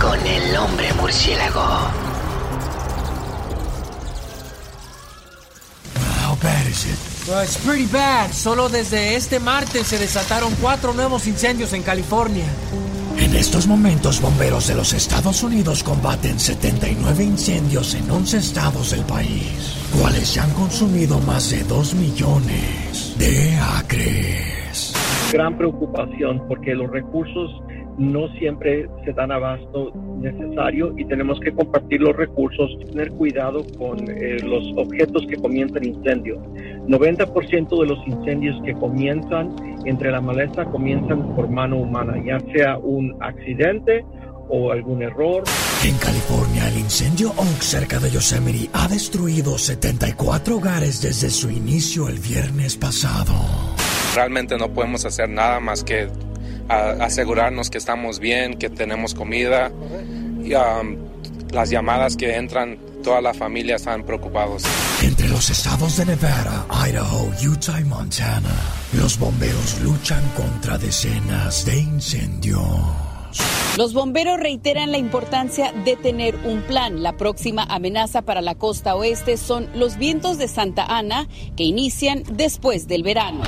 [0.00, 2.11] con el hombre murciélago.
[6.72, 7.28] Is it?
[7.28, 8.32] Well, it's pretty bad.
[8.32, 12.46] Solo desde este martes se desataron cuatro nuevos incendios en California.
[13.18, 19.04] En estos momentos, bomberos de los Estados Unidos combaten 79 incendios en 11 estados del
[19.04, 24.94] país, cuales ya han consumido más de 2 millones de acres.
[25.32, 27.50] gran preocupación porque los recursos
[27.98, 33.98] no siempre se dan abasto necesario y tenemos que compartir los recursos, tener cuidado con
[34.08, 36.38] eh, los objetos que comienzan incendios.
[36.86, 39.54] 90% de los incendios que comienzan
[39.84, 44.04] entre la maleza comienzan por mano humana, ya sea un accidente
[44.48, 45.44] o algún error.
[45.84, 52.08] En California, el incendio Oak cerca de Yosemite ha destruido 74 hogares desde su inicio
[52.08, 53.32] el viernes pasado.
[54.14, 56.08] Realmente no podemos hacer nada más que
[56.68, 59.70] a- asegurarnos que estamos bien, que tenemos comida.
[60.44, 60.96] Y, um,
[61.52, 64.62] las llamadas que entran, toda la familia están preocupados.
[65.02, 68.48] Entre los estados de Nevada, Idaho, Utah y Montana,
[68.92, 72.60] los bomberos luchan contra decenas de incendios.
[73.78, 77.02] Los bomberos reiteran la importancia de tener un plan.
[77.02, 81.26] La próxima amenaza para la costa oeste son los vientos de Santa Ana
[81.56, 83.40] que inician después del verano.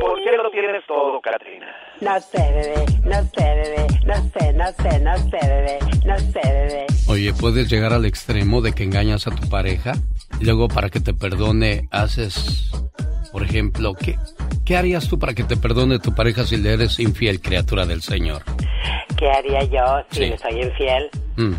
[0.00, 1.83] ¿Por qué lo tienes todo, Katrina?
[2.04, 6.40] No sé, bebé, no sé, bebé, no sé, no sé, no sé, bebé, no sé,
[6.44, 6.86] bebé.
[7.08, 9.94] Oye, ¿puedes llegar al extremo de que engañas a tu pareja?
[10.38, 12.70] Y luego para que te perdone haces,
[13.32, 14.18] por ejemplo, ¿qué,
[14.66, 18.02] ¿qué harías tú para que te perdone tu pareja si le eres infiel, criatura del
[18.02, 18.42] Señor?
[19.16, 20.26] ¿Qué haría yo si Sí.
[20.26, 21.10] le soy infiel?
[21.36, 21.54] Mm.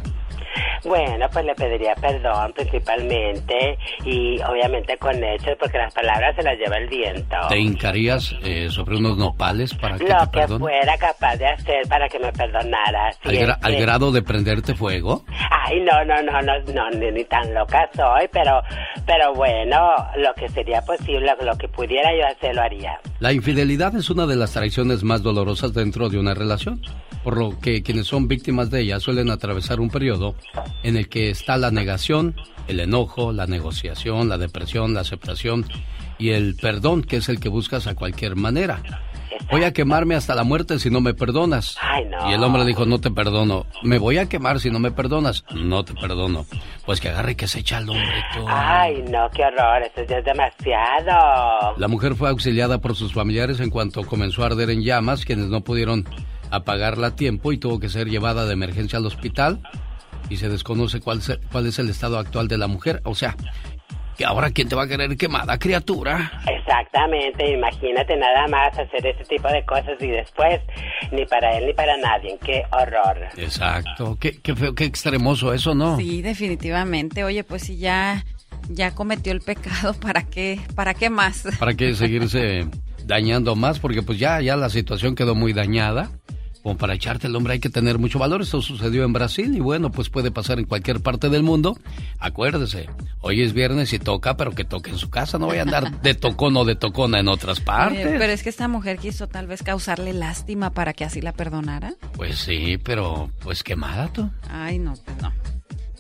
[0.84, 6.57] Bueno, pues le pediría perdón principalmente y obviamente con hechos porque las palabras se las
[6.57, 7.36] lleva el viento.
[7.49, 10.60] ¿Te hincarías eh, sobre unos nopales para que te Lo que perdone?
[10.60, 13.11] fuera capaz de hacer para que me perdonara.
[13.23, 15.23] Si ¿Al, gra- al que- grado de prenderte fuego?
[15.49, 18.61] Ay, no, no, no, no, no, ni, ni tan loca soy, pero,
[19.06, 19.80] pero bueno,
[20.18, 22.99] lo que sería posible, lo que pudiera yo hacer, lo haría.
[23.19, 26.82] La infidelidad es una de las traiciones más dolorosas dentro de una relación,
[27.23, 30.36] por lo que quienes son víctimas de ella suelen atravesar un periodo
[30.84, 32.35] en el que está la negación,
[32.67, 35.65] el enojo, la negociación, la depresión, la aceptación
[36.17, 38.81] y el perdón, que es el que buscas a cualquier manera.
[39.51, 41.77] Voy a quemarme hasta la muerte si no me perdonas.
[41.81, 42.30] Ay, no.
[42.30, 43.65] Y el hombre dijo, no te perdono.
[43.84, 45.43] Me voy a quemar si no me perdonas.
[45.53, 46.45] No te perdono.
[46.85, 48.45] Pues que agarre y que se echa al hombre tú.
[48.47, 51.76] Ay, no, qué horror, eso ya es demasiado.
[51.77, 55.47] La mujer fue auxiliada por sus familiares en cuanto comenzó a arder en llamas, quienes
[55.47, 56.05] no pudieron
[56.49, 59.61] apagarla a tiempo y tuvo que ser llevada de emergencia al hospital.
[60.30, 63.02] Y se desconoce cuál, se- cuál es el estado actual de la mujer.
[63.06, 63.35] O sea,
[64.18, 66.41] que ahora quién te va a querer quemada, criatura.
[66.47, 70.61] Exactamente, imagínate nada más hacer ese tipo de cosas y después
[71.11, 73.18] ni para él ni para nadie, qué horror.
[73.38, 74.18] Exacto.
[74.19, 75.97] Qué, qué feo, qué extremoso eso, ¿no?
[75.97, 77.23] Sí, definitivamente.
[77.23, 78.23] Oye, pues si ya,
[78.69, 81.43] ya cometió el pecado, ¿para qué, para qué más?
[81.60, 82.65] ¿Para qué seguirse
[83.06, 83.80] dañando más?
[83.80, 86.10] Porque pues ya, ya la situación quedó muy dañada.
[86.66, 88.42] Como para echarte el hombre hay que tener mucho valor.
[88.42, 91.78] Esto sucedió en Brasil y bueno, pues puede pasar en cualquier parte del mundo.
[92.18, 92.90] Acuérdese,
[93.22, 95.38] hoy es viernes y toca, pero que toque en su casa.
[95.38, 98.16] No voy a andar de tocón o de tocona en otras Oye, partes.
[98.18, 101.94] pero es que esta mujer quiso tal vez causarle lástima para que así la perdonara.
[102.14, 104.28] Pues sí, pero pues quemada tú.
[104.50, 105.32] Ay, no, pues no.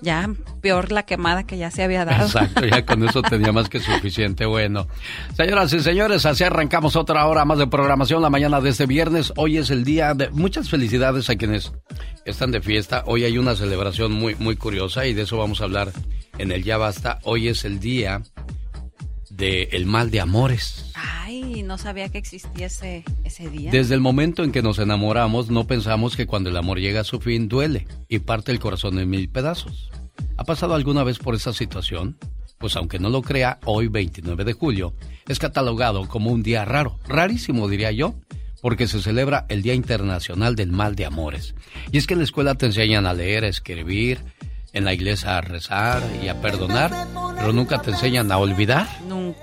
[0.01, 0.29] Ya
[0.61, 2.25] peor la quemada que ya se había dado.
[2.25, 4.45] Exacto, ya con eso tenía más que suficiente.
[4.45, 4.87] Bueno,
[5.35, 9.33] señoras y señores, así arrancamos otra hora más de programación la mañana de este viernes.
[9.37, 11.71] Hoy es el día de muchas felicidades a quienes
[12.25, 13.03] están de fiesta.
[13.05, 15.91] Hoy hay una celebración muy, muy curiosa y de eso vamos a hablar
[16.37, 17.19] en el Ya Basta.
[17.23, 18.21] Hoy es el día
[19.35, 20.91] del el mal de amores.
[20.93, 23.71] Ay, no sabía que existía ese, ese día.
[23.71, 27.05] Desde el momento en que nos enamoramos, no pensamos que cuando el amor llega a
[27.05, 29.91] su fin duele y parte el corazón en mil pedazos.
[30.37, 32.17] ¿Ha pasado alguna vez por esa situación?
[32.57, 34.93] Pues aunque no lo crea, hoy 29 de julio
[35.27, 38.15] es catalogado como un día raro, rarísimo diría yo,
[38.61, 41.53] porque se celebra el Día Internacional del Mal de Amores.
[41.91, 44.19] Y es que en la escuela te enseñan a leer, a escribir,
[44.75, 46.91] en la iglesia a rezar y a perdonar,
[47.37, 48.87] pero nunca te enseñan a olvidar.
[49.07, 49.39] Nunca.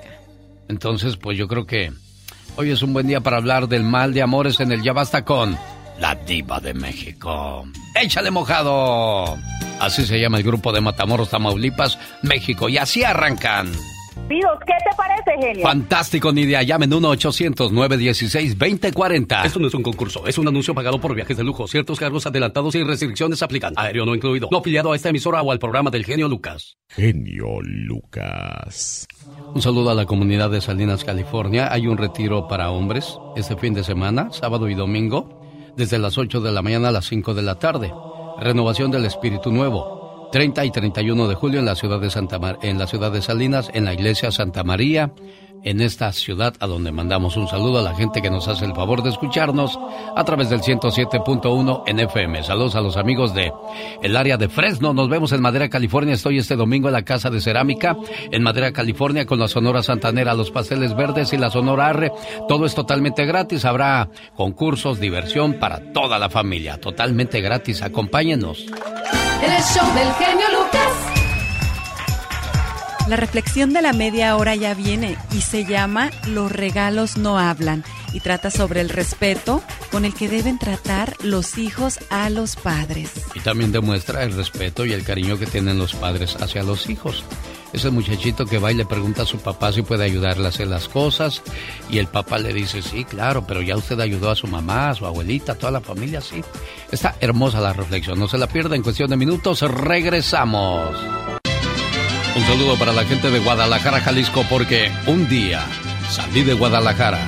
[0.69, 1.91] Entonces, pues yo creo que
[2.57, 5.25] hoy es un buen día para hablar del mal de amores en el Ya Basta
[5.25, 5.59] con
[5.99, 7.65] la diva de México.
[8.01, 9.39] ¡Échale mojado!
[9.81, 12.69] Así se llama el grupo de Matamoros, Tamaulipas, México.
[12.69, 13.73] Y así arrancan.
[14.29, 15.63] Pidos, ¿qué te parece, genio?
[15.63, 16.63] Fantástico, Nidia.
[16.63, 19.45] Llamen 1-800-916-2040.
[19.45, 21.69] Esto no es un concurso, es un anuncio pagado por viajes de lujo.
[21.69, 23.75] Ciertos cargos adelantados y restricciones aplican.
[23.77, 24.49] Aéreo no incluido.
[24.51, 26.77] No afiliado a esta emisora o al programa del genio Lucas.
[26.89, 29.07] Genio Lucas.
[29.55, 31.73] Un saludo a la comunidad de Salinas, California.
[31.73, 35.41] Hay un retiro para hombres este fin de semana, sábado y domingo,
[35.77, 37.93] desde las 8 de la mañana a las 5 de la tarde.
[38.41, 40.02] Renovación del Espíritu Nuevo.
[40.33, 43.21] 30 y 31 de julio en la ciudad de Santa Mar en la ciudad de
[43.21, 45.13] Salinas, en la iglesia Santa María,
[45.63, 48.75] en esta ciudad a donde mandamos un saludo a la gente que nos hace el
[48.75, 49.79] favor de escucharnos
[50.17, 52.43] a través del 107.1 en FM.
[52.45, 53.53] Saludos a los amigos de
[54.03, 54.95] el área de Fresno.
[54.95, 56.15] Nos vemos en Madera, California.
[56.15, 57.97] Estoy este domingo en la Casa de Cerámica
[58.31, 62.11] en Madera, California con la Sonora Santanera, los pasteles verdes y la Sonora Arre.
[62.49, 63.67] Todo es totalmente gratis.
[63.67, 66.81] Habrá concursos, diversión para toda la familia.
[66.81, 67.83] Totalmente gratis.
[67.83, 68.67] Acompáñenos.
[69.43, 71.13] El show del genio Lucas.
[73.09, 77.83] La reflexión de la media hora ya viene y se llama Los regalos no hablan
[78.13, 79.61] y trata sobre el respeto
[79.91, 83.11] con el que deben tratar los hijos a los padres.
[83.35, 87.25] Y también demuestra el respeto y el cariño que tienen los padres hacia los hijos.
[87.73, 90.69] Ese muchachito que va y le pregunta a su papá si puede ayudarle a hacer
[90.69, 91.43] las cosas
[91.89, 94.95] y el papá le dice, sí, claro, pero ya usted ayudó a su mamá, a
[94.95, 96.43] su abuelita, a toda la familia, sí.
[96.91, 100.95] Está hermosa la reflexión, no se la pierda en cuestión de minutos, regresamos.
[102.35, 105.65] Un saludo para la gente de Guadalajara, Jalisco, porque un día
[106.11, 107.21] salí de Guadalajara,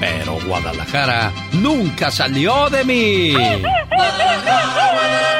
[0.00, 3.34] pero Guadalajara nunca salió de mí.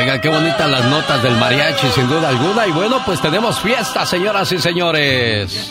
[0.00, 2.66] Oiga, qué bonitas las notas del mariachi, sin duda alguna.
[2.66, 5.70] Y bueno, pues tenemos fiesta, señoras y señores.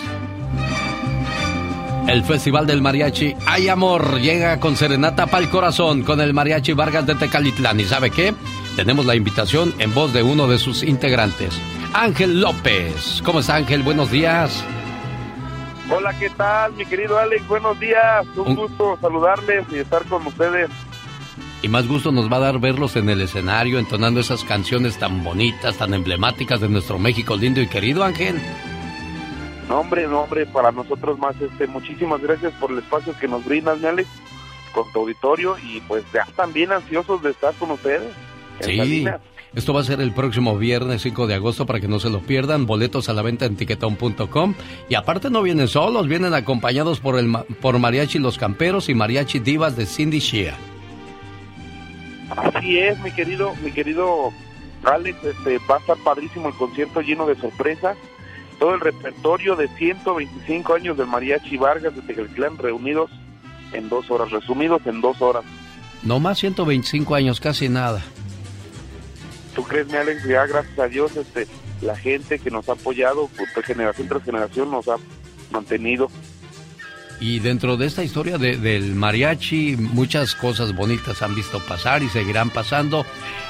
[2.08, 6.74] El Festival del Mariachi Hay Amor llega con serenata para el corazón con el Mariachi
[6.74, 7.80] Vargas de Tecalitlán.
[7.80, 8.36] ¿Y sabe qué?
[8.76, 11.60] Tenemos la invitación en voz de uno de sus integrantes,
[11.94, 13.24] Ángel López.
[13.26, 13.82] ¿Cómo está Ángel?
[13.82, 14.64] Buenos días.
[15.90, 17.48] Hola, ¿qué tal, mi querido Alex?
[17.48, 18.28] Buenos días.
[18.36, 20.70] Un, gusto saludarles y estar con ustedes.
[21.62, 25.24] Y más gusto nos va a dar verlos en el escenario entonando esas canciones tan
[25.24, 28.40] bonitas, tan emblemáticas de nuestro México lindo y querido, Ángel.
[29.68, 33.44] No, hombre, no, hombre, para nosotros más, este, muchísimas gracias por el espacio que nos
[33.46, 34.10] brindas, Alex,
[34.74, 38.10] con tu auditorio y pues ya están bien ansiosos de estar con ustedes.
[38.62, 39.06] Sí.
[39.54, 42.20] Esto va a ser el próximo viernes 5 de agosto para que no se lo
[42.20, 42.68] pierdan.
[42.68, 44.54] Boletos a la venta en tiquetón.com.
[44.90, 49.40] Y aparte no vienen solos, vienen acompañados por, el, por Mariachi Los Camperos y Mariachi
[49.40, 50.56] Divas de Cindy Shea.
[52.36, 54.32] Así es, mi querido, mi querido
[54.84, 57.98] Alex, este, va a estar padrísimo el concierto lleno de sorpresas
[58.60, 63.10] todo el repertorio de 125 años del Mariachi Vargas de Tegelclán reunidos
[63.72, 65.44] en dos horas, resumidos en dos horas.
[66.04, 68.02] No más 125 años, casi nada.
[69.56, 70.24] ¿Tú crees, mi Alex?
[70.26, 71.48] Ya gracias a Dios, este,
[71.82, 74.98] la gente que nos ha apoyado, pues, generación tras generación, nos ha
[75.52, 76.10] mantenido.
[77.20, 82.50] Y dentro de esta historia del mariachi, muchas cosas bonitas han visto pasar y seguirán
[82.50, 83.06] pasando.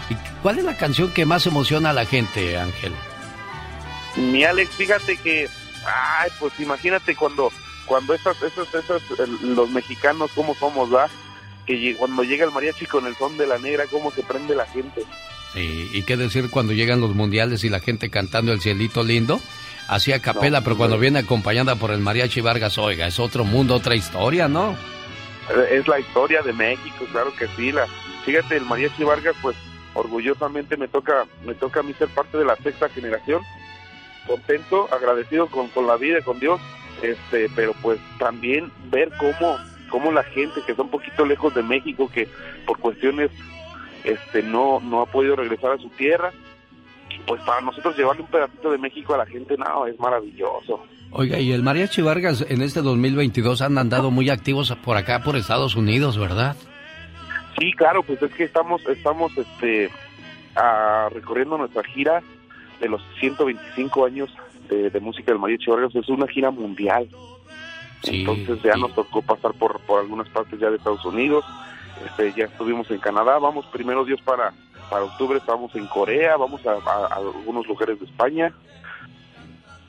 [0.09, 2.93] ¿Y ¿Cuál es la canción que más emociona a la gente, Ángel?
[4.15, 5.47] Mi Alex, fíjate que,
[5.85, 7.51] ay, pues imagínate cuando
[7.89, 9.01] cuando esas, esas, esas,
[9.41, 11.09] los mexicanos, cómo somos, ¿va?
[11.65, 14.67] Que cuando llega el mariachi con el son de la negra, cómo se prende la
[14.67, 15.03] gente.
[15.53, 19.41] Sí, y qué decir cuando llegan los mundiales y la gente cantando el cielito lindo,
[19.89, 23.75] así a capela, pero cuando viene acompañada por el mariachi Vargas, oiga, es otro mundo,
[23.75, 24.75] otra historia, ¿no?
[25.71, 27.71] Es la historia de México, claro que sí.
[27.71, 27.87] La,
[28.23, 29.57] fíjate, el mariachi Vargas, pues
[29.93, 33.41] orgullosamente me toca, me toca a mí ser parte de la sexta generación
[34.29, 36.61] contento, agradecido con, con la vida, con Dios,
[37.01, 39.57] este, pero pues también ver cómo,
[39.89, 42.27] cómo la gente que está un poquito lejos de México, que
[42.65, 43.31] por cuestiones
[44.03, 46.31] este no, no ha podido regresar a su tierra,
[47.29, 50.83] pues para nosotros llevarle un pedacito de México a la gente, no, es maravilloso.
[51.11, 55.35] Oiga, y el Mariachi Vargas en este 2022 han andado muy activos por acá, por
[55.35, 56.55] Estados Unidos, ¿verdad?
[57.59, 59.91] Sí, claro, pues es que estamos, estamos, este,
[61.11, 62.23] recorriendo nuestra gira
[62.81, 64.35] de los 125 años
[64.67, 67.07] de, música del Mariachi Vargas es una gira mundial.
[68.01, 71.45] Entonces ya nos tocó pasar por, por algunas partes ya de Estados Unidos,
[72.07, 74.51] este, ya estuvimos en Canadá, vamos primero Dios para,
[74.89, 78.53] para octubre, estamos en Corea, vamos a, algunos lugares de España.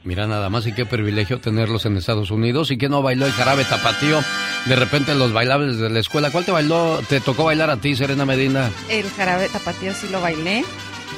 [0.03, 3.33] Mira nada más y qué privilegio tenerlos en Estados Unidos y que no bailó el
[3.33, 4.21] jarabe tapatío
[4.65, 6.31] de repente los bailables de la escuela.
[6.31, 8.71] ¿Cuál te bailó, te tocó bailar a ti, Serena Medina?
[8.89, 10.65] El jarabe tapatío sí lo bailé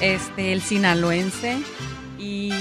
[0.00, 1.58] este, el sinaloense
[2.18, 2.52] y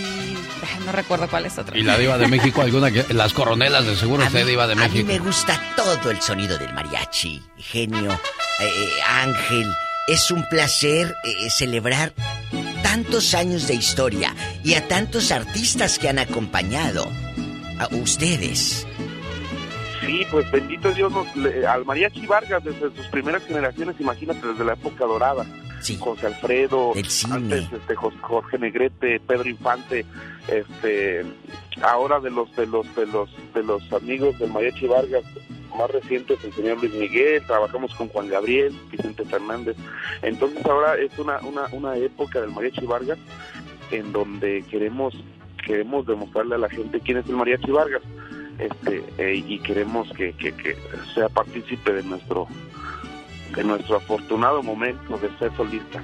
[0.86, 1.78] no recuerdo cuál es otro.
[1.78, 5.00] ¿Y la diva de México alguna que las coronelas de seguro usted diva de México?
[5.00, 8.12] A mí me gusta todo el sonido del mariachi, genio,
[8.60, 9.68] eh, eh, Ángel.
[10.08, 12.14] Es un placer eh, celebrar
[12.84, 17.08] tantos años de historia y a tantos artistas que han acompañado
[17.80, 18.86] a ustedes.
[20.02, 21.14] Sí, pues bendito Dios
[21.68, 25.46] al mariachi Vargas desde sus primeras generaciones, imagínate desde la época dorada.
[26.00, 26.94] José Alfredo,
[27.32, 30.06] antes este, Jorge Negrete, Pedro Infante,
[30.48, 31.26] este,
[31.82, 35.24] ahora de los de los de los de los amigos del Mariachi Vargas,
[35.76, 39.76] más reciente es el señor Luis Miguel, trabajamos con Juan Gabriel, Vicente Fernández.
[40.22, 43.18] Entonces ahora es una, una, una época del Mariachi Vargas
[43.90, 45.16] en donde queremos
[45.66, 48.02] queremos demostrarle a la gente quién es el Mariachi Vargas
[48.62, 50.78] este eh, y queremos que, que, que
[51.14, 52.48] sea partícipe de nuestro
[53.56, 56.04] de nuestro afortunado momento de ser solistas.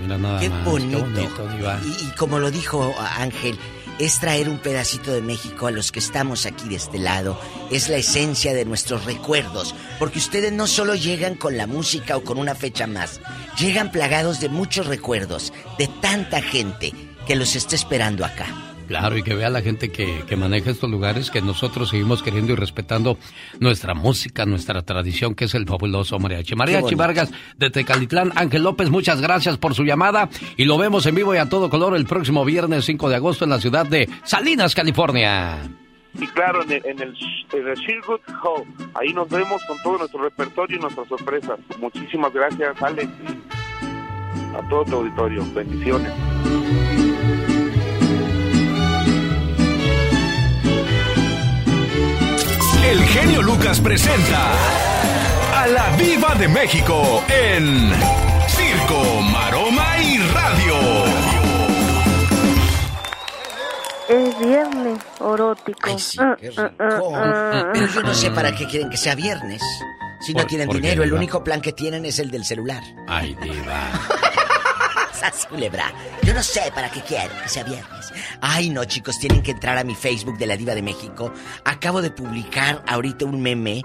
[0.00, 1.48] Mira nada Qué más, bonito.
[1.56, 1.80] Diva.
[1.84, 3.58] Y, y como lo dijo Ángel,
[3.98, 7.38] es traer un pedacito de México a los que estamos aquí de este lado.
[7.70, 9.74] Es la esencia de nuestros recuerdos.
[9.98, 13.20] Porque ustedes no solo llegan con la música o con una fecha más.
[13.58, 15.52] Llegan plagados de muchos recuerdos.
[15.78, 16.92] De tanta gente
[17.26, 18.73] que los está esperando acá.
[18.86, 22.52] Claro, y que vea la gente que, que maneja estos lugares que nosotros seguimos queriendo
[22.52, 23.18] y respetando
[23.60, 26.54] nuestra música, nuestra tradición, que es el fabuloso mariachi.
[26.54, 26.94] Mariachi.
[26.94, 28.32] Vargas de Tecalitlán.
[28.36, 31.70] Ángel López, muchas gracias por su llamada y lo vemos en vivo y a todo
[31.70, 35.58] color el próximo viernes 5 de agosto en la ciudad de Salinas, California.
[36.14, 37.14] Y claro, en el, en el,
[37.52, 41.58] en el Sherwood Hall, ahí nos vemos con todo nuestro repertorio y nuestras sorpresas.
[41.80, 45.44] Muchísimas gracias, Alex, y a todo tu auditorio.
[45.52, 46.12] Bendiciones.
[52.90, 54.52] El genio Lucas presenta
[55.54, 57.90] a la Viva de México en
[58.48, 60.74] Circo, Maroma y Radio.
[64.08, 65.96] Es viernes erótico.
[66.18, 67.12] Ah, Qué ah, rico.
[67.16, 69.62] ah, Pero yo no sé para qué quieren que sea viernes.
[70.20, 72.82] Si no tienen ¿por qué, dinero, el único plan que tienen es el del celular.
[73.08, 73.90] Ay, diva.
[75.32, 75.92] ¡Sas, culebra!
[76.22, 78.12] Yo no sé para qué quieren que sea viernes.
[78.40, 81.32] Ay, no, chicos, tienen que entrar a mi Facebook de la Diva de México.
[81.64, 83.82] Acabo de publicar ahorita un meme.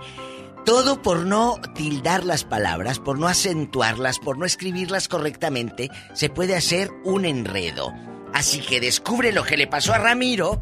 [0.65, 6.55] Todo por no tildar las palabras, por no acentuarlas, por no escribirlas correctamente, se puede
[6.55, 7.93] hacer un enredo.
[8.33, 10.61] Así que descubre lo que le pasó a Ramiro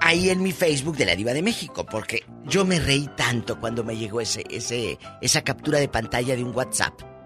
[0.00, 3.82] ahí en mi Facebook de la Diva de México, porque yo me reí tanto cuando
[3.82, 7.17] me llegó ese, ese, esa captura de pantalla de un WhatsApp.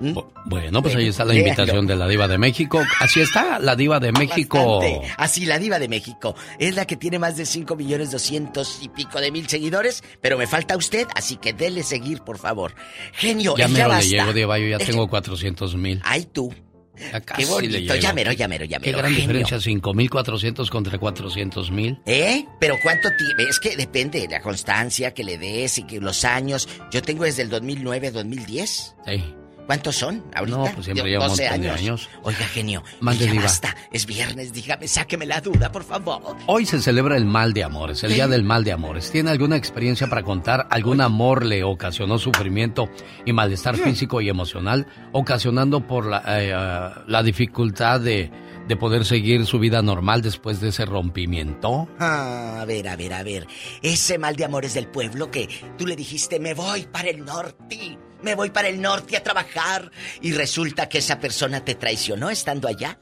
[0.00, 0.18] ¿Mm?
[0.46, 2.82] Bueno, pues ahí está la invitación de la diva de México.
[3.00, 4.78] Así está la diva de México.
[4.80, 5.12] Bastante.
[5.16, 6.34] Así, la diva de México.
[6.58, 10.36] Es la que tiene más de 5 millones 200 y pico de mil seguidores, pero
[10.36, 12.74] me falta usted, así que dele seguir, por favor.
[13.12, 14.58] Genio, Ya me le llego, diva.
[14.58, 16.00] Yo ya El- tengo 400 mil.
[16.04, 16.52] Ay, tú.
[16.96, 17.76] Ya Qué casi le bonito.
[17.78, 17.94] llego.
[17.96, 19.20] Ya mero, ya mero, ya Qué gran genio.
[19.20, 21.98] diferencia, 5.400 contra 400 mil.
[22.06, 22.44] ¿Eh?
[22.60, 23.50] Pero ¿cuánto tiene?
[23.50, 26.68] Es que depende de la constancia que le des y que los años.
[26.92, 28.94] Yo tengo desde el 2009, 2010.
[29.06, 29.24] Sí.
[29.66, 30.56] ¿Cuántos son ahorita?
[30.58, 31.80] No, pues siempre Yo- lleva un 12 montón de años.
[31.80, 32.08] años.
[32.22, 32.82] Oiga, genio.
[33.00, 33.42] Ya diva.
[33.44, 33.74] basta.
[33.90, 36.36] Es viernes, dígame, sáqueme la duda, por favor.
[36.46, 39.10] Hoy se celebra el mal de amores, el día del mal de amores.
[39.10, 40.66] ¿Tiene alguna experiencia para contar?
[40.70, 42.90] ¿Algún amor le ocasionó sufrimiento
[43.24, 48.30] y malestar físico y emocional, ocasionando por la, eh, ah, la dificultad de,
[48.68, 51.88] de poder seguir su vida normal después de ese rompimiento?
[51.98, 53.46] Ah, a ver, a ver, a ver.
[53.82, 57.98] Ese mal de amores del pueblo que tú le dijiste, me voy para el norte,
[58.22, 59.90] me voy para el norte a trabajar.
[60.20, 62.98] Y resulta que esa persona te traicionó estando allá.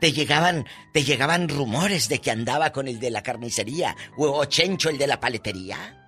[0.00, 4.88] Te llegaban, te llegaban rumores de que andaba con el de la carnicería o, Chencho
[4.88, 5.99] el de la paletería.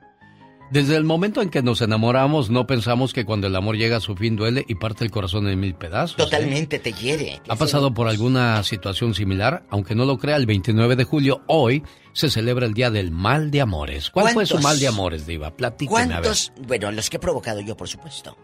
[0.72, 4.00] Desde el momento en que nos enamoramos, no pensamos que cuando el amor llega a
[4.00, 6.18] su fin duele y parte el corazón en mil pedazos.
[6.18, 6.22] ¿eh?
[6.24, 7.42] Totalmente te hiere.
[7.46, 9.64] ¿Ha pasado por alguna situación similar?
[9.68, 11.82] Aunque no lo crea, el 29 de julio, hoy,
[12.14, 14.08] se celebra el Día del Mal de Amores.
[14.08, 15.54] ¿Cuál fue su mal de amores, Diva?
[15.54, 16.14] Platíqueme, a ver.
[16.20, 16.52] ¿Cuántos?
[16.66, 18.34] Bueno, los que he provocado yo, por supuesto.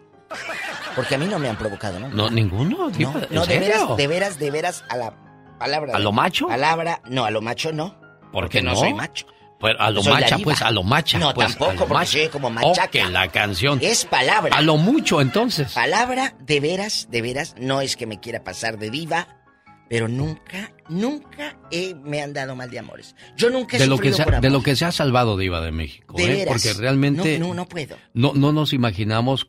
[0.95, 2.11] Porque a mí no me han provocado, ¿no?
[2.11, 3.11] No, ninguno, Diva.
[3.11, 5.15] No, ¿en no, de veras, de veras, de veras, a la
[5.59, 5.97] palabra.
[5.97, 6.49] ¿A lo macho?
[6.49, 7.99] Palabra, no, a lo macho no.
[8.33, 8.77] ¿Por qué no no?
[8.77, 9.27] soy macho.
[9.61, 11.19] Pues a lo Soy macha, pues a lo macha.
[11.19, 12.13] No, pues, tampoco, porque macha.
[12.13, 12.89] soy como machaca.
[12.89, 13.79] que la canción.
[13.83, 14.57] Es palabra.
[14.57, 15.73] A lo mucho, entonces.
[15.73, 19.27] Palabra, de veras, de veras, no es que me quiera pasar de diva,
[19.89, 23.17] pero nunca, nunca he- me han dado mal de amores.
[23.37, 25.61] Yo nunca he De lo, que se, por de lo que se ha salvado Diva
[25.61, 26.29] de México, De ¿eh?
[26.29, 26.63] veras.
[26.63, 27.97] Porque realmente No, no, no puedo.
[28.15, 29.49] no, no nos imaginamos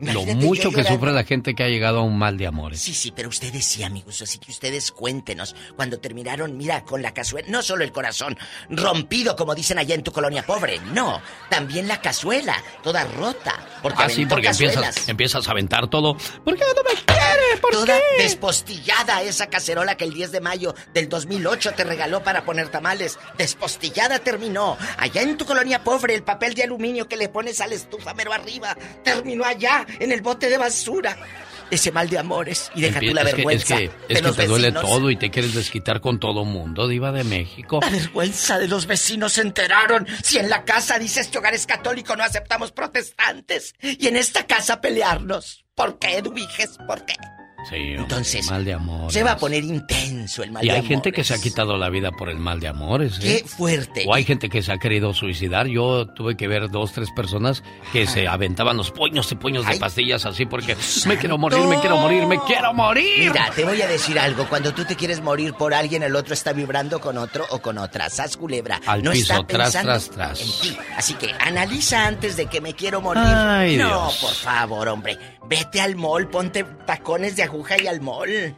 [0.00, 2.80] lo mucho que sufre la gente que ha llegado a un mal de amores.
[2.80, 7.12] Sí, sí, pero ustedes sí, amigos, así que ustedes cuéntenos cuando terminaron, mira, con la
[7.12, 8.36] cazuela, no solo el corazón
[8.68, 14.02] rompido, como dicen allá en tu colonia pobre, no, también la cazuela, toda rota, porque
[14.02, 14.76] Ah, sí, porque cazuelas.
[14.76, 16.16] empiezas, empiezas a aventar todo.
[16.44, 17.60] ¿Por qué no me quiere?
[17.60, 18.22] ¿Por Toda qué?
[18.22, 23.18] despostillada esa cacerola que el 10 de mayo del 2008 te regaló para poner tamales.
[23.38, 24.76] Despostillada terminó.
[24.98, 28.14] Allá en tu colonia pobre, el papel de aluminio que le pones a la estufa
[28.14, 31.16] mero arriba terminó allá en el bote de basura.
[31.70, 32.70] Ese mal de amores.
[32.74, 33.76] Y deja tú la es que, es vergüenza.
[33.76, 34.90] que, de es que te duele vecinos.
[34.90, 37.78] todo y te quieres desquitar con todo mundo, Diva de México.
[37.80, 40.06] La vergüenza de los vecinos se enteraron.
[40.22, 43.74] Si en la casa dice este hogar es católico, no aceptamos protestantes.
[43.80, 45.64] Y en esta casa pelearnos.
[45.76, 46.76] ¿Por qué, Eduviges?
[46.88, 47.14] ¿Por qué?
[47.68, 49.12] Sí, hombre, Entonces, mal de amor.
[49.12, 51.26] Se va a poner intenso el mal Y de hay gente que amores.
[51.28, 53.18] se ha quitado la vida por el mal de amores.
[53.22, 53.42] ¿eh?
[53.42, 54.04] Qué fuerte.
[54.08, 55.66] O hay gente que se ha querido suicidar.
[55.66, 57.62] Yo tuve que ver dos, tres personas
[57.92, 60.76] que se aventaban los puños y puños de pastillas así porque
[61.06, 63.30] me quiero morir, me quiero morir, me quiero morir.
[63.30, 64.46] Mira, te voy a decir algo.
[64.48, 67.78] Cuando tú te quieres morir por alguien, el otro está vibrando con otro o con
[67.78, 68.08] otra.
[68.10, 68.80] Sas culebra.
[68.86, 70.40] Al no piso, está tras, pensando tras, tras.
[70.40, 70.78] en ti.
[70.96, 73.22] Así que analiza antes de que me quiero morir.
[73.24, 74.18] Ay, no, Dios.
[74.20, 75.18] por favor, hombre.
[75.48, 78.54] Vete al mall, ponte tacones de aguja y al mall.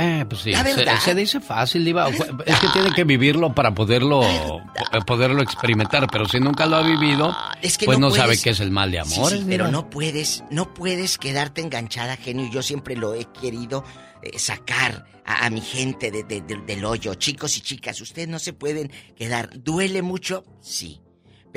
[0.00, 1.00] Eh, pues sí, se, verdad.
[1.00, 2.08] se dice fácil, Diva.
[2.46, 4.60] Es que tiene que vivirlo para poderlo, eh,
[5.06, 8.50] poderlo experimentar, pero si nunca lo ha vivido, Es que pues no, no sabe qué
[8.50, 9.32] es el mal de Sí, amor.
[9.32, 12.48] sí, pero no puedes, no puedes quedarte enganchada, genio.
[12.52, 13.82] Yo siempre lo he querido
[14.22, 17.14] eh, sacar a, a mi gente de- de- de- del hoyo.
[17.14, 19.50] Chicos y chicas, ustedes no se pueden quedar.
[19.64, 20.44] ¿Duele mucho?
[20.60, 21.00] Sí.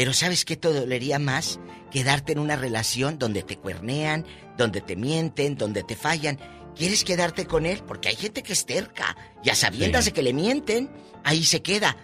[0.01, 1.59] Pero ¿sabes qué te dolería más?
[1.91, 4.25] Quedarte en una relación donde te cuernean,
[4.57, 6.39] donde te mienten, donde te fallan.
[6.75, 7.83] ¿Quieres quedarte con él?
[7.87, 9.15] Porque hay gente que es terca.
[9.43, 10.09] Y a sabiendas Sí.
[10.09, 10.89] de que le mienten,
[11.23, 11.95] ahí se queda.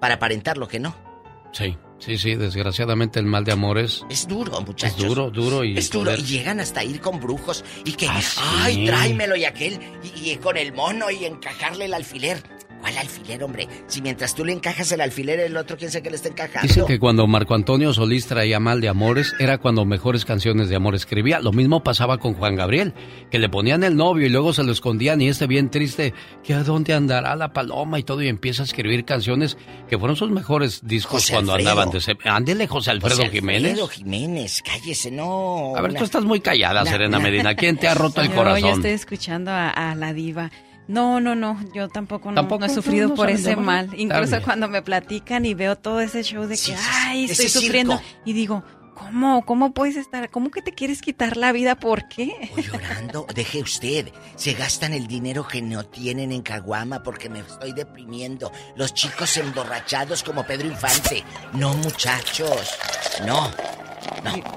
[0.00, 0.96] Para aparentar lo que no.
[1.52, 4.06] Sí, sí, sí, desgraciadamente el mal de amor es...
[4.08, 4.98] Es duro, muchachos.
[4.98, 5.76] Es duro, duro y...
[5.76, 8.40] Es duro poder- y llegan hasta ir con brujos y que, Ah, sí.
[8.62, 9.78] ay, tráemelo y aquel,
[10.22, 12.42] y, y con el mono y encajarle el alfiler.
[12.86, 13.68] ¿Cuál alfiler, hombre?
[13.88, 16.68] Si mientras tú le encajas el alfiler, el otro, ¿quién sabe que le está encajando?
[16.68, 20.76] Dicen que cuando Marco Antonio Solís traía mal de amores, era cuando mejores canciones de
[20.76, 21.40] amor escribía.
[21.40, 22.94] Lo mismo pasaba con Juan Gabriel,
[23.28, 26.14] que le ponían el novio y luego se lo escondían y este bien triste,
[26.44, 29.58] que a dónde andará la paloma y todo, y empieza a escribir canciones
[29.88, 31.70] que fueron sus mejores discos José cuando Alfredo.
[31.72, 32.00] andaban de...
[32.00, 33.64] se- Ándele, José Alfredo José Jiménez.
[33.72, 35.72] Alfredo Jiménez, cállese, no.
[35.74, 37.54] A ver, una- tú estás muy callada, una- Serena una- Medina.
[37.56, 38.60] ¿Quién te ha roto el corazón?
[38.60, 40.52] Yo estoy escuchando a, a la diva.
[40.88, 42.60] No, no, no, yo tampoco, ¿Tampoco?
[42.60, 43.90] no he sufrido ¿No- no por ese mal.
[43.96, 47.98] Incluso cuando me platican y veo todo ese show de que, Sí, ay, estoy sufriendo.
[47.98, 48.20] circo.
[48.24, 48.62] Y digo,
[48.94, 49.44] ¿cómo?
[49.44, 50.30] ¿Cómo puedes estar?
[50.30, 51.74] ¿Cómo que te quieres quitar la vida?
[51.74, 52.50] ¿Por qué?
[52.56, 54.10] O llorando, deje usted.
[54.36, 58.52] Se gastan el dinero que no tienen en Caguama porque me estoy deprimiendo.
[58.76, 61.24] Los chicos emborrachados como Pedro Infante.
[61.52, 62.74] No, muchachos.
[63.26, 63.50] No.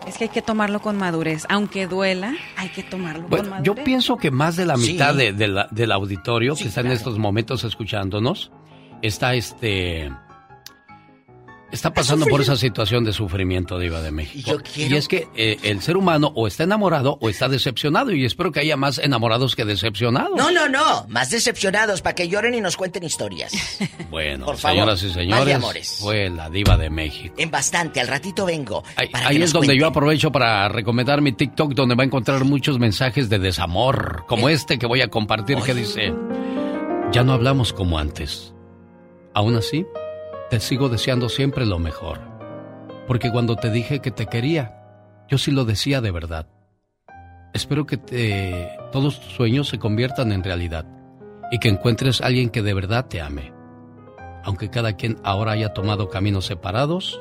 [0.07, 1.45] Es que hay que tomarlo con madurez.
[1.49, 3.65] Aunque duela, hay que tomarlo con Bueno, madurez.
[3.65, 4.93] yo pienso que más de la Sí.
[4.93, 8.51] mitad de- de la- del auditorio Sí, que está en estos momentos escuchándonos
[9.01, 10.11] está este
[11.71, 14.39] está pasando por esa situación de sufrimiento diva de México.
[14.39, 17.47] Y yo quiero- Y es que eh, el ser humano o está enamorado o está
[17.49, 20.35] decepcionado y espero que haya más enamorados que decepcionados.
[20.35, 21.05] No, no, no.
[21.07, 23.51] Más decepcionados para que lloren y nos cuenten historias.
[24.09, 25.97] Bueno, Por favor, señoras y más de señores, amores.
[26.01, 27.35] fue la diva de México.
[27.37, 28.81] En bastante, al ratito vengo.
[29.11, 32.43] para Ahí que es donde yo aprovecho para recomendar mi TikTok donde va a encontrar
[32.43, 36.11] muchos mensajes de desamor, como este que voy a compartir que dice,
[37.11, 38.53] ya no hablamos como antes.
[39.35, 39.85] Aún así,
[40.49, 42.19] te sigo deseando siempre lo mejor.
[43.07, 44.75] Porque cuando te dije que te quería,
[45.27, 46.47] yo sí lo decía de verdad.
[47.53, 50.85] Espero que te- todos tus sueños se conviertan en realidad
[51.51, 53.51] y que encuentres a alguien que de verdad te ame.
[54.43, 57.19] Aunque cada quien ahora haya tomado caminos separados,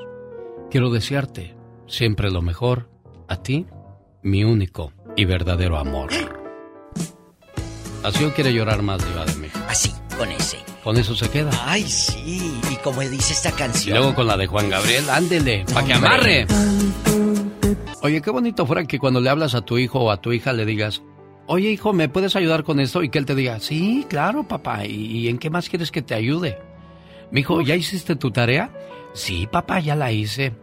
[0.70, 1.54] quiero desearte
[1.86, 2.90] siempre lo mejor
[3.26, 3.66] a ti,
[4.22, 6.10] mi único y verdadero amor.
[8.04, 9.24] Así o quiere llorar más, Diva.
[9.68, 10.58] Así, con ese.
[10.88, 11.50] Con eso se queda.
[11.66, 12.50] Ay, sí.
[12.72, 13.98] Y como dice esta Y canción.
[13.98, 16.46] luego con la de Juan Gabriel, ándele, para que amarre.
[18.00, 20.54] Oye, qué bonito fuera que cuando le hablas a tu hijo o a tu hija
[20.54, 21.02] le digas,
[21.46, 23.02] oye hijo, ¿me puedes ayudar con esto?
[23.02, 26.00] Y que él te diga, sí, claro, papá, ¿y, y en qué más quieres que
[26.00, 26.58] te ayude?
[27.32, 28.70] Mi hijo, ¿ya hiciste tu tarea?
[29.12, 30.54] Sí, papá, ya la hice.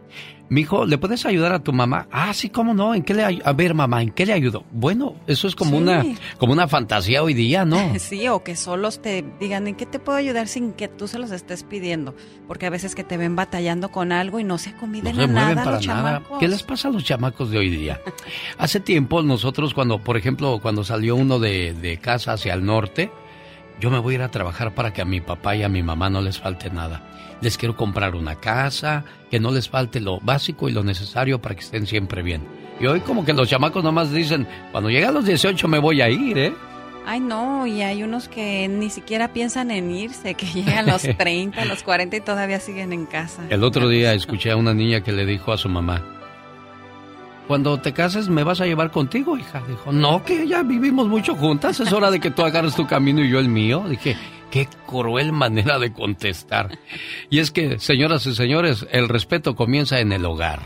[0.47, 2.07] Mi hijo, ¿le puedes ayudar a tu mamá?
[2.11, 4.63] Ah, sí, cómo no, ¿en qué le A ver, mamá, ¿en qué le ayudo?
[4.71, 5.77] Bueno, eso es como Sí.
[5.77, 6.05] una
[6.37, 7.77] como una fantasía hoy día, ¿no?
[7.99, 11.17] Sí, o que solos te digan en qué te puedo ayudar sin que tú se
[11.17, 12.13] los estés pidiendo.
[12.47, 15.27] Porque a veces que te ven batallando con algo y no se No acomiden se
[15.27, 16.13] mueven nada para los nada.
[16.19, 16.39] chamacos.
[16.39, 17.99] ¿Qué les pasa a los chamacos de hoy día?
[18.59, 23.09] Hace tiempo nosotros cuando, por ejemplo, cuando salió uno de, de casa hacia el norte,
[23.81, 25.81] yo me voy a ir a trabajar para que a mi papá y a mi
[25.81, 27.01] mamá no les falte nada.
[27.41, 31.55] Les quiero comprar una casa, que no les falte lo básico y lo necesario para
[31.55, 32.41] que estén siempre bien.
[32.79, 36.01] Y hoy como que los chamacos nomás dicen, cuando llegue a los 18 me voy
[36.01, 36.53] a ir, ¿eh?
[37.07, 41.03] Ay, no, y hay unos que ni siquiera piensan en irse, que llegan a los
[41.17, 43.43] 30, a los 40 y todavía siguen en casa.
[43.49, 46.03] El otro día escuché a una niña que le dijo a su mamá,
[47.47, 49.61] cuando te cases me vas a llevar contigo, hija.
[49.67, 53.23] Dijo, no, que ya vivimos mucho juntas, es hora de que tú agarres tu camino
[53.23, 53.83] y yo el mío.
[53.87, 54.17] Dije,
[54.51, 56.77] qué cruel manera de contestar.
[57.29, 60.61] Y es que, señoras y señores, el respeto comienza en el hogar.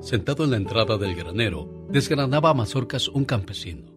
[0.00, 3.92] Sentado en la entrada del granero, desgranaba a mazorcas un campesino.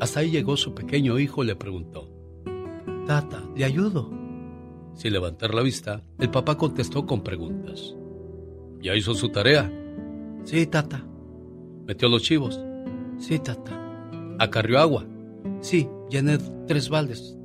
[0.00, 2.10] Hasta ahí llegó su pequeño hijo y le preguntó,
[3.06, 4.10] Tata, ¿le ayudo?
[4.94, 7.94] Sin levantar la vista, el papá contestó con preguntas.
[8.80, 9.70] ¿Ya hizo su tarea?
[10.44, 11.04] Sí, tata.
[11.86, 12.58] ¿Metió los chivos?
[13.18, 13.78] Sí, tata.
[14.38, 15.04] ¿Acarrió agua?
[15.60, 17.36] Sí, llené tres baldes.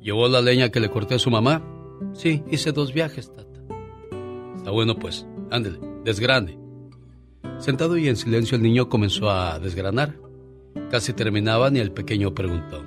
[0.00, 1.62] ¿Llevó la leña que le corté a su mamá?
[2.12, 3.60] Sí, hice dos viajes, tata.
[4.56, 6.58] Está bueno pues, ándele, desgrane.
[7.58, 10.18] Sentado y en silencio el niño comenzó a desgranar.
[10.90, 12.84] Casi terminaban y el pequeño preguntó.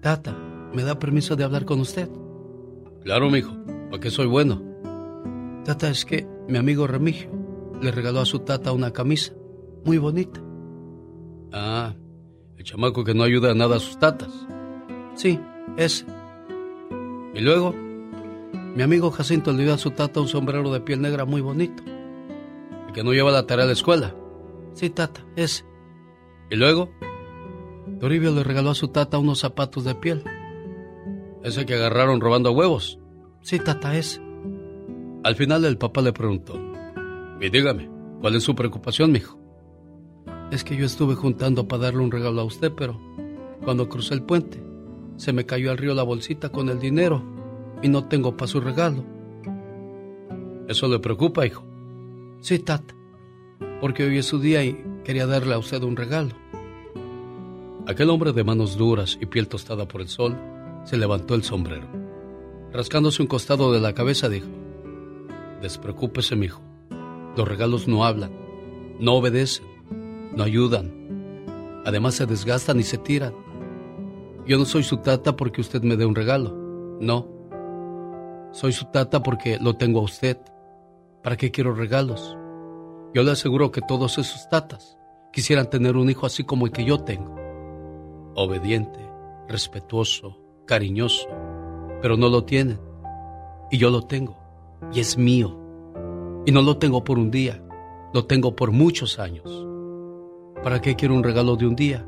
[0.00, 0.36] Tata,
[0.74, 2.08] ¿me da permiso de hablar con usted?
[3.04, 3.56] Claro, mijo,
[3.90, 4.62] porque soy bueno.
[5.64, 7.30] Tata, es que mi amigo Remigio
[7.80, 9.32] le regaló a su tata una camisa
[9.84, 10.40] muy bonita.
[11.52, 11.94] Ah,
[12.68, 14.46] chamaco que no ayuda a nada a sus tatas.
[15.14, 15.40] Sí,
[15.78, 16.04] ese.
[17.34, 21.24] Y luego, mi amigo Jacinto le dio a su tata un sombrero de piel negra
[21.24, 21.82] muy bonito.
[22.86, 24.14] El que no lleva la tarea a la escuela.
[24.74, 25.64] Sí, tata, ese.
[26.50, 26.90] Y luego,
[28.00, 30.22] Toribio le regaló a su tata unos zapatos de piel.
[31.42, 32.98] Ese que agarraron robando huevos.
[33.40, 34.20] Sí, tata, ese.
[35.24, 36.60] Al final el papá le preguntó,
[37.40, 37.90] y dígame,
[38.20, 39.37] ¿cuál es su preocupación, mijo?
[40.50, 42.98] Es que yo estuve juntando para darle un regalo a usted, pero
[43.64, 44.62] cuando crucé el puente,
[45.16, 47.22] se me cayó al río la bolsita con el dinero
[47.82, 49.04] y no tengo para su regalo.
[50.68, 51.64] ¿Eso le preocupa, hijo?
[52.40, 52.94] Sí, tata,
[53.80, 56.30] porque hoy es su día y quería darle a usted un regalo.
[57.86, 60.36] Aquel hombre de manos duras y piel tostada por el sol
[60.84, 61.88] se levantó el sombrero.
[62.72, 64.48] Rascándose un costado de la cabeza dijo,
[65.60, 66.62] Despreocúpese, mijo.
[67.36, 68.30] Los regalos no hablan,
[69.00, 69.66] no obedecen,
[70.38, 71.82] no ayudan.
[71.84, 73.34] Además se desgastan y se tiran.
[74.46, 76.56] Yo no soy su tata porque usted me dé un regalo.
[77.00, 77.26] No.
[78.52, 80.38] Soy su tata porque lo tengo a usted.
[81.24, 82.36] ¿Para qué quiero regalos?
[83.12, 84.96] Yo le aseguro que todos esos tatas
[85.32, 87.34] quisieran tener un hijo así como el que yo tengo.
[88.36, 89.00] Obediente,
[89.48, 91.28] respetuoso, cariñoso,
[92.00, 92.78] pero no lo tienen.
[93.72, 94.38] Y yo lo tengo.
[94.92, 95.58] Y es mío.
[96.46, 97.60] Y no lo tengo por un día,
[98.14, 99.68] lo tengo por muchos años.
[100.62, 102.04] ¿Para qué quiero un regalo de un día?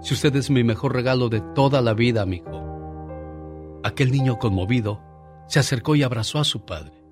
[0.00, 3.80] Si usted es mi mejor regalo de toda la vida, amigo.
[3.84, 5.00] Aquel niño conmovido
[5.46, 7.04] se acercó y abrazó a su padre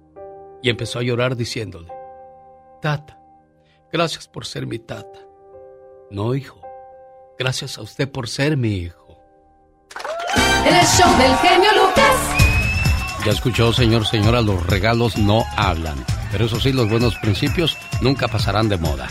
[0.63, 1.93] y empezó a llorar diciéndole,
[2.81, 3.19] Tata,
[3.93, 5.21] gracias por ser mi tata.
[6.11, 6.61] No, hijo,
[7.39, 9.19] gracias a usted por ser mi hijo.
[10.67, 13.27] El show del genio Lucas.
[13.27, 16.05] Ya escuchó, señor, señora, los regalos no hablan.
[16.31, 19.09] Pero eso sí, los buenos principios nunca pasarán de moda.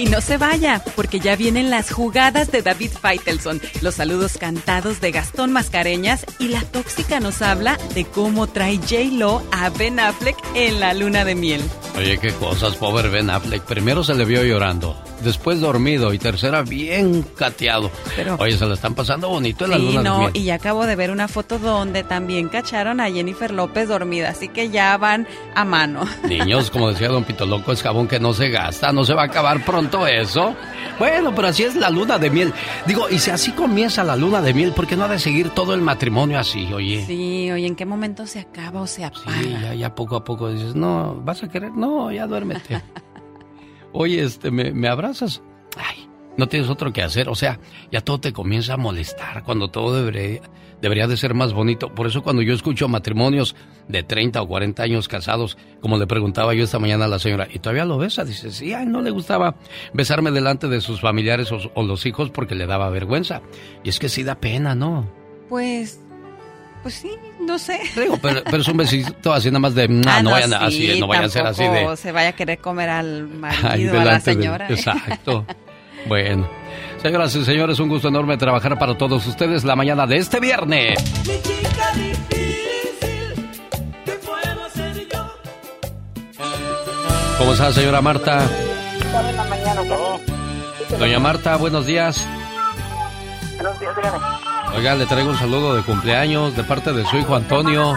[0.00, 4.98] Y no se vaya, porque ya vienen las jugadas de David Feitelson, los saludos cantados
[5.02, 10.38] de Gastón Mascareñas y la tóxica nos habla de cómo trae J-Lo a Ben Affleck
[10.54, 11.60] en la luna de miel.
[11.98, 13.62] Oye, qué cosas, pobre Ben Affleck.
[13.64, 17.90] Primero se le vio llorando, después dormido y tercera bien cateado.
[18.38, 20.32] Oye, se la están pasando bonito en la luna no, de miel.
[20.34, 24.48] y ya acabo de ver una foto donde también cacharon a Jennifer López dormida, así
[24.48, 26.04] que ya van a mano.
[26.28, 29.22] Niños, como decía Don Pito Loco, es jabón que no se gasta, no se va
[29.22, 30.54] a acabar pronto eso.
[30.98, 32.52] Bueno, pero así es la luna de miel.
[32.86, 35.50] Digo, y si así comienza la luna de miel, ¿por qué no ha de seguir
[35.50, 37.04] todo el matrimonio así, oye?
[37.06, 39.40] Sí, oye, ¿en qué momento se acaba o se apaga?
[39.40, 41.72] Sí, ya, ya poco a poco dices, no, ¿vas a querer?
[41.72, 42.82] No, ya duérmete.
[43.92, 45.42] Oye, este, ¿me, abrazas?
[45.76, 47.28] Ay, no tienes otro que hacer.
[47.28, 47.58] O sea,
[47.90, 50.40] ya todo te comienza a molestar cuando todo debería,
[50.80, 51.94] debería de ser más bonito.
[51.94, 53.56] Por eso cuando yo escucho matrimonios
[53.88, 57.48] de 30 o 40 años casados, como le preguntaba yo esta mañana a la señora,
[57.52, 58.24] ¿y todavía lo besa?
[58.24, 59.56] Dice, sí, a él no le gustaba
[59.92, 63.42] besarme delante de sus familiares o, o los hijos porque le daba vergüenza.
[63.82, 65.10] Y es que sí da pena, ¿no?
[65.48, 66.00] Pues,
[66.82, 67.10] pues sí,
[67.46, 67.80] no sé.
[67.96, 70.56] Digo, pero, pero es un besito así nada más de, "Nah, Ah, no, vayan sí,
[70.90, 71.96] así, no vayan a ser así de...
[71.96, 74.66] se vaya a querer comer al marido, Ahí a la de- señora.
[74.68, 74.74] ¿eh?
[74.74, 75.44] Exacto.
[76.08, 76.48] Bueno.
[77.02, 80.98] Señoras y señores, un gusto enorme trabajar para todos ustedes la mañana de este viernes.
[87.38, 88.44] ¿Cómo está, señora Marta?
[88.98, 89.80] Estaba en la mañana,
[90.98, 92.26] Doña Marta, buenos días.
[93.60, 94.18] Buenos días, dígame.
[94.74, 97.94] Oiga, le traigo un saludo de cumpleaños de parte de su hijo Antonio.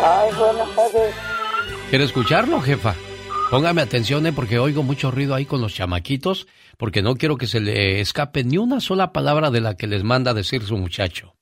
[0.00, 1.14] Ay, buenas tardes.
[1.90, 2.94] ¿Quiere escucharlo, jefa?
[3.50, 4.32] Póngame atención, ¿eh?
[4.32, 6.46] porque oigo mucho ruido ahí con los chamaquitos,
[6.76, 10.04] porque no quiero que se le escape ni una sola palabra de la que les
[10.04, 11.34] manda decir su muchacho.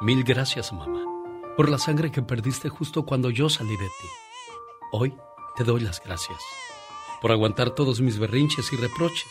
[0.00, 1.02] Mil gracias, mamá,
[1.56, 4.08] por la sangre que perdiste justo cuando yo salí de ti.
[4.92, 5.12] Hoy
[5.56, 6.38] te doy las gracias
[7.24, 9.30] por aguantar todos mis berrinches y reproches,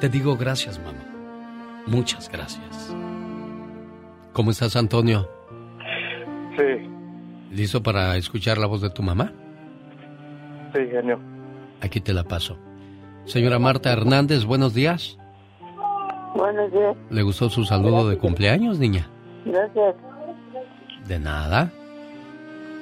[0.00, 1.04] te digo gracias, mamá.
[1.86, 2.94] Muchas gracias.
[4.32, 5.28] ¿Cómo estás, Antonio?
[6.56, 6.88] Sí,
[7.52, 9.32] ¿Listo para escuchar la voz de tu mamá?
[10.72, 11.18] sí, genio.
[11.80, 12.58] Aquí te la paso.
[13.24, 15.18] Señora Marta Hernández, buenos días.
[16.36, 16.96] Buenos días.
[17.10, 19.08] ¿Le gustó su saludo de cumpleaños, niña?
[19.44, 19.96] Gracias.
[21.08, 21.70] De nada.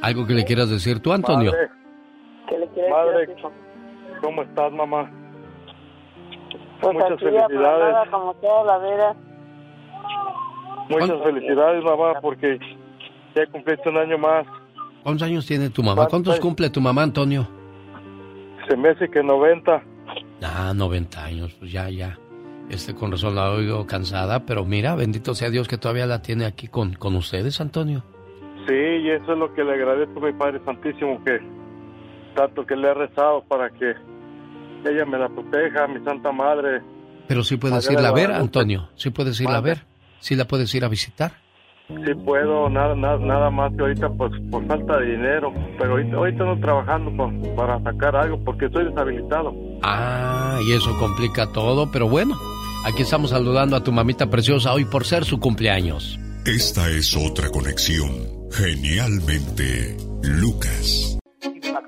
[0.02, 1.52] ¿Algo que le quieras decir tú, Antonio?
[1.52, 1.68] Madre,
[2.48, 3.44] ¿Qué le quieres Madre, decir?
[4.22, 5.10] ¿cómo estás, mamá?
[6.80, 8.10] Pues muchas aquí felicidades.
[8.10, 9.16] como toda la vida.
[10.88, 12.58] Muchas felicidades, mamá, porque
[13.34, 14.46] ya cumpliste un año más.
[15.02, 16.06] ¿Cuántos años tiene tu mamá?
[16.06, 17.46] ¿Cuántos cumple tu mamá, Antonio?
[18.68, 19.82] Se me hace que 90.
[20.42, 22.18] Ah, 90 años, pues ya, ya.
[22.70, 26.44] Este con razón la oigo cansada, pero mira, bendito sea Dios que todavía la tiene
[26.44, 28.02] aquí con, con ustedes, Antonio.
[28.66, 31.40] Sí, y eso es lo que le agradezco a mi Padre Santísimo, que
[32.34, 33.94] tanto que le he rezado para que
[34.84, 36.82] ella me la proteja, mi Santa Madre.
[37.26, 38.32] Pero sí puedes irla a ver.
[38.32, 38.88] Antonio.
[38.96, 39.84] Sí puedes irla a ver.
[40.20, 41.32] Sí la puedes ir a visitar.
[41.88, 46.16] Sí puedo, nada, nada, nada más que ahorita pues por falta de dinero, pero ahorita,
[46.16, 49.54] ahorita no trabajando por- para sacar algo porque estoy deshabilitado.
[49.82, 52.36] Ah, y eso complica todo, pero bueno,
[52.84, 56.18] aquí estamos saludando a tu mamita preciosa hoy por ser su cumpleaños.
[56.44, 58.10] Esta es otra conexión.
[58.52, 61.18] Genialmente, Lucas.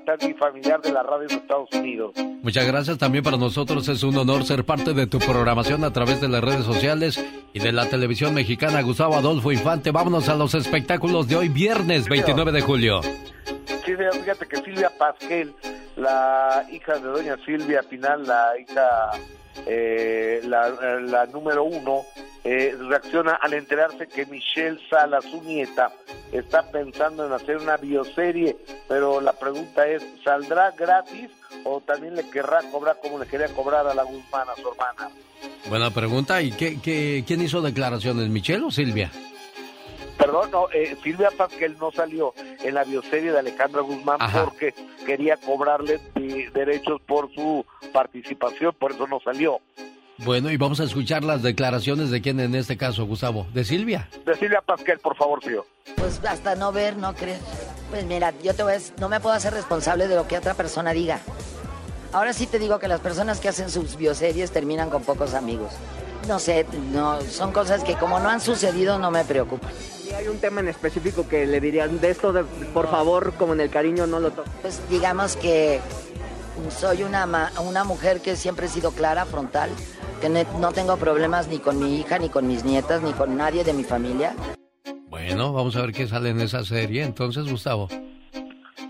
[0.01, 2.13] Impactante y familiar de la radio en Estados Unidos.
[2.41, 6.19] Muchas gracias también para nosotros es un honor ser parte de tu programación a través
[6.21, 7.23] de las redes sociales
[7.53, 9.91] y de la televisión mexicana Gustavo Adolfo Infante.
[9.91, 13.01] Vámonos a los espectáculos de hoy viernes 29 de julio.
[13.01, 15.53] Sí, mira, fíjate que Silvia Pasquel,
[15.95, 19.11] la hija de doña Silvia Pinal, la hija,
[19.65, 20.69] eh, la,
[21.01, 22.03] la número uno,
[22.43, 25.91] eh, reacciona al enterarse que Michelle Sala, su nieta,
[26.31, 28.57] está pensando en hacer una bioserie,
[28.87, 31.29] pero la pregunta es, ¿saldrá gratis
[31.63, 35.09] o también le querrá cobrar como le quería cobrar a la Guzmán, a su hermana?
[35.69, 36.41] Buena pregunta.
[36.41, 39.11] ¿Y qué, qué- quién hizo declaraciones, Michelle o Silvia?
[40.21, 42.33] Perdón, no, eh, Silvia Pasquel no salió
[42.63, 44.43] en la bioserie de Alejandra Guzmán Ajá.
[44.45, 44.73] porque
[45.05, 49.59] quería cobrarle de- derechos por su participación, por eso no salió.
[50.19, 53.47] Bueno, y vamos a escuchar las declaraciones de quién en este caso, Gustavo.
[53.53, 54.07] ¿De Silvia?
[54.23, 55.65] De Silvia Pasquel, por favor, tío.
[55.95, 57.39] Pues hasta no ver, no creer.
[57.89, 60.37] Pues mira, yo te voy a decir, no me puedo hacer responsable de lo que
[60.37, 61.19] otra persona diga.
[62.13, 65.71] Ahora sí te digo que las personas que hacen sus bioseries terminan con pocos amigos.
[66.27, 69.71] No sé, no, son cosas que como no han sucedido no me preocupan.
[70.07, 72.43] ¿Y hay un tema en específico que le dirían de esto, de,
[72.73, 74.51] por favor, como en el cariño, no lo toques?
[74.61, 75.79] Pues digamos que
[76.77, 79.69] soy una, ma- una mujer que siempre he sido clara, frontal,
[80.19, 83.63] que no tengo problemas ni con mi hija, ni con mis nietas, ni con nadie
[83.63, 84.35] de mi familia.
[85.09, 87.03] Bueno, vamos a ver qué sale en esa serie.
[87.03, 87.87] Entonces, Gustavo.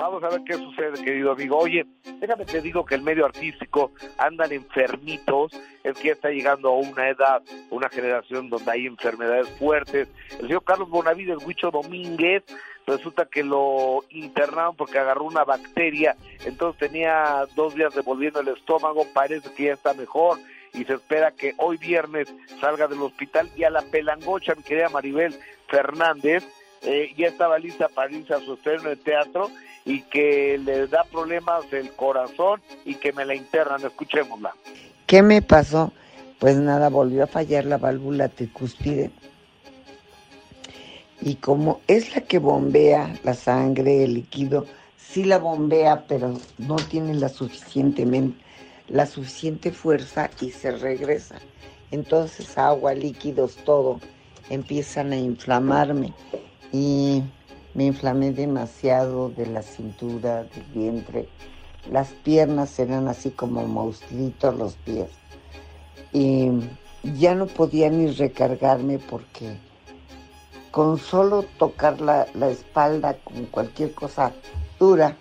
[0.02, 1.60] Vamos a ver qué sucede, querido amigo.
[1.60, 1.86] Oye,
[2.20, 5.52] déjame te digo que el medio artístico andan enfermitos,
[5.84, 10.08] es que ya está llegando a una edad, una generación donde hay enfermedades fuertes.
[10.32, 12.44] El señor Carlos Bonavides, Huicho Domínguez,
[12.88, 16.16] resulta que lo internaron porque agarró una bacteria,
[16.46, 20.40] entonces tenía dos días devolviendo el estómago, parece que ya está mejor.
[20.74, 23.52] Y se espera que hoy viernes salga del hospital.
[23.56, 25.38] Y a la pelangocha, mi querida Maribel
[25.68, 26.48] Fernández,
[26.82, 29.52] eh, ya estaba lista para irse a su estreno de teatro
[29.86, 33.84] y que le da problemas el corazón y que me la internan.
[33.84, 34.56] Escuchémosla.
[35.08, 35.92] ¿Qué me pasó?
[36.40, 39.12] Pues nada, volvió a fallar la válvula tricúspide.
[41.22, 44.66] Y como es la que bombea la sangre, el líquido,
[44.98, 48.44] sí la bombea, pero no tiene la suficientemente,
[48.88, 51.36] la suficiente fuerza y se regresa.
[51.92, 54.00] Entonces agua, líquidos, todo
[54.50, 56.14] empiezan a inflamarme
[56.72, 57.24] y
[57.74, 61.28] me inflamé demasiado de la cintura, del vientre.
[61.90, 65.10] Las piernas eran así como monstruitos los pies.
[66.14, 66.50] Y
[67.04, 69.58] ya no podía ni recargarme porque
[70.72, 74.32] con solo tocar la, la espalda con cualquier cosa
[74.80, 75.16] dura,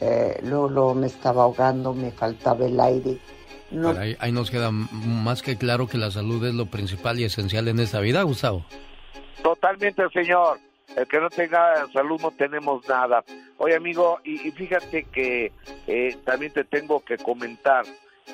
[0.00, 3.18] eh, luego, luego me estaba ahogando, me faltaba el aire.
[3.70, 7.18] No, Pero ahí, ahí nos queda más que claro que la salud es lo principal
[7.18, 8.64] y esencial en esta vida, Gustavo.
[9.42, 10.58] Totalmente, señor.
[10.94, 13.24] El que no tenga salud no tenemos nada.
[13.58, 15.52] Oye, amigo, y, fíjate que
[15.86, 17.84] eh, también te tengo que comentar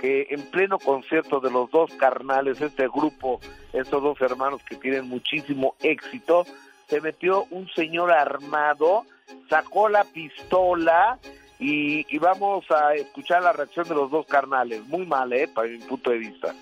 [0.01, 3.41] que en pleno concierto de los dos carnales, este grupo,
[3.73, 6.45] estos dos hermanos que tienen muchísimo éxito,
[6.89, 9.05] se metió un señor armado,
[9.49, 11.19] sacó la pistola
[11.59, 14.85] y, vamos a escuchar la reacción de los dos carnales.
[14.89, 15.49] Muy mal, ¿eh?
[15.49, 16.55] Para mi punto de vista.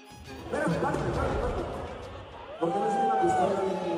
[2.61, 3.90] No,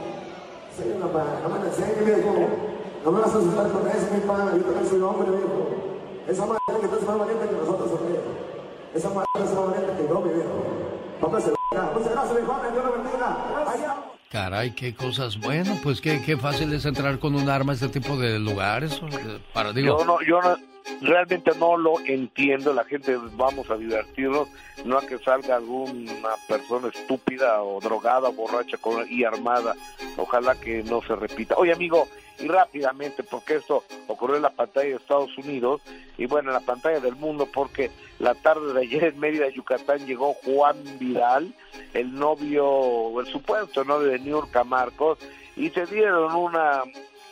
[1.12, 2.32] pa, no me la enseñes, viejo.
[3.04, 4.52] No me vas a asustar con eso, mi pana.
[4.56, 5.70] Yo también soy hombre, viejo.
[6.28, 8.22] Esa madre que tú es más valiente que nosotros, viejo.
[8.94, 10.64] Esa madre solamente quedó, mi viejo.
[11.20, 12.72] Póngase la Muchas gracias, mi Juan.
[12.72, 13.36] Dios lo bendiga.
[14.30, 15.38] Caray, qué cosas.
[15.38, 19.00] Bueno, pues qué, qué fácil es entrar con un arma a este tipo de lugares.
[19.52, 20.56] Para, digo, Yo no, yo no,
[21.00, 22.72] realmente no lo entiendo.
[22.72, 24.48] La gente vamos a divertirnos,
[24.84, 28.78] no a que salga alguna persona estúpida o drogada, borracha
[29.08, 29.74] y armada.
[30.16, 31.56] Ojalá que no se repita.
[31.56, 35.80] Oye, amigo, y rápidamente, porque esto ocurrió en la pantalla de Estados Unidos
[36.18, 40.06] y bueno, en la pantalla del mundo, porque la tarde de ayer en Mérida, Yucatán,
[40.06, 41.54] llegó Juan Vidal,
[41.94, 45.18] el novio, el supuesto novio de Niurka Marcos,
[45.56, 46.82] y se dieron una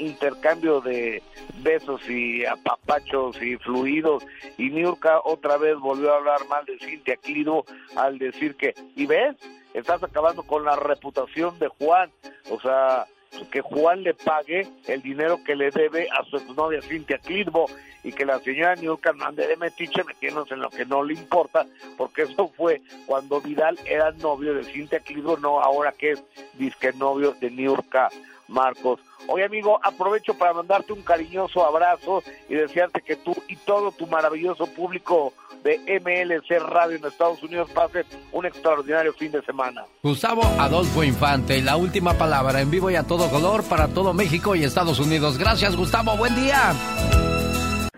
[0.01, 1.23] intercambio de
[1.63, 4.25] besos y apapachos y fluidos.
[4.59, 7.65] Y Niurka otra vez volvió a hablar mal de Cintia Clido
[7.97, 9.37] al decir que, ¿y ves?
[9.75, 12.11] Estás acabando con la reputación de Juan,
[12.51, 13.07] o sea,
[13.51, 17.67] que Juan le pague el dinero que le debe a su exnovia Cintia Clitbo
[18.03, 21.15] y que la señora Niurka no ande de metiche metiéndose en lo que no le
[21.15, 21.67] importa,
[21.97, 26.25] porque eso fue cuando Vidal era novio de Cintia Clitbo, no ahora que es
[26.55, 28.09] disque novio de Niurka
[28.51, 29.01] Marcos.
[29.29, 34.07] Oye amigo, aprovecho para mandarte un cariñoso abrazo y desearte que tú y todo tu
[34.07, 35.33] maravilloso público
[35.63, 39.85] de MLC Radio en Estados Unidos pasen un extraordinario fin de semana.
[40.03, 44.55] Gustavo Adolfo Infante, la última palabra en vivo y a todo color para todo México
[44.55, 45.39] y Estados Unidos.
[45.39, 46.17] Gracias, Gustavo.
[46.17, 46.73] Buen día.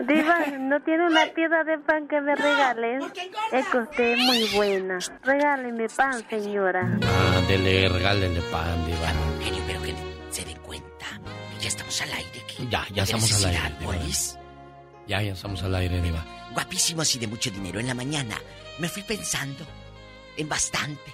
[0.06, 3.04] Diva, ¿no tiene una pieza de pan que me regales?
[3.52, 4.98] Es que usted es muy buena.
[5.22, 6.98] Regáleme pan, señora.
[7.36, 9.12] Ándele, regálele pan, diva.
[10.32, 11.20] Que se dé cuenta.
[11.60, 12.44] Ya estamos al aire.
[12.46, 12.66] ¿qué?
[12.70, 14.38] Ya, ya ¿Qué estamos al aire, pues?
[15.06, 16.24] Ya, ya estamos al aire, diva.
[16.52, 18.40] Guapísimos y de mucho dinero en la mañana.
[18.78, 19.66] Me fui pensando
[20.36, 21.12] en bastante.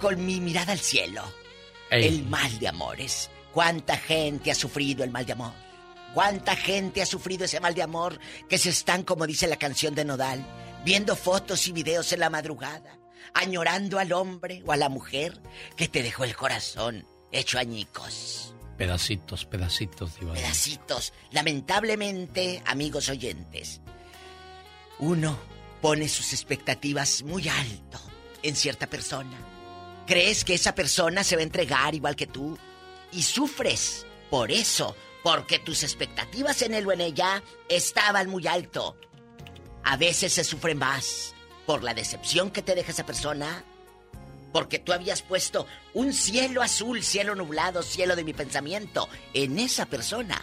[0.00, 1.22] Con mi mirada al cielo.
[1.90, 2.06] Ey.
[2.06, 3.30] El mal de amores.
[3.52, 5.52] ¿Cuánta gente ha sufrido el mal de amor?
[6.14, 9.94] ¿Cuánta gente ha sufrido ese mal de amor que se están, como dice la canción
[9.94, 10.46] de Nodal,
[10.84, 12.96] viendo fotos y videos en la madrugada,
[13.34, 15.40] añorando al hombre o a la mujer
[15.76, 17.06] que te dejó el corazón
[17.38, 18.54] hecho añicos?
[18.76, 20.34] Pedacitos, pedacitos, diva.
[20.34, 21.12] pedacitos.
[21.30, 23.80] Lamentablemente, amigos oyentes,
[24.98, 25.38] uno
[25.80, 28.00] pone sus expectativas muy alto
[28.42, 29.36] en cierta persona.
[30.06, 32.58] Crees que esa persona se va a entregar igual que tú
[33.12, 38.96] y sufres por eso, porque tus expectativas en él o en ella estaban muy alto.
[39.84, 41.34] A veces se sufre más
[41.64, 43.64] por la decepción que te deja esa persona
[44.56, 49.84] porque tú habías puesto un cielo azul, cielo nublado, cielo de mi pensamiento en esa
[49.84, 50.40] persona.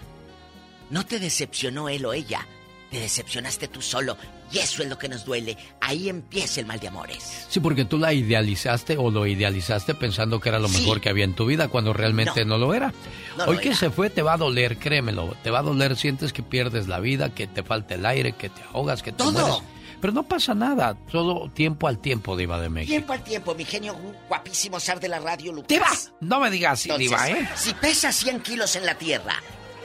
[0.92, 2.46] No te decepcionó él o ella,
[2.92, 4.16] te decepcionaste tú solo.
[4.52, 5.58] Y eso es lo que nos duele.
[5.82, 7.48] Ahí empieza el mal de amores.
[7.50, 10.82] Sí, porque tú la idealizaste o lo idealizaste pensando que era lo Sí.
[10.82, 12.94] mejor que había en tu vida cuando realmente no, lo era.
[13.36, 13.78] No Hoy lo que era.
[13.78, 15.36] se fue te va a doler, créemelo.
[15.42, 18.50] Te va a doler, sientes que pierdes la vida, que te falta el aire, que
[18.50, 19.32] te ahogas, que te Todo.
[19.32, 19.64] mueres.
[20.04, 22.90] Pero no pasa nada, todo tiempo al tiempo, Diva de México.
[22.90, 23.96] Tiempo al tiempo, mi genio
[24.28, 25.70] guapísimo zar de la radio, Lucas.
[25.70, 25.88] Diva,
[26.20, 27.50] no me digas así, Entonces, Diva, ¿eh?
[27.56, 29.36] Si pesas 100 kilos en la Tierra,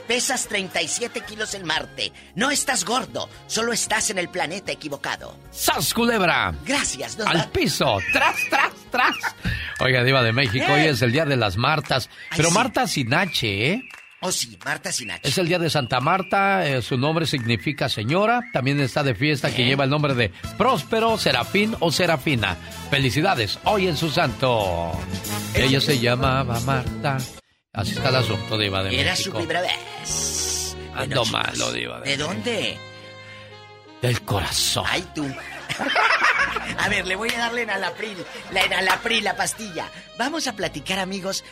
[0.09, 5.37] pesas 37 kilos en Marte, no estás gordo, solo estás en el planeta equivocado.
[5.51, 6.53] ¡Sas, culebra!
[6.65, 9.15] Gracias, don Al piso, tras, tras, tras.
[9.79, 10.89] Oiga, Diva de México, hoy ¿Eh?
[10.89, 12.09] es el día de las Martas.
[12.35, 12.55] Pero sí.
[12.55, 13.83] Marta sin H, ¿eh?
[14.21, 15.29] Oh, sí, Marta Sinachi.
[15.29, 18.41] Es el día de Santa Marta, eh, su nombre significa señora.
[18.51, 22.57] También está de fiesta que lleva el nombre de Próspero, Serafín o Serafina.
[22.89, 24.91] Felicidades, hoy en su santo.
[25.53, 27.17] Ella se llamaba Marta.
[27.71, 29.31] Así está el asunto, Diva de Era México.
[29.31, 30.75] su primera vez.
[30.95, 32.77] Ando chicos, malo, Diva de ¿De dónde?
[34.01, 34.85] Del corazón.
[34.87, 35.25] Ay, tú.
[36.77, 38.17] a ver, le voy a darle enalapril,
[38.51, 39.89] la enalapril, la pastilla.
[40.17, 41.43] Vamos a platicar, amigos,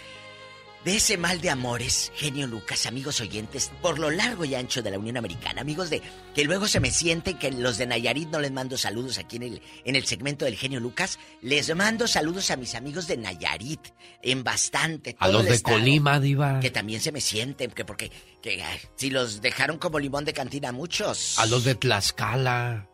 [0.88, 4.90] de ese mal de amores, genio Lucas, amigos oyentes, por lo largo y ancho de
[4.90, 6.02] la Unión Americana, amigos de
[6.34, 9.44] que luego se me sienten que los de Nayarit no les mando saludos aquí en
[9.44, 13.82] el, en el segmento del genio Lucas, les mando saludos a mis amigos de Nayarit,
[14.22, 15.18] en bastante.
[15.20, 16.62] A todo los el de estado, Colima, Diva.
[16.62, 18.10] Que también se me sienten, que porque
[18.42, 21.38] que, ay, si los dejaron como limón de cantina a muchos.
[21.38, 22.88] A los de Tlaxcala.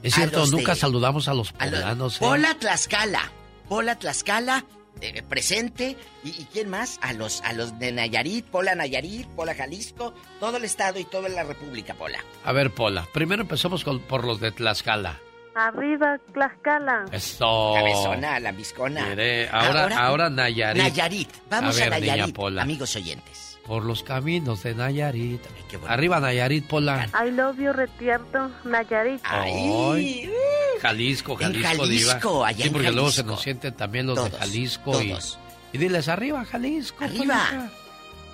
[0.00, 2.14] Es A cierto, los nunca de- saludamos a los A los- poblanos.
[2.14, 2.18] ¿eh?
[2.20, 3.32] Pola Tlaxcala.
[3.68, 4.64] Pola Tlaxcala,
[5.00, 5.96] eh, presente.
[6.24, 6.98] ¿Y, y quién más?
[7.02, 11.28] A los, a los de Nayarit, Pola Nayarit, Pola Jalisco, todo el estado y toda
[11.28, 12.18] la República, Pola.
[12.44, 15.20] A ver, Pola, primero empezamos con- por los de Tlaxcala.
[15.54, 17.06] Arriba, Tlaxcala.
[17.12, 17.72] Eso.
[17.76, 19.06] Cabezona, lambiscona.
[19.08, 20.82] Mire, ahora, ahora, Nayarit.
[20.82, 21.28] Nayarit.
[21.48, 22.62] Vamos a, ver, niña Nayarit, Pola.
[22.62, 23.45] amigos oyentes.
[23.66, 25.40] Por los caminos de Nayarit.
[25.88, 27.08] Arriba, Nayarit, Pola.
[27.26, 29.20] I love you, Retierto, Nayarit.
[29.24, 30.30] Ay,
[30.80, 32.46] Jalisco, En Jalisco, Jalisco, Diva.
[32.48, 33.30] allá sí, en porque luego se Jalisco.
[33.32, 35.02] nos sienten también los Todos, de Jalisco.
[35.02, 35.38] y- todos.
[35.72, 37.02] Y, diles, arriba, Jalisco.
[37.04, 37.44] Arriba.
[37.48, 37.70] Polita.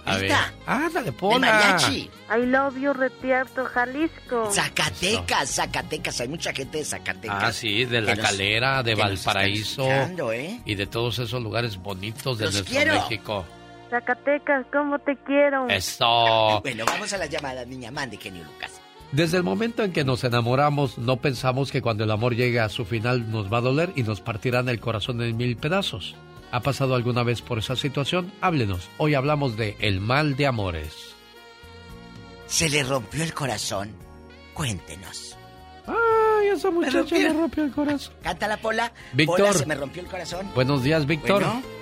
[0.05, 0.33] A ver.
[0.67, 1.39] Ándale, Pola.
[1.53, 2.11] mariachi.
[2.37, 4.51] I love you, Retierto, Jalisco.
[4.53, 6.21] Zacatecas, Zacatecas.
[6.21, 7.43] Hay mucha gente de Zacatecas.
[7.43, 9.85] Ah, sí, de La nos- Calera, de Valparaíso.
[10.33, 10.61] ¿eh?
[10.65, 12.95] Y de todos esos lugares bonitos de Los nuestro quiero.
[12.95, 13.45] México.
[13.93, 15.69] Zacatecas, ¿cómo te quiero?
[15.69, 16.61] Eso.
[16.63, 17.91] Bueno, vamos a las llamadas, niña.
[17.91, 18.81] Mande, genio Lucas.
[19.13, 22.71] Desde el momento en que nos enamoramos, no pensamos que cuando el amor llegue a
[22.71, 26.15] su final nos va a doler y nos partirán el corazón en mil pedazos.
[26.53, 28.33] ¿Ha pasado alguna vez por esa situación?
[28.41, 28.89] Háblenos.
[28.97, 31.15] Hoy hablamos de el mal de amores.
[32.47, 33.91] ¿Se le rompió el corazón?
[34.55, 35.37] Cuéntenos.
[35.87, 37.19] Ay, esa muchacha rompió.
[37.19, 38.15] le rompió el corazón.
[38.23, 38.91] Canta la pola.
[39.13, 39.37] Víctor.
[39.37, 40.49] Pola, se me rompió el corazón.
[40.55, 41.43] Buenos días, Víctor.
[41.43, 41.82] Bueno.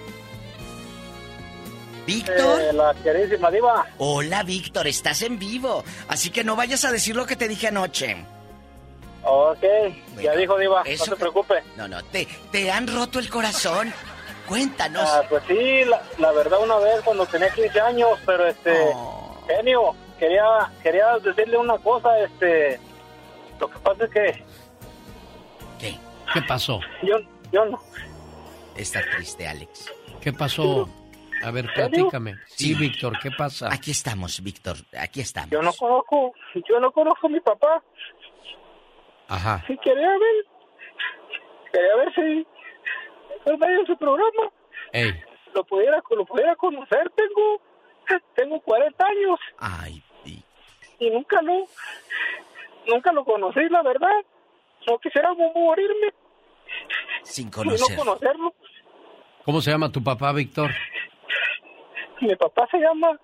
[2.15, 2.61] Víctor.
[2.61, 3.87] Eh, la queridísima diva.
[3.99, 5.85] Hola, Víctor, estás en vivo.
[6.09, 8.25] Así que no vayas a decir lo que te dije anoche.
[9.23, 9.63] Ok,
[10.23, 11.63] ya dijo diva, eso no se que- preocupe.
[11.77, 13.93] No, no, te, te han roto el corazón.
[14.49, 15.09] Cuéntanos.
[15.09, 19.39] Ah, pues sí, la, la verdad una vez cuando tenía 15 años, pero este, Oh.
[19.47, 20.45] genio, quería,
[20.83, 22.81] quería decirle una cosa, este,
[23.61, 24.45] lo que pasa es que
[26.33, 26.81] ¿Qué pasó?
[27.03, 27.17] yo,
[27.53, 27.83] yo no,
[28.77, 29.91] Está triste, Alex.
[30.21, 30.89] ¿Qué pasó?
[31.43, 32.37] A ver, platícame.
[32.47, 33.73] Sí, Víctor, ¿qué pasa?
[33.73, 34.77] Aquí estamos, Víctor.
[34.99, 35.51] Aquí estamos.
[35.51, 36.33] yo no conozco,
[36.69, 37.83] yo no conozco a mi papá,
[39.29, 39.65] Ajá.
[39.69, 40.47] y quería ver,
[41.73, 42.47] quería ver si
[43.59, 44.53] medio de su programa
[44.93, 45.13] Ey,
[45.55, 47.61] lo pudiera, lo pudiera conocer, tengo,
[48.35, 49.41] tengo 40 años.
[49.59, 50.03] Ay,
[51.01, 51.65] y nunca lo,
[52.87, 54.25] nunca lo conocí, la verdad.
[54.87, 56.13] No quisiera morirme
[57.23, 57.97] sin y no conocer.
[57.97, 58.55] conocerlo.
[59.45, 60.71] ¿cómo se llama tu papá, Víctor?
[62.21, 63.19] Mi papá se llama,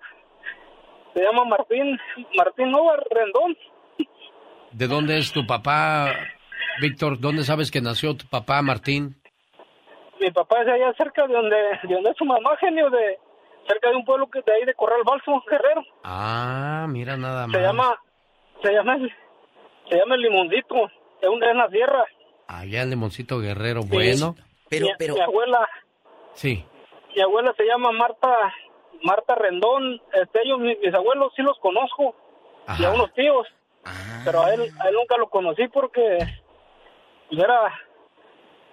[1.13, 1.99] se llama Martín,
[2.35, 3.57] Martín Nova Rendón.
[4.71, 6.13] ¿De dónde es tu papá,
[6.81, 7.19] Víctor?
[7.19, 9.15] ¿Dónde sabes que nació tu papá, Martín?
[10.19, 13.19] Mi papá es de allá cerca de donde, de donde es su mamá, genio, de
[13.67, 15.83] cerca de un pueblo que de ahí de Corral Balso, Guerrero.
[16.03, 17.55] Ah, mira nada más.
[17.55, 17.95] Se llama,
[18.63, 18.97] se llama,
[19.89, 20.75] se llama el Limoncito,
[21.21, 22.03] es un en la sierra.
[22.47, 24.35] Allá el Limoncito Guerrero, bueno.
[24.69, 25.13] Pero, mi, pero.
[25.13, 25.67] mi abuela,
[26.33, 26.65] Sí.
[27.15, 28.29] mi abuela se llama Marta,
[29.03, 30.01] Marta Rendón.
[30.13, 32.15] Este, ellos, mis, mis abuelos sí los conozco.
[32.79, 33.47] Y a unos tíos.
[34.25, 36.17] Pero a él, a él nunca lo conocí porque
[37.29, 37.73] pues, era,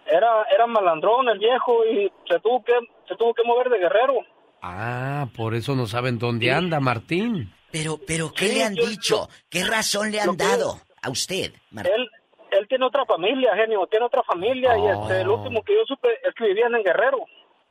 [0.07, 2.73] era, era malandrón el viejo y se tuvo que,
[3.09, 4.15] se tuvo que mover de guerrero.
[4.63, 7.53] Ah, por eso no saben dónde anda Martín.
[7.71, 9.29] Pero, pero, ¿qué Sí, le han yo- dicho?
[9.51, 11.93] ¿Qué razón le han que- dado a usted, Martín?
[11.95, 12.09] Él,
[12.53, 15.37] él tiene otra familia, genio, tiene otra familia y este, el Oh.
[15.39, 17.19] último que yo supe es que vivían en Guerrero.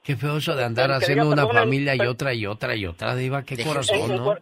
[0.03, 3.43] Qué feo eso de andar haciendo una familia y otra y otra y otra, Diva.
[3.43, 4.35] Qué corazón, en ¿no?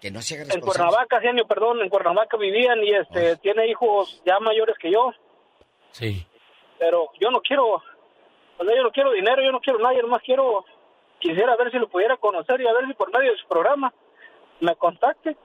[0.00, 0.60] Que no se haga En.
[0.60, 5.12] Cuernavaca, genio, perdón, en Cuernavaca vivían y este, tiene hijos ya mayores que yo.
[5.90, 6.24] Sí.
[6.78, 7.82] pero yo no quiero, o
[8.64, 10.64] sea, yo no quiero dinero, yo no quiero nada, yo nomás quiero,
[11.18, 13.92] quisiera ver si lo pudiera conocer y a ver si por medio de su programa
[14.60, 15.36] me contacte.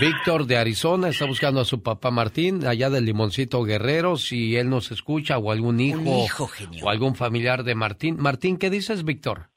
[0.00, 4.70] Víctor de Arizona está buscando a su papá Martín, allá del Limoncito Guerrero, si él
[4.70, 6.48] nos escucha o algún hijo, hijo,
[6.82, 8.16] o algún familiar de Martín.
[8.18, 9.50] Martín, ¿qué dices, Víctor?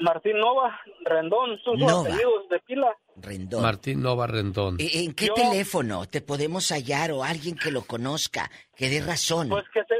[0.00, 2.00] Martín Nova, Rendón, sus Nova.
[2.02, 2.94] apellidos de pila.
[3.16, 3.62] Rendón.
[3.62, 4.76] Martín Nova Rendón.
[4.78, 9.48] ¿E- ¿En qué teléfono te podemos hallar o alguien que lo conozca, que dé razón?
[9.48, 9.94] Pues que se,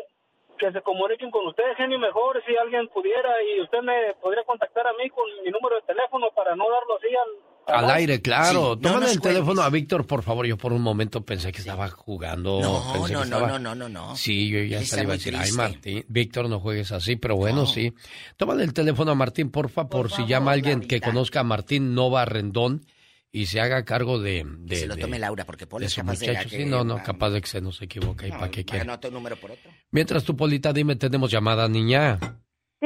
[0.59, 4.87] que se comuniquen con usted, genio, mejor, si alguien pudiera y usted me podría contactar
[4.87, 7.56] a mí con mi número de teléfono para no darlo así al...
[7.67, 8.51] Al aire, claro.
[8.51, 10.47] Sí, no Tómale nos el teléfono a Víctor, por favor.
[10.47, 12.61] Yo por un momento pensé que estaba jugando.
[12.61, 14.17] No, pensé que no, no, estaba- no, no, no, no.
[14.17, 15.93] Sí, yo ya Él hasta le iba a está decir, muy ay, triste".
[15.93, 17.93] Martín, Víctor, no juegues así, pero bueno, sí.
[18.37, 22.25] Tómale el teléfono a Martín, porfa, por, si llama alguien que conozca a Martín Nova
[22.25, 22.87] Rendón
[23.33, 24.45] y se haga cargo de...
[24.61, 26.27] de se lo de- tome Laura, porque Paul de es capaz de...
[26.39, 28.83] que- Sí, no, no, capaz de que se nos equivoque y para qué quiere.
[28.83, 29.71] Anota un número por otro.
[29.91, 32.19] Mientras tu Polita, dime, tenemos llamada, niña.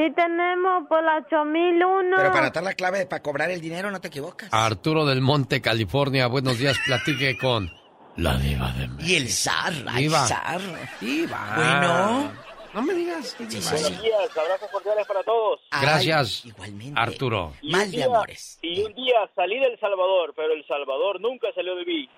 [0.07, 2.15] Sí tenemos por la 8001.
[2.17, 4.49] Pero para anotar la clave para cobrar el dinero no te equivocas.
[4.51, 6.25] Arturo del Monte, California.
[6.27, 7.71] Buenos días, platique con
[8.17, 9.03] la diva de México.
[9.11, 10.25] Y el zar, Diva.
[10.25, 10.59] zar.
[10.99, 11.53] Diva.
[11.55, 12.31] Bueno.
[12.73, 13.35] No me digas.
[13.37, 14.01] Sí, sí, Buenos sí.
[14.01, 15.59] días, abrazos cordiales para todos.
[15.69, 16.99] Gracias, igualmente.
[16.99, 17.53] Arturo.
[17.61, 18.57] Y Mal de amores.
[18.63, 22.09] Y un día salí del Salvador, pero El Salvador nunca salió de mí.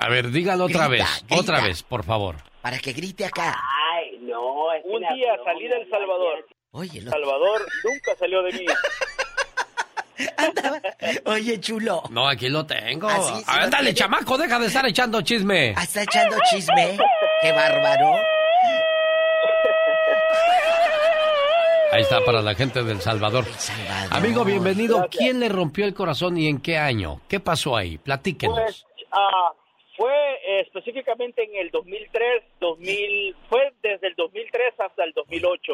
[0.00, 1.40] A ver, dígalo otra Grita, vez, grita.
[1.40, 2.36] otra vez, por favor.
[2.62, 3.54] Para que grite acá.
[3.94, 4.64] Ay, no.
[4.84, 6.46] Un día salí del Salvador.
[6.76, 8.66] Oye, lo- Salvador nunca salió de mí.
[11.24, 12.02] Oye, chulo.
[12.10, 13.08] No, aquí lo tengo.
[13.08, 13.98] Ah, sí, sí a ver, lo dale, tiene.
[13.98, 15.74] chamaco, deja de estar echando chisme.
[15.76, 16.98] Ah, Está echando chisme.
[17.42, 18.16] Qué bárbaro.
[21.92, 23.44] Ahí está para la gente del Salvador.
[23.56, 24.16] Salvador.
[24.18, 24.98] Amigo, bienvenido.
[24.98, 25.16] Gracias.
[25.18, 27.20] ¿Quién le rompió el corazón y en qué año?
[27.28, 27.96] ¿Qué pasó ahí?
[27.96, 28.58] Platíquenos.
[28.58, 29.52] Pues ah,
[29.96, 30.12] fue
[30.46, 35.72] eh, específicamente en el 2003, 2000, fue desde el 2003 hasta el 2008.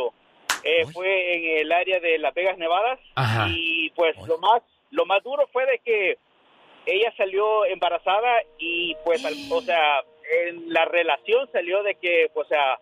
[0.64, 2.98] Eh, fue en el área de Las Vegas, Nevada.
[3.14, 3.46] Ajá.
[3.50, 6.18] Y pues lo más lo más duro fue de que
[6.84, 10.00] ella salió embarazada y pues, al- o sea,
[10.48, 12.78] en la relación salió de que, o sea,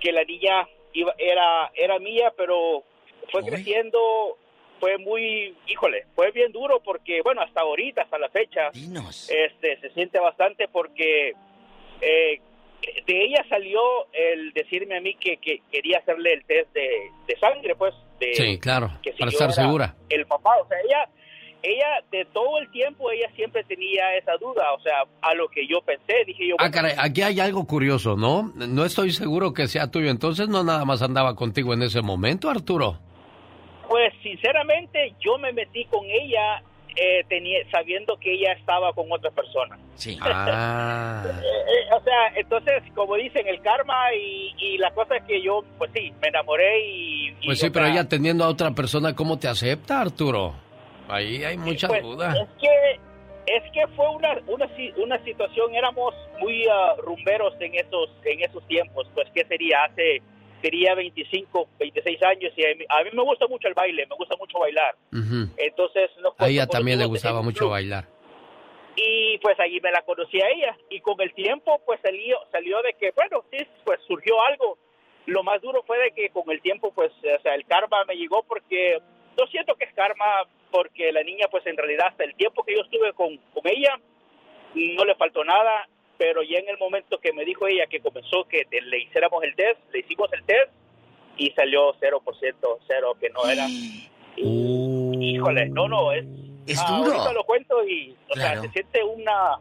[0.00, 2.84] que la niña iba, era, era mía, pero
[3.30, 4.38] fue creciendo,
[4.78, 8.70] fue muy, híjole, fue bien duro porque, bueno, hasta ahorita, hasta la fecha,
[9.28, 11.32] este, se siente bastante porque
[12.00, 12.40] eh,
[13.06, 13.80] de ella salió
[14.12, 16.88] el decirme a mí que, que quería hacerle el test de,
[17.26, 19.94] de sangre, pues, de, Sí, claro, que si para estar segura.
[20.08, 21.08] El papá, o sea, ella,
[21.62, 25.66] ella de todo el tiempo, ella siempre tenía esa duda, o sea, a lo que
[25.66, 28.52] yo pensé, dije yo, Ah, caray, aquí hay algo curioso, ¿no?
[28.54, 32.50] No estoy seguro que sea tuyo, entonces no nada más andaba contigo en ese momento,
[32.50, 32.98] Arturo.
[33.88, 36.62] pues sinceramente yo me metí con ella
[36.96, 39.78] eh, tenía, sabiendo que ella estaba con otra persona.
[39.94, 40.18] Sí.
[40.54, 41.24] Ah.
[41.26, 45.64] Eh, o sea, entonces, como dicen, el karma y, y la cosa es que yo,
[45.78, 47.28] pues sí, me enamoré y...
[47.40, 50.54] y, Pues sí, pero sea, ella teniendo a otra persona, ¿cómo te acepta, Arturo?
[51.08, 52.32] Ahí hay mucha pues, duda.
[52.32, 53.00] Es que,
[53.46, 54.66] es que fue una, una,
[54.96, 60.22] una situación, éramos muy ah, rumberos en esos, en esos tiempos, pues que sería hace,
[60.62, 64.16] sería 25, 26 años y a mí, a mí me gusta mucho el baile, me
[64.16, 64.94] gusta mucho bailar.
[65.58, 68.06] Entonces, nos A ella también le gustaba mucho bailar.
[68.96, 70.76] y pues allí me la conocí a ella.
[70.90, 74.78] Y con el tiempo pues salió salió de que bueno sí pues surgió algo.
[75.26, 78.14] Lo más duro fue de que con el tiempo pues o sea el karma me
[78.16, 78.98] llegó porque
[79.38, 80.24] no siento que es karma
[80.70, 83.98] porque la niña pues en realidad hasta el tiempo que yo estuve con, con ella
[84.74, 85.88] no le faltó nada
[86.22, 89.42] pero ya en el momento que me dijo ella que comenzó que te- le hiciéramos
[89.42, 90.70] el test le hicimos el test
[91.36, 93.66] y salió 0% cero que no era
[94.36, 96.24] Y, híjole no no es
[96.66, 97.12] Es ah, duro.
[97.12, 98.62] ahorita lo cuento y o Claro.
[98.62, 99.58] sea se siente una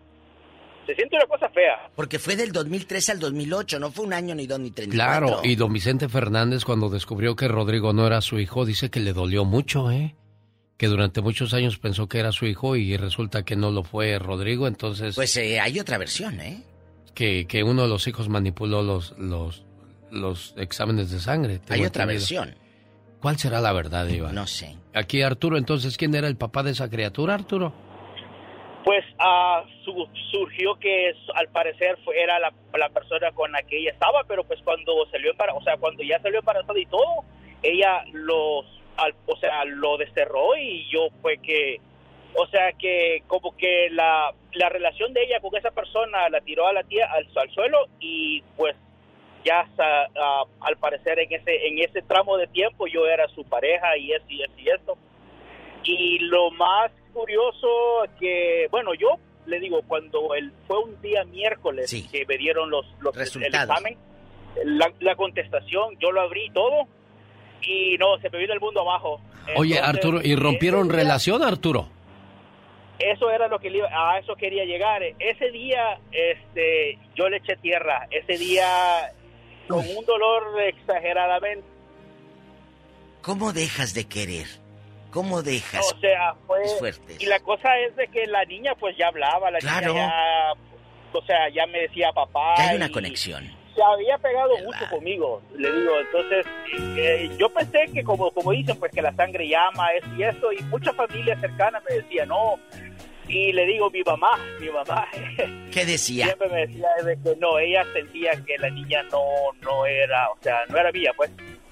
[0.86, 4.34] se siente una cosa fea Porque fue del 2003 al 2008, no fue un año
[4.36, 8.22] ni dos ni tres Claro, y don Vicente Fernández cuando descubrió que Rodrigo no era
[8.22, 10.16] su hijo, dice que le dolió mucho, ¿eh?
[10.82, 14.18] Que durante muchos años pensó que era su hijo y resulta que no lo fue
[14.18, 15.14] Rodrigo, entonces...
[15.14, 16.64] Pues eh, hay otra versión, ¿eh?
[17.14, 19.64] Que, que uno de los hijos manipuló los, los,
[20.10, 21.62] los exámenes de sangre.
[21.70, 22.08] Hay otra entendido.
[22.08, 22.56] versión.
[23.22, 24.34] ¿Cuál será la verdad, Iván?
[24.34, 24.76] No sé.
[24.96, 27.72] Aquí Arturo, entonces, ¿quién era el papá de esa criatura, Arturo?
[28.84, 33.78] pues ah, su- surgió que al parecer fue, era la, la persona con la que
[33.78, 37.24] ella estaba pero pues cuando salió embarazada o sea cuando ya salió embarazada y todo
[37.62, 38.66] ella los
[38.98, 41.80] al- o sea lo desterró y yo fue que
[42.36, 46.68] o sea que como que la, la relación de ella con esa persona la tiró
[46.68, 48.76] a la tía al, al suelo y pues
[49.44, 49.68] ya
[50.62, 54.26] al parecer en ese en ese tramo de tiempo yo era su pareja y eso
[54.30, 54.98] y eso y esto
[55.84, 57.68] y lo más curioso
[58.20, 62.86] que bueno yo le digo cuando el fue un día miércoles que me dieron los,
[63.00, 63.70] los el Resultados.
[63.70, 63.98] examen
[64.64, 66.88] la, la contestación yo lo abrí todo
[67.62, 69.22] y no se me vino el mundo abajo
[69.56, 71.88] Oye, Entonces, Arturo, ¿y rompieron relación, Arturo?
[73.00, 77.38] eso era lo que le iba- a eso quería llegar ese día este yo le
[77.38, 79.12] eché tierra ese día
[79.68, 81.66] con un dolor exageradamente
[83.22, 84.48] ¿Cómo dejas de querer?
[85.12, 85.86] ¿Cómo dejas?
[85.96, 87.18] o sea fue Es fuerte.
[87.20, 89.94] y la cosa es de que la niña pues ya hablaba la Claro.
[89.94, 90.54] niña ya
[91.14, 93.50] o sea ya me decía papá Que hay una y conexión.
[93.76, 96.46] Se había pegado mucho conmigo le digo entonces
[96.98, 100.52] eh, yo pensé que como como dicen pues que la sangre llama eso y eso
[100.52, 102.60] y mucha familia cercana me decía no
[103.28, 105.08] y le digo mi mamá mi mamá
[105.72, 106.26] ¿Qué decía?
[106.26, 109.24] siempre me decía de que no ella sentía que la niña no
[109.62, 111.32] no era o sea no era mía pues.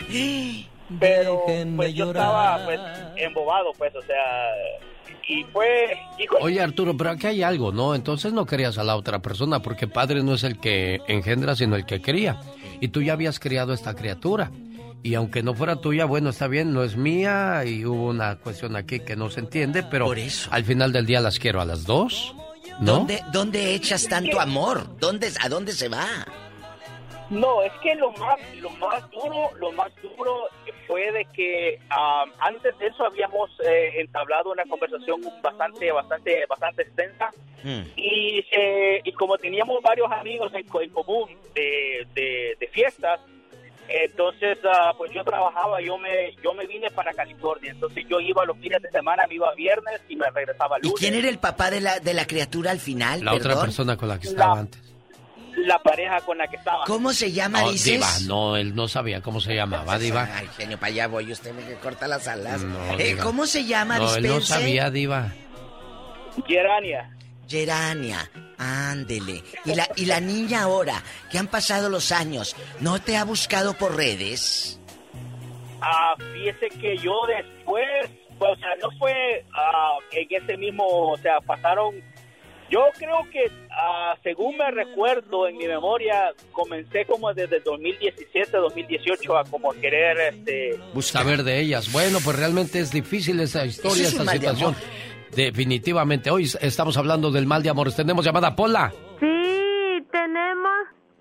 [0.99, 1.43] Pero
[1.75, 2.79] pues yo estaba pues
[3.15, 4.49] embobado pues o sea
[5.29, 7.93] y fue híjole, Oye, Arturo, pero aquí hay algo, ¿no?
[7.93, 11.75] Entonces no querías a la otra persona porque padre no es el que engendra, sino
[11.75, 12.41] el que cría.
[12.81, 14.51] Y tú ya habías criado esta criatura.
[15.03, 18.75] Y aunque no fuera tuya, bueno, está bien, no es mía y hubo una cuestión
[18.75, 20.11] aquí que no se entiende, pero
[20.49, 22.33] al final del día las quiero a las dos,
[22.79, 22.93] ¿no?
[22.93, 24.97] ¿Dónde, ¿Dónde echas tanto amor?
[24.99, 26.07] ¿Dónde, ¿A dónde se va?
[27.29, 30.49] No, es que lo más, lo más duro, lo más duro
[30.89, 36.81] fue de que am, antes de eso habíamos eh, entablado una conversación bastante, bastante, bastante
[36.81, 37.29] extensa
[37.95, 43.19] y, eh, y como teníamos varios amigos en, co- en común de, de- de fiestas,
[43.87, 48.43] entonces ah, pues yo trabajaba, yo me, yo me vine para California, entonces yo iba
[48.45, 50.99] los fines de semana, me iba viernes y me regresaba ¿Y lunes.
[50.99, 53.23] quién era el papá de la, de la criatura al final?
[53.23, 54.88] La otra persona con la que estaba La- antes.
[55.65, 56.85] La pareja con la que estaba.
[56.85, 57.93] ¿Cómo se llama, No, dices?
[57.93, 60.27] Diva, no, él no sabía cómo se llamaba, Diva.
[60.33, 61.31] Ay, genio, para allá voy.
[61.31, 62.61] Usted me corta las alas.
[62.61, 63.17] No, Eh.
[63.21, 64.39] ¿Cómo se llama, No, él dispense?
[64.39, 65.33] no sabía, Diva.
[66.47, 67.09] Gerania.
[67.47, 69.43] Gerania, ándele.
[69.65, 73.73] ¿Y la, y la niña ahora, que han pasado los años, ¿no te ha buscado
[73.73, 74.79] por redes?
[75.81, 77.85] Ah, fíjese que yo después,
[78.37, 81.95] pues, o sea, no fue, ah, en ese mismo, o sea, pasaron,
[82.69, 89.37] yo creo que ah, según me recuerdo en mi memoria, comencé como desde 2017, 2018
[89.37, 90.79] a como querer, este...
[91.01, 91.91] Saber de ellas.
[91.91, 94.75] Bueno, pues realmente es difícil esa historia, es de situación.
[95.35, 96.31] Definitivamente.
[96.31, 97.95] Hoy estamos hablando del mal de amores.
[97.95, 98.91] Tenemos llamada Pola.
[99.19, 100.71] Sí, tenemos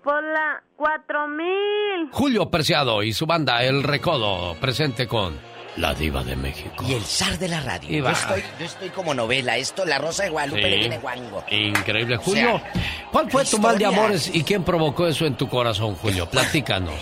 [0.03, 2.09] por la 4000.
[2.11, 5.37] Julio Preciado y su banda El Recodo, presente con
[5.77, 6.83] La Diva de México.
[6.87, 7.89] Y el zar de la radio.
[7.89, 9.55] Yo estoy, yo estoy como novela.
[9.57, 10.69] Esto, La Rosa de Guadalupe Sí.
[10.69, 11.43] le viene guango.
[11.49, 12.15] Increíble.
[12.17, 12.73] O Julio, sea,
[13.11, 16.25] ¿cuál fue tu mal de amores y quién provocó eso en tu corazón, Julio?
[16.29, 16.95] Platícanos.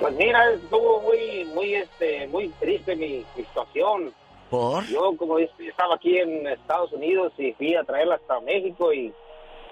[0.00, 4.12] Pues mira, estuvo muy, muy, este, muy triste mi, mi situación.
[4.50, 4.84] ¿Por?
[4.86, 9.12] Yo, como es- estaba aquí en Estados Unidos y fui a traerla hasta México y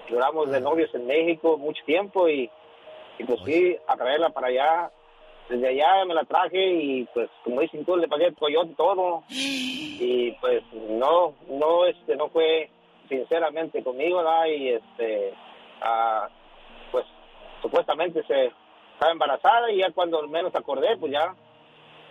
[0.09, 2.49] duramos de novios en México mucho tiempo y,
[3.19, 4.91] y pues fui a traerla para allá.
[5.49, 9.23] Desde allá me la traje y pues como dicen tú, le pagué el coyote todo
[9.29, 12.69] y pues no, no, este, no fue
[13.09, 14.45] sinceramente conmigo, ¿verdad?
[14.45, 15.33] Y este,
[15.81, 16.29] ah,
[16.91, 17.05] pues
[17.61, 18.51] supuestamente se
[18.93, 21.35] estaba embarazada y ya cuando menos acordé, pues ya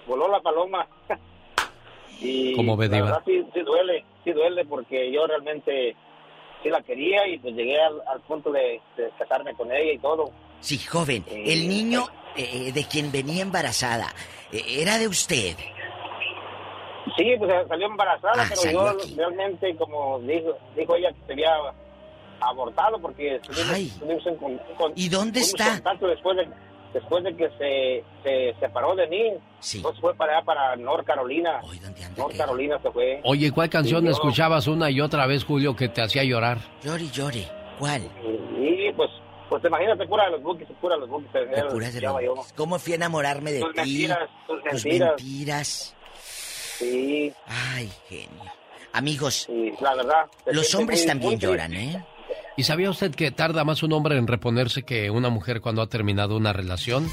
[0.07, 0.87] voló la paloma.
[2.21, 5.97] y ¿Cómo ve, la verdad sí, sí duele, sí duele porque yo realmente
[6.63, 9.99] sí la quería y pues llegué al, al punto de, de casarme con ella y
[9.99, 10.31] todo.
[10.61, 12.05] Sí, joven, el niño
[12.37, 14.13] eh, de quien venía embarazada,
[14.53, 15.57] eh, ¿era de usted?
[17.17, 19.15] Sí, pues salió embarazada, Ah, pero salió yo aquí.
[19.17, 21.53] realmente, como dijo, dijo ella, que se había
[22.41, 24.37] abortado porque estuvimos, tuvimos en
[24.77, 25.95] con- ¿Y dónde tuvimos está?
[26.07, 26.49] después de,
[26.95, 29.23] después de que se, se separó de mí.
[29.75, 31.61] Entonces fue para allá, para North Carolina.
[32.17, 33.21] North Carolina se fue.
[33.25, 36.59] Oye, ¿cuál canción Sí, escuchabas una y otra vez, Julio, que te hacía llorar?
[36.83, 37.47] Llore, llore.
[37.79, 38.03] ¿Cuál?
[38.59, 39.11] Y pues,
[39.61, 41.31] pues imagínate, pura de los bookies, pura de los bookies.
[41.33, 43.77] que Puras de los- ¿Cómo fui a enamorarme de Tus ti?
[43.81, 45.09] mentiras, tus Tus mentiras.
[45.17, 45.95] mentiras.
[46.79, 47.33] Sí.
[47.47, 48.43] Ay, genio.
[48.93, 49.49] Amigos,
[49.81, 50.27] la verdad.
[50.47, 52.05] los hombres también lloran, ¿eh?
[52.57, 55.87] ¿Y sabía usted que tarda más un hombre en reponerse que una mujer cuando ha
[55.87, 57.09] terminado una relación?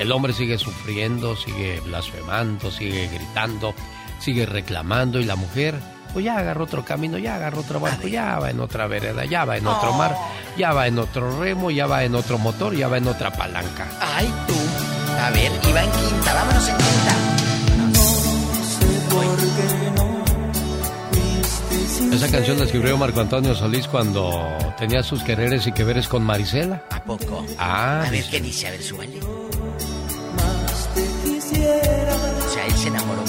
[0.00, 3.72] El hombre sigue sufriendo, sigue blasfemando, sigue gritando,
[4.18, 5.74] sigue reclamando y la mujer,
[6.12, 9.44] pues ya agarró otro camino, ya agarró otro barco, ya va en otra vereda, ya
[9.44, 10.16] va en otro mar,
[10.56, 13.86] ya va en otro remo, ya va en otro motor, ya va en otra palanca.
[14.00, 14.54] Ay, tú.
[15.20, 17.14] A ver, iba en quinta, vámonos en quinta.
[22.12, 24.30] Esa canción la escribió Marco Antonio Solís cuando
[24.78, 26.82] tenía sus quereres y que veres con Marisela.
[26.90, 27.44] ¿A poco?
[27.58, 28.24] Ah, A ver.
[28.30, 28.66] ¿qué dice?
[28.68, 29.20] A ver, súbale.
[29.20, 29.50] O
[32.52, 33.19] sea, él se enamoró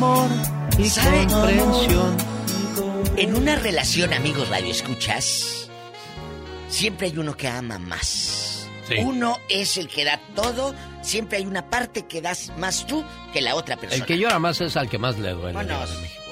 [0.00, 0.28] amor
[0.78, 1.26] y ¿Sabe?
[1.26, 2.16] comprensión.
[3.16, 5.68] En una relación, amigos radio escuchas,
[6.68, 8.66] siempre hay uno que ama más.
[9.04, 13.40] Uno es el que da todo, siempre hay una parte que das más tú que
[13.40, 14.02] la otra persona.
[14.02, 15.58] El que llora más es al que más le duele.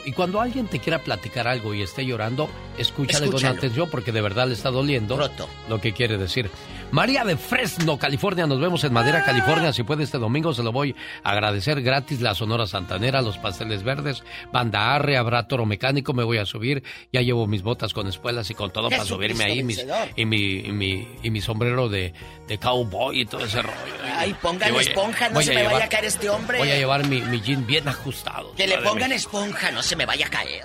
[0.07, 3.51] Y cuando alguien te quiera platicar algo y esté llorando, escúchale Escúchalo.
[3.53, 5.21] con atención porque de verdad le está doliendo
[5.69, 6.51] lo que quiere decir.
[6.91, 9.75] María de Fresno, California, nos vemos en Madera, California.
[9.75, 12.23] Si puede este domingo se lo voy a agradecer gratis.
[12.23, 16.83] La Sonora Santanera, los pasteles verdes, banda arre, habrá toro mecánico, me voy a subir.
[17.13, 19.63] Ya llevo mis botas con espuelas y con todo para subirme ahí.
[19.63, 19.85] mis-
[20.17, 22.15] y, mi, y, mi, y mi sombrero de,
[22.49, 23.77] de cowboy y todo ese rollo.
[24.17, 26.59] Ay, pongan esponja, no se me vaya a caer este hombre.
[26.59, 28.55] Voy a llevar mi, mi jean bien ajustado.
[28.55, 30.65] Que le pongan esponja, no se me vaya a caer.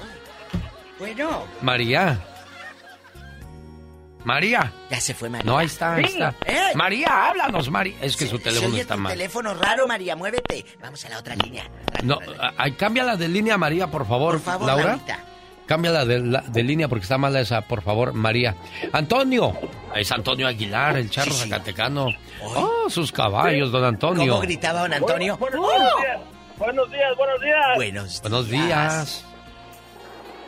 [1.00, 2.18] Bueno, María.
[4.24, 4.72] María.
[4.90, 5.46] ya se fue María.
[5.52, 6.14] No, ahí está, ahí Sí.
[6.14, 6.34] está.
[6.46, 6.72] ¡Eh!
[6.76, 7.96] María, háblanos, María.
[8.02, 9.12] Es que su Se teléfono oye está tu mal.
[9.14, 10.66] teléfono raro, María, muévete.
[10.82, 11.64] Vamos a la otra línea.
[12.04, 12.20] No,
[12.58, 14.34] ay, cámbiala de línea, María, por favor.
[14.36, 14.86] Por favor, Laura.
[14.86, 15.20] Laurita.
[15.66, 18.56] Cámbiala de, la- de línea porque está mala esa, por favor, María.
[18.92, 19.58] Antonio.
[19.96, 22.08] Es Antonio Aguilar, el charro zacatecano.
[22.44, 24.32] Oh, sus caballos, don Antonio.
[24.34, 25.38] ¿Cómo gritaba don Antonio?
[25.38, 26.20] Bueno, buenos días,
[26.58, 27.76] buenos días, buenos días.
[27.78, 29.26] Buenos Buenos días.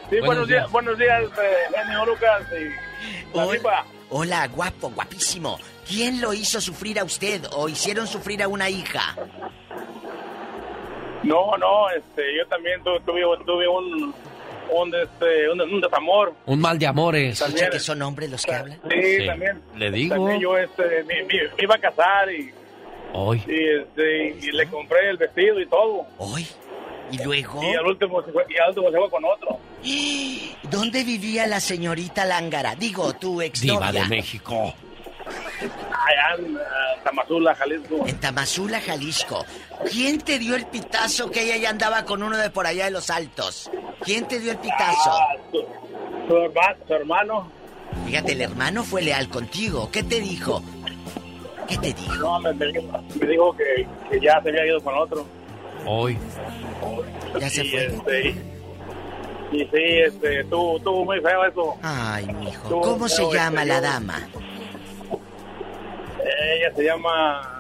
[0.10, 0.72] Sí, buenos buenos, días, días.
[0.72, 2.95] buenos días, eh, genio Lucas y
[3.34, 5.58] Hola, hola, guapo, guapísimo.
[5.88, 9.16] ¿Quién lo hizo sufrir a usted o hicieron sufrir a una hija?
[11.24, 14.14] No, no, este, yo también tu- tuve, tuve un,
[14.72, 16.34] un, este, un, un desamor.
[16.46, 17.42] Un mal de amores.
[17.42, 18.80] ¿Escucha que son hombres los que hablan?
[18.90, 19.62] Sí, Sí, también.
[19.76, 20.16] le digo.
[20.16, 22.52] También yo, este, me, me- me iba a casar y,
[23.14, 23.42] Hoy.
[23.48, 26.06] y, este, y le compré el vestido y todo.
[26.20, 26.46] ¿Hoy?
[27.12, 27.62] ¿Y luego?
[27.64, 29.60] Y al último se fue, y al último se fue con otro.
[30.70, 32.76] ¿Dónde vivía la señorita Lángara?
[32.76, 34.74] Digo, tu ex Diva de México.
[35.28, 38.08] Allá en ah, Tamazula, Jalisco.
[38.08, 39.46] En Tamazula, Jalisco.
[39.92, 42.92] ¿Quién te dio el pitazo que ella ya andaba con uno de por allá de
[42.92, 43.70] los altos?
[44.04, 45.12] ¿Quién te dio el pitazo?
[45.12, 45.66] Ah, tu-
[46.28, 47.52] Su hermano, su hermano.
[48.06, 49.90] Fíjate, el hermano fue leal contigo.
[49.92, 50.62] ¿Qué te dijo?
[51.68, 52.16] ¿Qué te dijo?
[52.16, 55.26] No, me, me dijo, me dijo que, que ya se había ido con otro.
[55.86, 56.18] Hoy.
[57.40, 57.86] Ya se y, fue.
[57.88, 61.76] Este, y, y sí, este, tuvo, tuvo muy feo eso.
[61.82, 62.68] Ay, mijo.
[62.70, 64.28] Tuvo ¿Cómo se feo, llama este, la dama?
[66.58, 67.52] Ella se llama...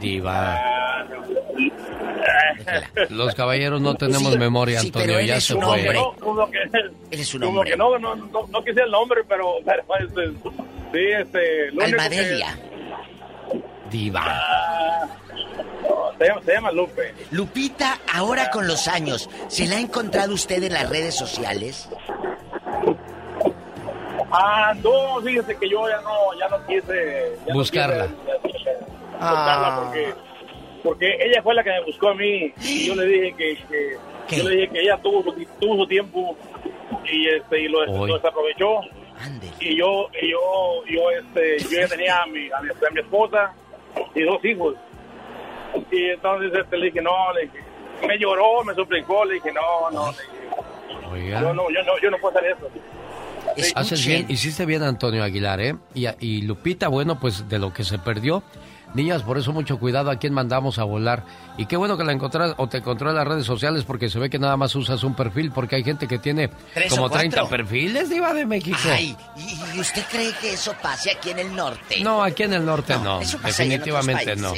[0.00, 0.54] Diva.
[0.56, 1.04] ah,
[3.10, 5.92] Los caballeros no tenemos memoria, Antonio, ya se fue.
[5.92, 7.72] No, como que, Él es un como hombre.
[7.72, 10.28] que no, no, no, no quise el nombre, pero, pero este,
[10.92, 11.66] sí, este...
[11.72, 12.58] lo único que- Almadelia.
[13.90, 14.22] Diva.
[14.26, 15.06] Ah,
[15.82, 17.14] no, se, llama, se llama Lupe.
[17.30, 21.88] Lupita, ahora con los años, ¿se la ha encontrado usted en las redes sociales?
[24.32, 27.36] Ah, no, fíjese que yo ya no, ya no quise...
[27.46, 28.08] ya no Buscarla.
[28.44, 28.76] quise, eh,
[29.22, 29.30] Ah.
[29.32, 30.14] buscarla porque,
[30.82, 33.58] porque ella fue la que me buscó a mí y yo le dije que,
[34.28, 36.36] que yo le dije que ella tuvo su, tuvo su tiempo
[37.04, 38.80] y este y lo, desaprovechó
[39.60, 40.38] y yo y yo
[40.88, 43.52] yo este yo ya tenía a mi, a mi, a mi esposa
[44.14, 44.74] y dos hijos
[45.90, 47.58] y entonces este, le dije no le dije,
[48.06, 51.40] me lloró me suplicó le dije no no le dije, Oiga.
[51.40, 52.68] yo no yo no yo no puedo hacer eso
[53.74, 55.74] Haces bien, hiciste bien Antonio Aguilar, ¿eh?
[55.94, 58.42] Y, y Lupita, bueno, pues de lo que se perdió.
[58.94, 61.24] Niñas, por eso mucho cuidado a quién mandamos a volar.
[61.56, 64.18] Y qué bueno que la encontrás o te encontró en las redes sociales porque se
[64.18, 66.48] ve que nada más usas un perfil porque hay gente que tiene
[66.88, 67.18] como cuatro.
[67.18, 68.78] 30 perfiles, Diva de México.
[68.90, 72.00] Ay, ¿y, y usted cree que eso pase aquí en el norte?
[72.02, 74.54] No, aquí en el norte no, definitivamente no.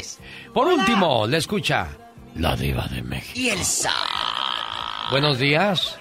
[0.55, 1.89] Por último, le escucha
[2.37, 3.39] la Diva de México.
[3.39, 3.91] Y el sa...
[5.11, 5.99] Buenos días.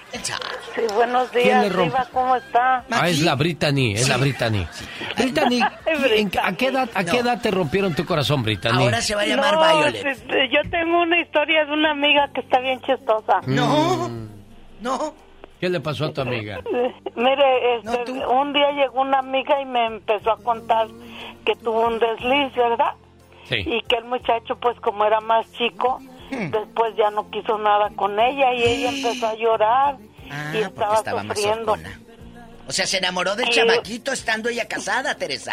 [0.74, 1.90] Sí, buenos ¿Quién días, le rompe?
[1.90, 2.84] Diva, ¿cómo está?
[2.90, 4.66] Ah, es la Brittany, es la Brittany.
[5.18, 8.82] Brittany, ¿en- ¿a qué edad, a qué edad te rompieron tu corazón, Brittany?
[8.84, 10.50] Ahora se va a llamar No, Violet.
[10.50, 13.40] yo tengo una historia de una amiga que está bien chistosa.
[13.46, 14.08] No,
[14.80, 15.14] no.
[15.60, 16.60] ¿Qué le pasó a tu amiga?
[17.14, 20.88] Mire, este, un día llegó una amiga y me empezó a contar
[21.44, 22.92] que tuvo un desliz, ¿verdad?
[23.48, 23.56] Sí.
[23.66, 26.00] Y que el muchacho, pues como era más chico.
[26.50, 29.96] Después ya no quiso nada con ella y ella empezó a llorar
[30.30, 31.76] Ah, y estaba, estaba sufriendo.
[32.66, 33.52] O sea, se enamoró del Sí.
[33.52, 35.52] chamaquito estando ella casada, Teresa.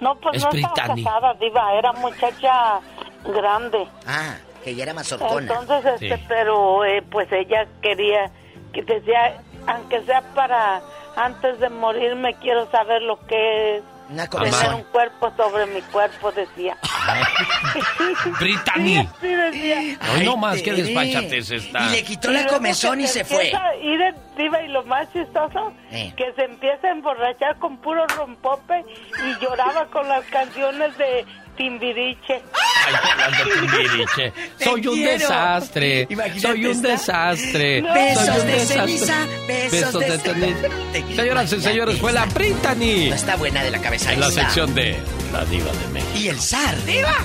[0.00, 2.80] No, pues Es no estaba casada, diva, era muchacha
[3.24, 3.86] grande.
[4.06, 4.34] Ah,
[4.64, 5.12] que ella era más.
[5.12, 6.24] Entonces, este, Sí.
[6.26, 8.30] pero eh, pues ella quería,
[8.72, 10.80] que decía, aunque sea para
[11.16, 15.80] antes de morir, me quiero saber lo que es Una tener un cuerpo sobre mi
[15.82, 16.76] cuerpo, decía.
[18.40, 19.08] Brittany.
[19.20, 19.98] Sí, decía.
[20.14, 21.86] Hoy no más, qué despachatez está.
[21.86, 23.52] Y le quitó Y la comezón y se fue.
[23.52, 26.12] en diva y lo más chistoso, Eh.
[26.16, 28.84] que se empieza a emborrachar con puro rompope
[29.24, 31.24] y lloraba con las canciones de
[31.60, 32.40] Timbiriche.
[32.86, 34.32] Ay, hablando Timbiriche.
[34.64, 36.08] Soy un desastre.
[36.40, 37.82] Soy un desastre.
[37.82, 37.88] No.
[37.88, 38.86] Soy Besos un de desastre.
[38.86, 40.68] ceniza, besos de ceniza.
[41.16, 43.08] Señoras y señores, fue la Brittany.
[43.10, 44.10] No está buena de la cabeza.
[44.14, 44.96] En la sección de
[45.34, 46.18] La Diva de México.
[46.18, 46.74] Y el zar.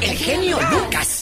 [0.02, 1.22] El genio Lucas.